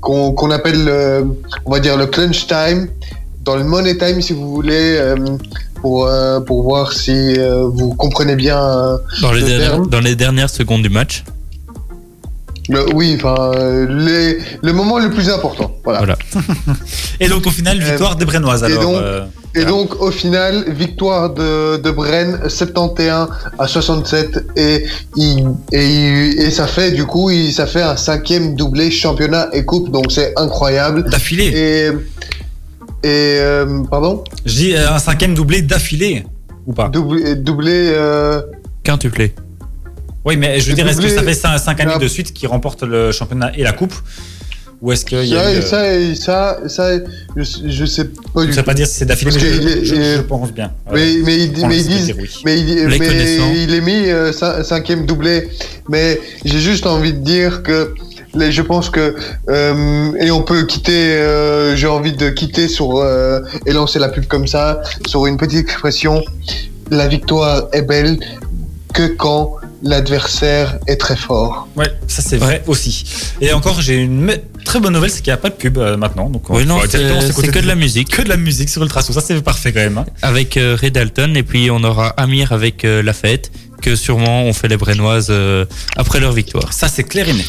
qu'on 0.00 0.50
appelle 0.50 0.86
euh, 0.88 1.22
on 1.66 1.70
va 1.72 1.80
dire 1.80 1.96
le 1.96 2.06
crunch 2.06 2.46
time 2.46 2.88
dans 3.50 3.56
le 3.56 3.64
money 3.64 3.96
time 3.98 4.20
si 4.22 4.32
vous 4.32 4.48
voulez 4.54 4.96
euh, 4.96 5.16
pour 5.82 6.06
euh, 6.06 6.38
pour 6.40 6.62
voir 6.62 6.92
si 6.92 7.10
euh, 7.38 7.64
vous 7.78 7.94
comprenez 7.94 8.36
bien 8.36 8.60
euh, 8.62 8.96
Dans 9.22 9.32
les, 9.32 9.40
Le 9.40 9.46
dernières, 9.48 9.70
terme. 9.70 9.86
dans 9.88 10.00
les 10.08 10.14
dernières 10.24 10.50
secondes 10.50 10.82
du 10.82 10.90
match. 10.90 11.24
le, 12.68 12.80
oui 12.94 13.08
enfin 13.18 13.36
les, 14.06 14.38
le 14.62 14.72
moment 14.72 14.98
le 15.00 15.10
plus 15.10 15.28
important 15.30 15.68
voilà, 15.82 15.98
Voilà. 16.00 16.16
Et 17.22 17.28
donc, 17.28 17.42
au 17.46 17.50
final, 17.50 17.74
victoire 17.82 18.14
des 18.16 18.24
Brennoises. 18.24 18.62
et 18.62 18.66
Alors, 18.66 18.82
donc- 18.82 19.02
euh, 19.02 19.24
et 19.60 19.64
donc 19.64 20.00
au 20.00 20.12
final 20.12 20.52
victoire 20.84 21.24
de, 21.34 21.76
de 21.84 21.90
Bren 21.90 22.30
71 22.48 23.26
à 23.58 23.66
67 23.66 24.44
et 24.56 24.84
il, 25.16 25.48
et, 25.72 25.86
il- 25.86 26.40
et 26.40 26.50
ça 26.52 26.66
fait 26.68 26.92
du 26.92 27.04
coup 27.04 27.30
il, 27.30 27.52
ça 27.52 27.66
fait 27.66 27.82
un 27.82 27.96
cinquième 27.96 28.54
doublé 28.54 28.92
championnat 28.92 29.48
et 29.52 29.64
coupe 29.64 29.90
donc 29.90 30.12
c'est 30.12 30.32
incroyable 30.38 31.10
d'affilée. 31.10 31.50
et 31.64 31.90
et 33.02 33.36
euh, 33.38 33.82
pardon? 33.90 34.24
Je 34.46 34.54
dis 34.54 34.74
euh, 34.74 34.90
un 34.90 34.98
cinquième 34.98 35.34
doublé 35.34 35.62
d'affilée. 35.62 36.24
Ou 36.66 36.72
pas? 36.72 36.88
Doublé 36.88 37.34
doublé 37.36 37.72
euh, 37.94 38.42
Quintuplé. 38.82 39.34
Oui, 40.24 40.36
mais 40.36 40.60
je 40.60 40.68
veux 40.68 40.74
dire, 40.74 40.86
est-ce 40.86 41.00
que 41.00 41.08
ça 41.08 41.22
fait 41.22 41.32
5 41.34 41.80
années 41.80 41.98
de 41.98 42.08
suite 42.08 42.32
qu'ils 42.34 42.48
remportent 42.48 42.82
le 42.82 43.10
championnat 43.12 43.52
et 43.56 43.62
la 43.62 43.72
coupe? 43.72 43.94
Ou 44.82 44.92
est-ce 44.92 45.04
qu'il 45.04 45.24
y 45.26 45.36
a. 45.36 45.62
Ça, 45.62 45.94
eu, 45.94 46.10
euh, 46.10 46.14
ça, 46.14 46.58
ça, 46.68 46.68
ça, 46.68 46.98
je, 47.36 47.42
je 47.66 47.84
sais 47.84 48.06
pas 48.34 48.46
du 48.46 48.52
tout. 48.54 48.62
pas 48.62 48.72
dire 48.72 48.86
si 48.86 48.94
c'est 48.94 49.04
d'affilée, 49.04 49.30
je, 49.30 49.38
qu'il 49.38 49.84
je- 49.84 49.94
il 49.94 50.02
je 50.16 50.20
pense 50.22 50.52
bien. 50.52 50.72
Mais, 50.90 51.16
On 51.20 51.24
mais 51.26 51.36
laisse 51.36 51.86
ils 51.86 51.88
disent, 51.88 52.06
dire 52.06 52.16
oui. 52.18 52.30
mais, 52.46 52.58
il- 52.60 52.86
mais 52.88 52.98
il 53.62 53.74
est 53.74 53.80
mis 53.82 54.08
euh, 54.08 54.32
cin- 54.32 54.62
cinquième 54.64 55.04
doublé. 55.04 55.48
Mais 55.90 56.18
j'ai 56.46 56.60
juste 56.60 56.86
envie 56.86 57.12
de 57.12 57.18
dire 57.18 57.62
que 57.62 57.94
je 58.34 58.62
pense 58.62 58.90
que 58.90 59.14
euh, 59.48 60.12
et 60.20 60.30
on 60.30 60.42
peut 60.42 60.64
quitter. 60.66 61.14
euh, 61.14 61.76
j'ai 61.76 61.86
envie 61.86 62.12
de 62.12 62.30
quitter 62.30 62.68
sur 62.68 62.96
euh, 62.98 63.40
et 63.66 63.72
lancer 63.72 63.98
la 63.98 64.08
pub 64.08 64.26
comme 64.26 64.46
ça 64.46 64.80
sur 65.06 65.26
une 65.26 65.36
petite 65.36 65.58
expression. 65.60 66.22
La 66.90 67.06
victoire 67.08 67.68
est 67.72 67.82
belle 67.82 68.18
que 68.92 69.06
quand 69.06 69.54
l'adversaire 69.82 70.78
est 70.88 70.96
très 70.96 71.16
fort. 71.16 71.68
Ouais, 71.76 71.90
ça 72.06 72.22
c'est 72.22 72.36
vrai 72.36 72.62
aussi. 72.66 73.04
Et 73.40 73.52
encore, 73.52 73.80
j'ai 73.80 73.94
une 73.96 74.36
très 74.64 74.80
bonne 74.80 74.92
nouvelle, 74.92 75.10
c'est 75.10 75.22
qu'il 75.22 75.30
n'y 75.30 75.34
a 75.34 75.38
pas 75.38 75.48
de 75.50 75.54
pub 75.54 75.78
euh, 75.78 75.96
maintenant. 75.96 76.28
Donc 76.28 76.50
on 76.50 76.56
Oui, 76.56 76.66
non, 76.66 76.78
c'est 76.88 76.98
que 76.98 77.58
de 77.60 77.66
la 77.66 77.74
musique. 77.76 78.08
Que 78.10 78.22
de 78.22 78.28
la 78.28 78.36
musique 78.36 78.68
sur 78.68 78.82
Ultrason. 78.82 79.12
Ça 79.12 79.20
c'est 79.20 79.40
parfait 79.42 79.72
quand 79.72 79.80
même. 79.80 79.98
hein. 79.98 80.06
Avec 80.22 80.56
euh, 80.56 80.76
Ray 80.78 80.90
Dalton 80.90 81.34
et 81.36 81.42
puis 81.42 81.70
on 81.70 81.82
aura 81.84 82.08
Amir 82.16 82.52
avec 82.52 82.84
euh, 82.84 83.02
La 83.02 83.12
Fête, 83.12 83.50
que 83.80 83.96
sûrement 83.96 84.42
on 84.44 84.52
fait 84.52 84.68
les 84.68 84.76
Brennoises 84.76 85.28
euh, 85.30 85.64
après 85.96 86.20
leur 86.20 86.32
victoire. 86.32 86.72
Ça 86.72 86.88
c'est 86.88 87.04
clair 87.04 87.28
et 87.28 87.32
net. 87.34 87.46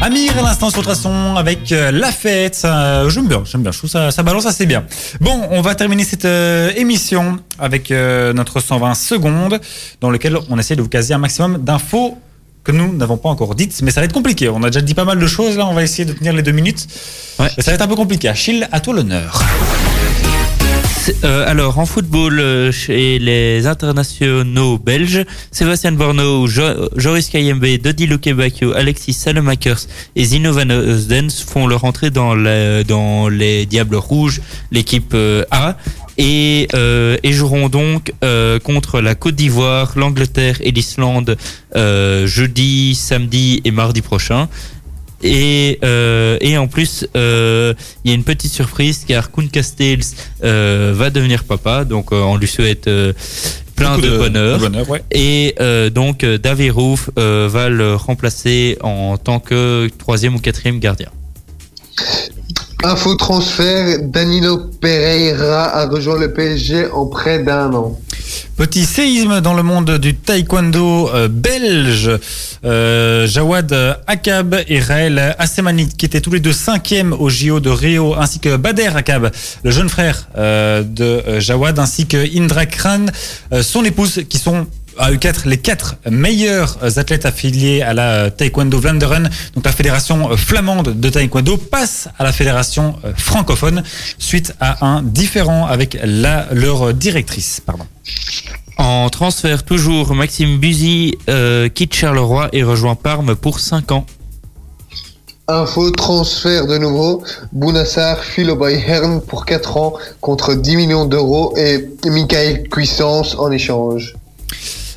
Amir 0.00 0.38
à 0.38 0.42
l'instant 0.42 0.68
sur 0.68 0.80
Ultrason 0.80 1.36
avec 1.36 1.72
euh, 1.72 1.90
la 1.90 2.12
fête. 2.12 2.54
Ça, 2.54 3.08
j'aime 3.08 3.26
bien, 3.26 3.42
j'aime 3.44 3.62
bien. 3.62 3.72
Je 3.72 3.78
trouve 3.78 3.90
ça, 3.90 4.10
ça 4.10 4.22
balance 4.22 4.46
assez 4.46 4.66
bien. 4.66 4.84
Bon, 5.20 5.46
on 5.50 5.62
va 5.62 5.74
terminer 5.74 6.04
cette 6.04 6.24
euh, 6.24 6.70
émission 6.76 7.38
avec 7.58 7.90
euh, 7.90 8.32
notre 8.32 8.60
120 8.60 8.94
secondes 8.94 9.60
dans 10.00 10.10
lequel 10.10 10.36
on 10.50 10.58
essaie 10.58 10.76
de 10.76 10.82
vous 10.82 10.88
caser 10.88 11.14
un 11.14 11.18
maximum 11.18 11.58
d'infos 11.58 12.18
que 12.64 12.72
nous 12.72 12.94
n'avons 12.94 13.16
pas 13.16 13.28
encore 13.28 13.54
dites, 13.54 13.80
mais 13.82 13.90
ça 13.90 14.00
va 14.00 14.06
être 14.06 14.12
compliqué. 14.12 14.48
On 14.48 14.62
a 14.62 14.70
déjà 14.70 14.80
dit 14.80 14.94
pas 14.94 15.04
mal 15.04 15.18
de 15.18 15.26
choses 15.26 15.56
là. 15.56 15.66
On 15.66 15.74
va 15.74 15.82
essayer 15.82 16.04
de 16.04 16.12
tenir 16.12 16.32
les 16.32 16.42
deux 16.42 16.52
minutes. 16.52 16.86
Ouais. 17.38 17.48
Mais 17.56 17.62
ça 17.62 17.70
va 17.70 17.74
être 17.76 17.82
un 17.82 17.88
peu 17.88 17.96
compliqué. 17.96 18.28
Achille, 18.28 18.66
à 18.72 18.80
toi 18.80 18.94
l'honneur. 18.94 19.42
Euh, 21.24 21.44
alors 21.46 21.78
en 21.78 21.86
football, 21.86 22.38
euh, 22.40 22.72
chez 22.72 23.18
les 23.18 23.66
internationaux 23.66 24.78
belges, 24.78 25.24
Sébastien 25.50 25.92
Borno, 25.92 26.46
Jo- 26.46 26.88
Joris 26.96 27.28
Kayembe, 27.28 27.66
Dodi 27.82 28.06
Lukebakio, 28.06 28.72
Alexis 28.72 29.12
Salemakers 29.12 29.80
et 30.16 30.24
Zino 30.24 30.52
Van 30.52 30.64
font 31.46 31.66
leur 31.66 31.84
entrée 31.84 32.10
dans, 32.10 32.34
les 32.34 33.66
Diables 33.66 33.96
Rouges, 33.96 34.40
l'équipe 34.72 35.12
euh, 35.14 35.44
A. 35.50 35.76
Et, 36.16 36.68
joueront 37.24 37.68
donc 37.68 38.12
contre 38.62 39.00
la 39.00 39.16
Côte 39.16 39.34
d'Ivoire, 39.34 39.94
l'Angleterre 39.96 40.58
et 40.60 40.70
l'Islande 40.70 41.36
jeudi, 41.74 42.94
samedi 42.94 43.60
et 43.64 43.72
mardi 43.72 44.00
prochain. 44.00 44.48
Et, 45.24 45.78
euh, 45.82 46.36
et 46.42 46.58
en 46.58 46.68
plus, 46.68 47.06
euh, 47.16 47.72
il 48.04 48.10
y 48.10 48.12
a 48.12 48.14
une 48.14 48.24
petite 48.24 48.52
surprise 48.52 49.04
car 49.08 49.30
Koen 49.30 49.48
Castells 49.48 50.04
euh, 50.44 50.92
va 50.94 51.08
devenir 51.08 51.44
papa, 51.44 51.84
donc 51.86 52.12
on 52.12 52.36
lui 52.36 52.46
souhaite 52.46 52.88
plein 53.74 53.98
de, 53.98 54.18
bonheur. 54.18 54.58
de 54.58 54.68
bonheur, 54.68 54.90
ouais. 54.90 55.02
Et 55.10 55.54
donc 55.90 56.24
David 56.24 56.74
euh, 57.18 57.48
va 57.50 57.70
le 57.70 57.94
remplacer 57.94 58.76
en 58.82 59.16
tant 59.16 59.40
que 59.40 59.88
troisième 59.98 60.34
ou 60.34 60.38
quatrième 60.38 60.78
gardien. 60.78 61.08
Info 62.84 63.14
transfert, 63.14 63.98
Danilo 64.02 64.58
Pereira 64.78 65.74
a 65.74 65.86
rejoint 65.86 66.18
le 66.18 66.34
PSG 66.34 66.90
en 66.92 67.06
près 67.06 67.38
d'un 67.42 67.72
an. 67.72 67.98
Petit 68.58 68.84
séisme 68.84 69.40
dans 69.40 69.54
le 69.54 69.62
monde 69.62 69.92
du 69.98 70.14
taekwondo 70.14 71.08
euh, 71.08 71.28
belge. 71.28 72.10
Euh, 72.62 73.26
Jawad 73.26 73.74
Akab 74.06 74.56
et 74.68 74.80
Raël 74.80 75.34
Assemani, 75.38 75.88
qui 75.88 76.04
étaient 76.04 76.20
tous 76.20 76.32
les 76.32 76.40
deux 76.40 76.52
cinquièmes 76.52 77.14
au 77.14 77.30
JO 77.30 77.58
de 77.58 77.70
Rio, 77.70 78.14
ainsi 78.16 78.38
que 78.38 78.56
Bader 78.56 78.90
Akab, 78.94 79.30
le 79.62 79.70
jeune 79.70 79.88
frère 79.88 80.28
euh, 80.36 80.82
de 80.82 81.40
Jawad, 81.40 81.78
ainsi 81.78 82.06
que 82.06 82.18
Indra 82.38 82.66
Kran, 82.66 83.06
euh, 83.52 83.62
son 83.62 83.82
épouse, 83.84 84.24
qui 84.28 84.36
sont 84.36 84.66
à 84.98 85.10
eux 85.10 85.16
quatre, 85.16 85.46
les 85.46 85.58
quatre 85.58 85.96
meilleurs 86.10 86.78
athlètes 86.98 87.26
affiliés 87.26 87.82
à 87.82 87.94
la 87.94 88.12
euh, 88.12 88.30
Taekwondo 88.30 88.78
Vlaanderen, 88.78 89.30
donc 89.54 89.64
la 89.64 89.72
fédération 89.72 90.30
euh, 90.30 90.36
flamande 90.36 91.00
de 91.00 91.08
Taekwondo, 91.08 91.56
passe 91.56 92.08
à 92.18 92.24
la 92.24 92.32
fédération 92.32 92.96
euh, 93.04 93.12
francophone 93.16 93.82
suite 94.18 94.54
à 94.60 94.86
un 94.86 95.02
différend 95.02 95.66
avec 95.66 95.98
la, 96.04 96.46
leur 96.52 96.94
directrice. 96.94 97.60
Pardon. 97.64 97.86
En 98.76 99.08
transfert 99.08 99.62
toujours, 99.62 100.14
Maxime 100.14 100.58
Buzy 100.58 101.16
euh, 101.28 101.68
quitte 101.68 101.94
Charleroi 101.94 102.48
et 102.52 102.64
rejoint 102.64 102.96
Parme 102.96 103.36
pour 103.36 103.60
5 103.60 103.92
ans. 103.92 104.04
Info 105.46 105.90
transfert 105.90 106.66
de 106.66 106.78
nouveau, 106.78 107.22
Bounassar 107.52 108.24
file 108.24 108.50
au 108.50 108.56
Bayern 108.56 109.20
pour 109.20 109.44
4 109.44 109.76
ans 109.76 109.94
contre 110.20 110.54
10 110.54 110.76
millions 110.76 111.04
d'euros 111.04 111.54
et 111.56 111.88
Michael 112.06 112.68
Cuissance 112.68 113.36
en 113.38 113.52
échange. 113.52 114.14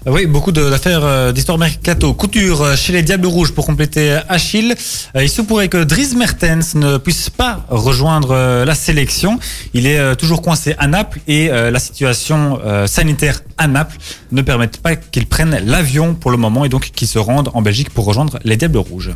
Euh, 0.08 0.12
Oui, 0.12 0.26
beaucoup 0.26 0.52
d'affaires 0.52 1.04
euh, 1.04 1.32
d'histoire 1.32 1.58
mercato. 1.58 2.14
Couture 2.14 2.62
euh, 2.62 2.76
chez 2.76 2.94
les 2.94 3.04
Diables 3.04 3.28
Rouges 3.28 3.52
pour 3.52 3.66
compléter 3.66 4.18
Achille. 4.30 4.76
Il 5.16 5.30
se 5.30 5.42
pourrait 5.42 5.68
que 5.68 5.84
Dries 5.84 6.16
Mertens 6.16 6.76
ne 6.76 6.98
puisse 6.98 7.30
pas 7.30 7.66
rejoindre 7.70 8.64
la 8.66 8.76
sélection. 8.76 9.40
Il 9.74 9.86
est 9.86 10.16
toujours 10.16 10.42
coincé 10.42 10.76
à 10.78 10.88
Naples 10.88 11.20
et 11.28 11.48
la 11.50 11.80
situation 11.80 12.60
sanitaire 12.86 13.42
à 13.58 13.68
Naples 13.68 13.98
ne 14.32 14.42
permet 14.42 14.68
pas 14.68 14.96
qu'il 14.96 15.26
prenne 15.26 15.60
l'avion 15.66 16.14
pour 16.14 16.32
le 16.32 16.38
moment 16.38 16.66
et 16.66 16.70
donc 16.70 16.92
qu'il 16.92 17.08
se 17.08 17.20
rende 17.20 17.50
en 17.54 17.62
Belgique 17.62 17.90
pour 17.90 18.06
rejoindre 18.06 18.40
les 18.44 18.58
Diables 18.58 18.78
Rouges. 18.78 19.12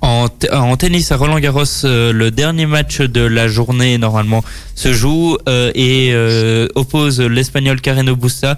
En, 0.00 0.28
tennis 0.76 1.12
à 1.12 1.16
Roland 1.16 1.38
Garros, 1.38 1.64
le 1.84 2.30
dernier 2.30 2.66
match 2.66 3.00
de 3.00 3.20
la 3.20 3.46
journée 3.48 3.98
normalement 3.98 4.42
se 4.74 4.92
joue 4.92 5.36
et 5.46 6.14
oppose 6.74 7.20
l'Espagnol 7.20 7.80
Carreno 7.80 8.16
Busta 8.16 8.56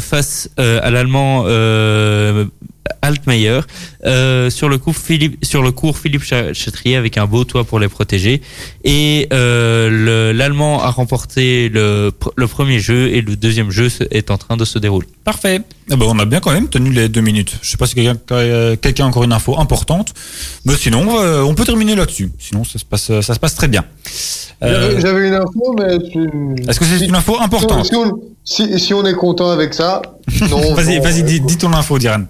face 0.00 0.50
euh, 0.58 0.80
à 0.82 0.90
l'Allemand 0.90 1.44
euh, 1.46 2.44
Altmaier 3.02 3.60
euh, 4.04 4.50
sur 4.50 4.68
le 4.68 4.78
coup 4.78 4.92
Philippe 4.92 5.44
sur 5.44 5.62
le 5.62 5.70
cours 5.72 5.98
Philippe 5.98 6.22
avec 6.96 7.18
un 7.18 7.26
beau 7.26 7.44
toit 7.44 7.64
pour 7.64 7.78
les 7.78 7.88
protéger 7.88 8.42
et 8.84 9.28
euh, 9.32 9.88
le- 9.90 10.32
l'Allemand 10.32 10.82
a 10.82 10.90
remporté 10.90 11.68
le, 11.68 12.10
pr- 12.10 12.32
le 12.36 12.46
premier 12.46 12.78
jeu 12.78 13.08
et 13.14 13.20
le 13.20 13.36
deuxième 13.36 13.70
jeu 13.70 13.88
est 14.10 14.30
en 14.30 14.38
train 14.38 14.56
de 14.56 14.64
se 14.64 14.78
dérouler. 14.78 15.06
Parfait. 15.24 15.60
Eh 15.90 15.96
ben, 15.96 16.06
on 16.08 16.18
a 16.18 16.24
bien 16.24 16.40
quand 16.40 16.52
même 16.52 16.68
tenu 16.68 16.90
les 16.90 17.08
deux 17.08 17.20
minutes. 17.20 17.56
Je 17.62 17.70
sais 17.70 17.76
pas 17.76 17.86
si 17.86 17.94
quelqu'un 17.94 18.16
euh, 18.32 18.76
quelqu'un 18.76 19.04
a 19.04 19.08
encore 19.08 19.24
une 19.24 19.32
info 19.32 19.58
importante, 19.58 20.14
mais 20.64 20.74
sinon 20.74 21.18
euh, 21.20 21.42
on 21.42 21.54
peut 21.54 21.64
terminer 21.64 21.94
là-dessus. 21.94 22.30
Sinon 22.38 22.64
ça 22.64 22.78
se 22.78 22.84
passe 22.84 23.20
ça 23.20 23.34
se 23.34 23.38
passe 23.38 23.54
très 23.54 23.68
bien. 23.68 23.84
Euh, 24.62 24.98
J'avais- 25.00 25.28
une 25.28 25.34
info, 25.34 25.76
mais... 25.78 25.98
tu- 25.98 26.68
Est-ce 26.68 26.80
que 26.80 26.86
c'est 26.86 27.04
une 27.04 27.14
info 27.14 27.36
importante? 27.40 27.84
Si 27.86 27.94
on, 27.94 28.18
si, 28.44 28.78
si 28.80 28.94
on 28.94 29.04
est 29.04 29.12
content 29.14 29.50
avec 29.50 29.74
ça, 29.74 30.00
non. 30.50 30.74
Vas-y, 30.74 30.98
vas-y, 31.00 31.22
dis, 31.24 31.40
dis 31.40 31.58
ton 31.58 31.72
info, 31.74 31.98
Diran. 31.98 32.22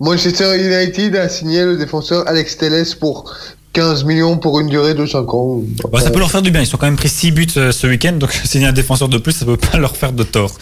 Manchester 0.00 0.56
United 0.56 1.16
a 1.16 1.28
signé 1.28 1.64
le 1.64 1.76
défenseur 1.76 2.26
Alex 2.28 2.58
Telles 2.58 2.84
pour 2.98 3.32
15 3.74 4.04
millions 4.04 4.38
pour 4.38 4.60
une 4.60 4.68
durée 4.68 4.94
de 4.94 5.04
5 5.04 5.34
ans. 5.34 5.60
Bah, 5.92 6.00
ça 6.00 6.10
peut 6.10 6.18
leur 6.18 6.30
faire 6.30 6.42
du 6.42 6.50
bien. 6.50 6.62
Ils 6.62 6.74
ont 6.74 6.78
quand 6.78 6.86
même 6.86 6.96
pris 6.96 7.08
6 7.08 7.32
buts 7.32 7.46
euh, 7.56 7.72
ce 7.72 7.86
week-end, 7.86 8.12
donc 8.12 8.32
signer 8.44 8.66
un 8.66 8.72
défenseur 8.72 9.08
de 9.08 9.18
plus, 9.18 9.32
ça 9.32 9.44
peut 9.44 9.56
pas 9.56 9.78
leur 9.78 9.96
faire 9.96 10.12
de 10.12 10.22
tort. 10.22 10.52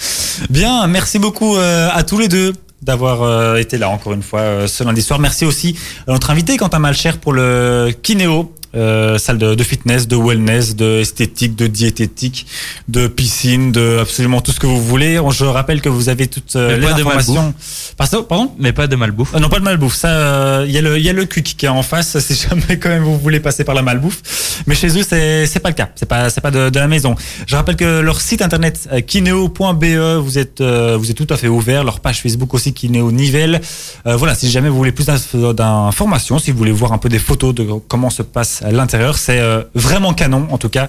Bien, 0.50 0.86
merci 0.86 1.18
beaucoup 1.18 1.56
euh, 1.56 1.88
à 1.92 2.02
tous 2.02 2.18
les 2.18 2.28
deux 2.28 2.52
d'avoir 2.80 3.22
euh, 3.22 3.56
été 3.56 3.78
là 3.78 3.90
encore 3.90 4.12
une 4.12 4.22
fois 4.22 4.66
ce 4.66 4.82
lundi 4.82 5.02
soir. 5.02 5.18
Merci 5.20 5.44
aussi 5.44 5.76
à 6.08 6.12
notre 6.12 6.30
invité 6.30 6.56
Quentin 6.56 6.80
Malcher 6.80 7.12
pour 7.20 7.32
le 7.32 7.90
kinéo. 8.02 8.52
Euh, 8.74 9.18
salle 9.18 9.38
de, 9.38 9.54
de 9.54 9.62
fitness, 9.64 10.08
de 10.08 10.16
wellness, 10.16 10.74
de 10.76 11.00
esthétique, 11.00 11.54
de 11.56 11.66
diététique, 11.66 12.46
de 12.88 13.06
piscine, 13.06 13.72
de 13.72 13.98
absolument 14.00 14.40
tout 14.40 14.52
ce 14.52 14.60
que 14.60 14.66
vous 14.66 14.82
voulez. 14.82 15.20
Je 15.30 15.44
rappelle 15.44 15.80
que 15.80 15.88
vous 15.88 16.08
avez 16.08 16.26
toutes 16.26 16.56
euh, 16.56 16.68
Mais 16.78 16.86
les 16.88 16.94
de 16.94 17.00
informations. 17.00 17.54
Pardon, 18.28 18.52
Mais 18.58 18.72
pas 18.72 18.86
de 18.86 18.96
malbouffe. 18.96 19.30
Ah 19.34 19.40
non, 19.40 19.48
pas 19.48 19.58
de 19.58 19.64
malbouffe. 19.64 19.94
Ça, 19.94 20.08
euh, 20.08 20.64
il 20.66 20.72
y 20.72 20.78
a 20.78 20.80
le, 20.82 20.98
il 20.98 21.04
y 21.04 21.08
a 21.08 21.12
le 21.12 21.24
Quick 21.26 21.56
qui 21.56 21.66
est 21.66 21.68
en 21.68 21.82
face. 21.82 22.18
Si 22.18 22.34
jamais 22.48 22.78
quand 22.78 22.88
même 22.88 23.02
vous 23.04 23.18
voulez 23.18 23.40
passer 23.40 23.64
par 23.64 23.74
la 23.74 23.82
malbouffe, 23.82 24.62
mais 24.66 24.74
chez 24.74 24.88
eux 24.98 25.02
c'est, 25.08 25.46
c'est 25.46 25.60
pas 25.60 25.68
le 25.70 25.74
cas. 25.74 25.90
C'est 25.94 26.06
pas, 26.06 26.30
c'est 26.30 26.40
pas 26.40 26.50
de, 26.50 26.70
de 26.70 26.78
la 26.78 26.88
maison. 26.88 27.14
Je 27.46 27.56
rappelle 27.56 27.76
que 27.76 28.00
leur 28.00 28.20
site 28.20 28.42
internet 28.42 28.88
euh, 28.92 29.00
kineo.be, 29.00 30.20
vous 30.22 30.38
êtes, 30.38 30.60
euh, 30.60 30.96
vous 30.98 31.10
êtes 31.10 31.16
tout 31.16 31.26
à 31.32 31.36
fait 31.36 31.48
ouvert. 31.48 31.84
Leur 31.84 32.00
page 32.00 32.20
Facebook 32.22 32.54
aussi 32.54 32.72
Kineo 32.72 33.10
Nivelle. 33.12 33.60
Euh, 34.06 34.16
voilà, 34.16 34.34
si 34.34 34.50
jamais 34.50 34.68
vous 34.68 34.76
voulez 34.76 34.92
plus 34.92 35.06
d'inf- 35.06 35.54
d'informations, 35.54 36.38
si 36.38 36.50
vous 36.50 36.58
voulez 36.58 36.72
voir 36.72 36.92
un 36.92 36.98
peu 36.98 37.08
des 37.08 37.18
photos 37.18 37.54
de 37.54 37.66
comment 37.88 38.10
se 38.10 38.22
passe 38.22 38.61
à 38.62 38.70
l'intérieur, 38.70 39.18
c'est 39.18 39.40
euh, 39.40 39.62
vraiment 39.74 40.14
canon. 40.14 40.46
En 40.50 40.58
tout 40.58 40.68
cas, 40.68 40.88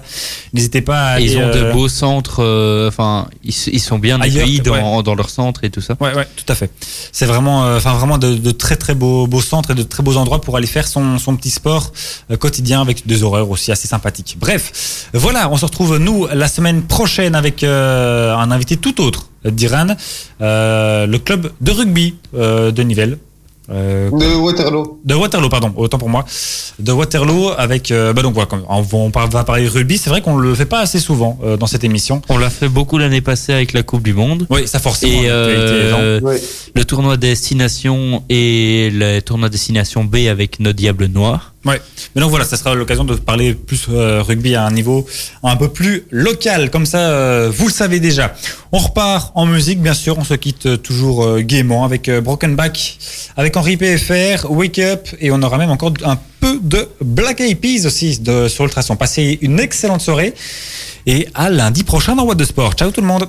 n'hésitez 0.52 0.80
pas 0.80 1.00
à 1.00 1.20
Et 1.20 1.24
aller, 1.24 1.32
ils 1.32 1.38
ont 1.38 1.42
euh, 1.42 1.68
de 1.68 1.72
beaux 1.72 1.88
centres, 1.88 2.42
euh, 2.42 2.88
enfin, 2.88 3.28
ils, 3.42 3.52
sont 3.52 3.98
bien 3.98 4.20
accueillis 4.20 4.60
ouais. 4.68 5.02
dans, 5.02 5.14
leur 5.14 5.30
centre 5.30 5.64
et 5.64 5.70
tout 5.70 5.80
ça. 5.80 5.96
Ouais, 6.00 6.14
ouais, 6.14 6.26
tout 6.36 6.50
à 6.50 6.54
fait. 6.54 6.70
C'est 7.12 7.26
vraiment, 7.26 7.64
euh, 7.64 7.76
enfin 7.76 7.94
vraiment 7.94 8.18
de, 8.18 8.34
de 8.34 8.50
très 8.50 8.76
très 8.76 8.94
beaux, 8.94 9.26
beaux 9.26 9.40
centres 9.40 9.72
et 9.72 9.74
de 9.74 9.82
très 9.82 10.02
beaux 10.02 10.16
endroits 10.16 10.40
pour 10.40 10.56
aller 10.56 10.66
faire 10.66 10.86
son, 10.86 11.18
son 11.18 11.36
petit 11.36 11.50
sport 11.50 11.92
euh, 12.30 12.36
quotidien 12.36 12.80
avec 12.80 13.06
des 13.06 13.22
horaires 13.22 13.50
aussi 13.50 13.72
assez 13.72 13.88
sympathiques. 13.88 14.36
Bref, 14.38 15.08
voilà, 15.12 15.50
on 15.50 15.56
se 15.56 15.64
retrouve 15.64 15.98
nous 15.98 16.26
la 16.32 16.48
semaine 16.48 16.82
prochaine 16.82 17.34
avec 17.34 17.62
euh, 17.62 18.34
un 18.34 18.50
invité 18.50 18.76
tout 18.76 19.00
autre 19.00 19.28
d'Iran, 19.44 19.88
euh, 20.40 21.06
le 21.06 21.18
club 21.18 21.52
de 21.60 21.70
rugby 21.70 22.14
euh, 22.34 22.70
de 22.70 22.82
Nivelles. 22.82 23.18
Euh, 23.70 24.10
De 24.10 24.36
Waterloo. 24.36 25.00
de 25.04 25.14
Waterloo, 25.14 25.48
pardon, 25.48 25.72
autant 25.76 25.96
pour 25.96 26.10
moi. 26.10 26.24
De 26.78 26.92
Waterloo 26.92 27.50
avec, 27.56 27.90
euh, 27.90 28.12
bah 28.12 28.22
donc 28.22 28.34
voilà, 28.34 28.46
comme 28.46 28.64
on, 28.68 29.08
va 29.10 29.44
parler 29.44 29.66
rugby. 29.66 29.96
C'est 29.96 30.10
vrai 30.10 30.20
qu'on 30.20 30.36
le 30.36 30.54
fait 30.54 30.66
pas 30.66 30.80
assez 30.80 31.00
souvent 31.00 31.38
euh, 31.42 31.56
dans 31.56 31.66
cette 31.66 31.84
émission. 31.84 32.20
On 32.28 32.36
l'a 32.36 32.50
fait 32.50 32.68
beaucoup 32.68 32.98
l'année 32.98 33.22
passée 33.22 33.52
avec 33.52 33.72
la 33.72 33.82
Coupe 33.82 34.02
du 34.02 34.12
Monde. 34.12 34.46
Oui, 34.50 34.68
ça 34.68 34.78
forcément. 34.78 35.12
Et 35.12 35.30
euh, 35.30 36.38
le 36.74 36.84
tournoi 36.84 37.16
destination 37.16 38.22
et 38.28 38.90
le 38.92 39.20
tournoi 39.20 39.48
destination 39.48 40.04
B 40.04 40.16
avec 40.30 40.60
nos 40.60 40.72
Diables 40.72 41.06
Noirs. 41.06 41.53
Ouais. 41.64 41.80
Mais 42.14 42.20
donc 42.20 42.30
voilà, 42.30 42.44
ça 42.44 42.56
sera 42.56 42.74
l'occasion 42.74 43.04
de 43.04 43.14
parler 43.14 43.54
plus 43.54 43.86
euh, 43.88 44.22
rugby 44.22 44.54
à 44.54 44.66
un 44.66 44.70
niveau 44.70 45.06
un 45.42 45.56
peu 45.56 45.68
plus 45.68 46.04
local. 46.10 46.70
Comme 46.70 46.84
ça, 46.84 46.98
euh, 46.98 47.50
vous 47.54 47.68
le 47.68 47.72
savez 47.72 48.00
déjà. 48.00 48.34
On 48.72 48.78
repart 48.78 49.32
en 49.34 49.46
musique, 49.46 49.80
bien 49.80 49.94
sûr. 49.94 50.18
On 50.18 50.24
se 50.24 50.34
quitte 50.34 50.82
toujours 50.82 51.24
euh, 51.24 51.40
gaiement 51.40 51.84
avec 51.84 52.08
euh, 52.08 52.20
Broken 52.20 52.54
Back, 52.54 52.98
avec 53.36 53.56
Henri 53.56 53.76
PFR, 53.76 54.50
Wake 54.50 54.78
Up, 54.78 55.08
et 55.20 55.30
on 55.30 55.42
aura 55.42 55.56
même 55.58 55.70
encore 55.70 55.94
un 56.04 56.18
peu 56.40 56.58
de 56.62 56.88
Black 57.00 57.40
Eyed 57.40 57.58
Peas 57.58 57.86
aussi 57.86 58.18
de, 58.18 58.48
sur 58.48 58.64
Ultrason. 58.64 58.96
Passez 58.96 59.38
une 59.40 59.58
excellente 59.58 60.02
soirée 60.02 60.34
et 61.06 61.28
à 61.34 61.48
lundi 61.48 61.82
prochain 61.82 62.14
dans 62.14 62.24
What 62.24 62.34
de 62.34 62.44
Sport. 62.44 62.74
Ciao 62.74 62.90
tout 62.90 63.00
le 63.00 63.06
monde. 63.06 63.26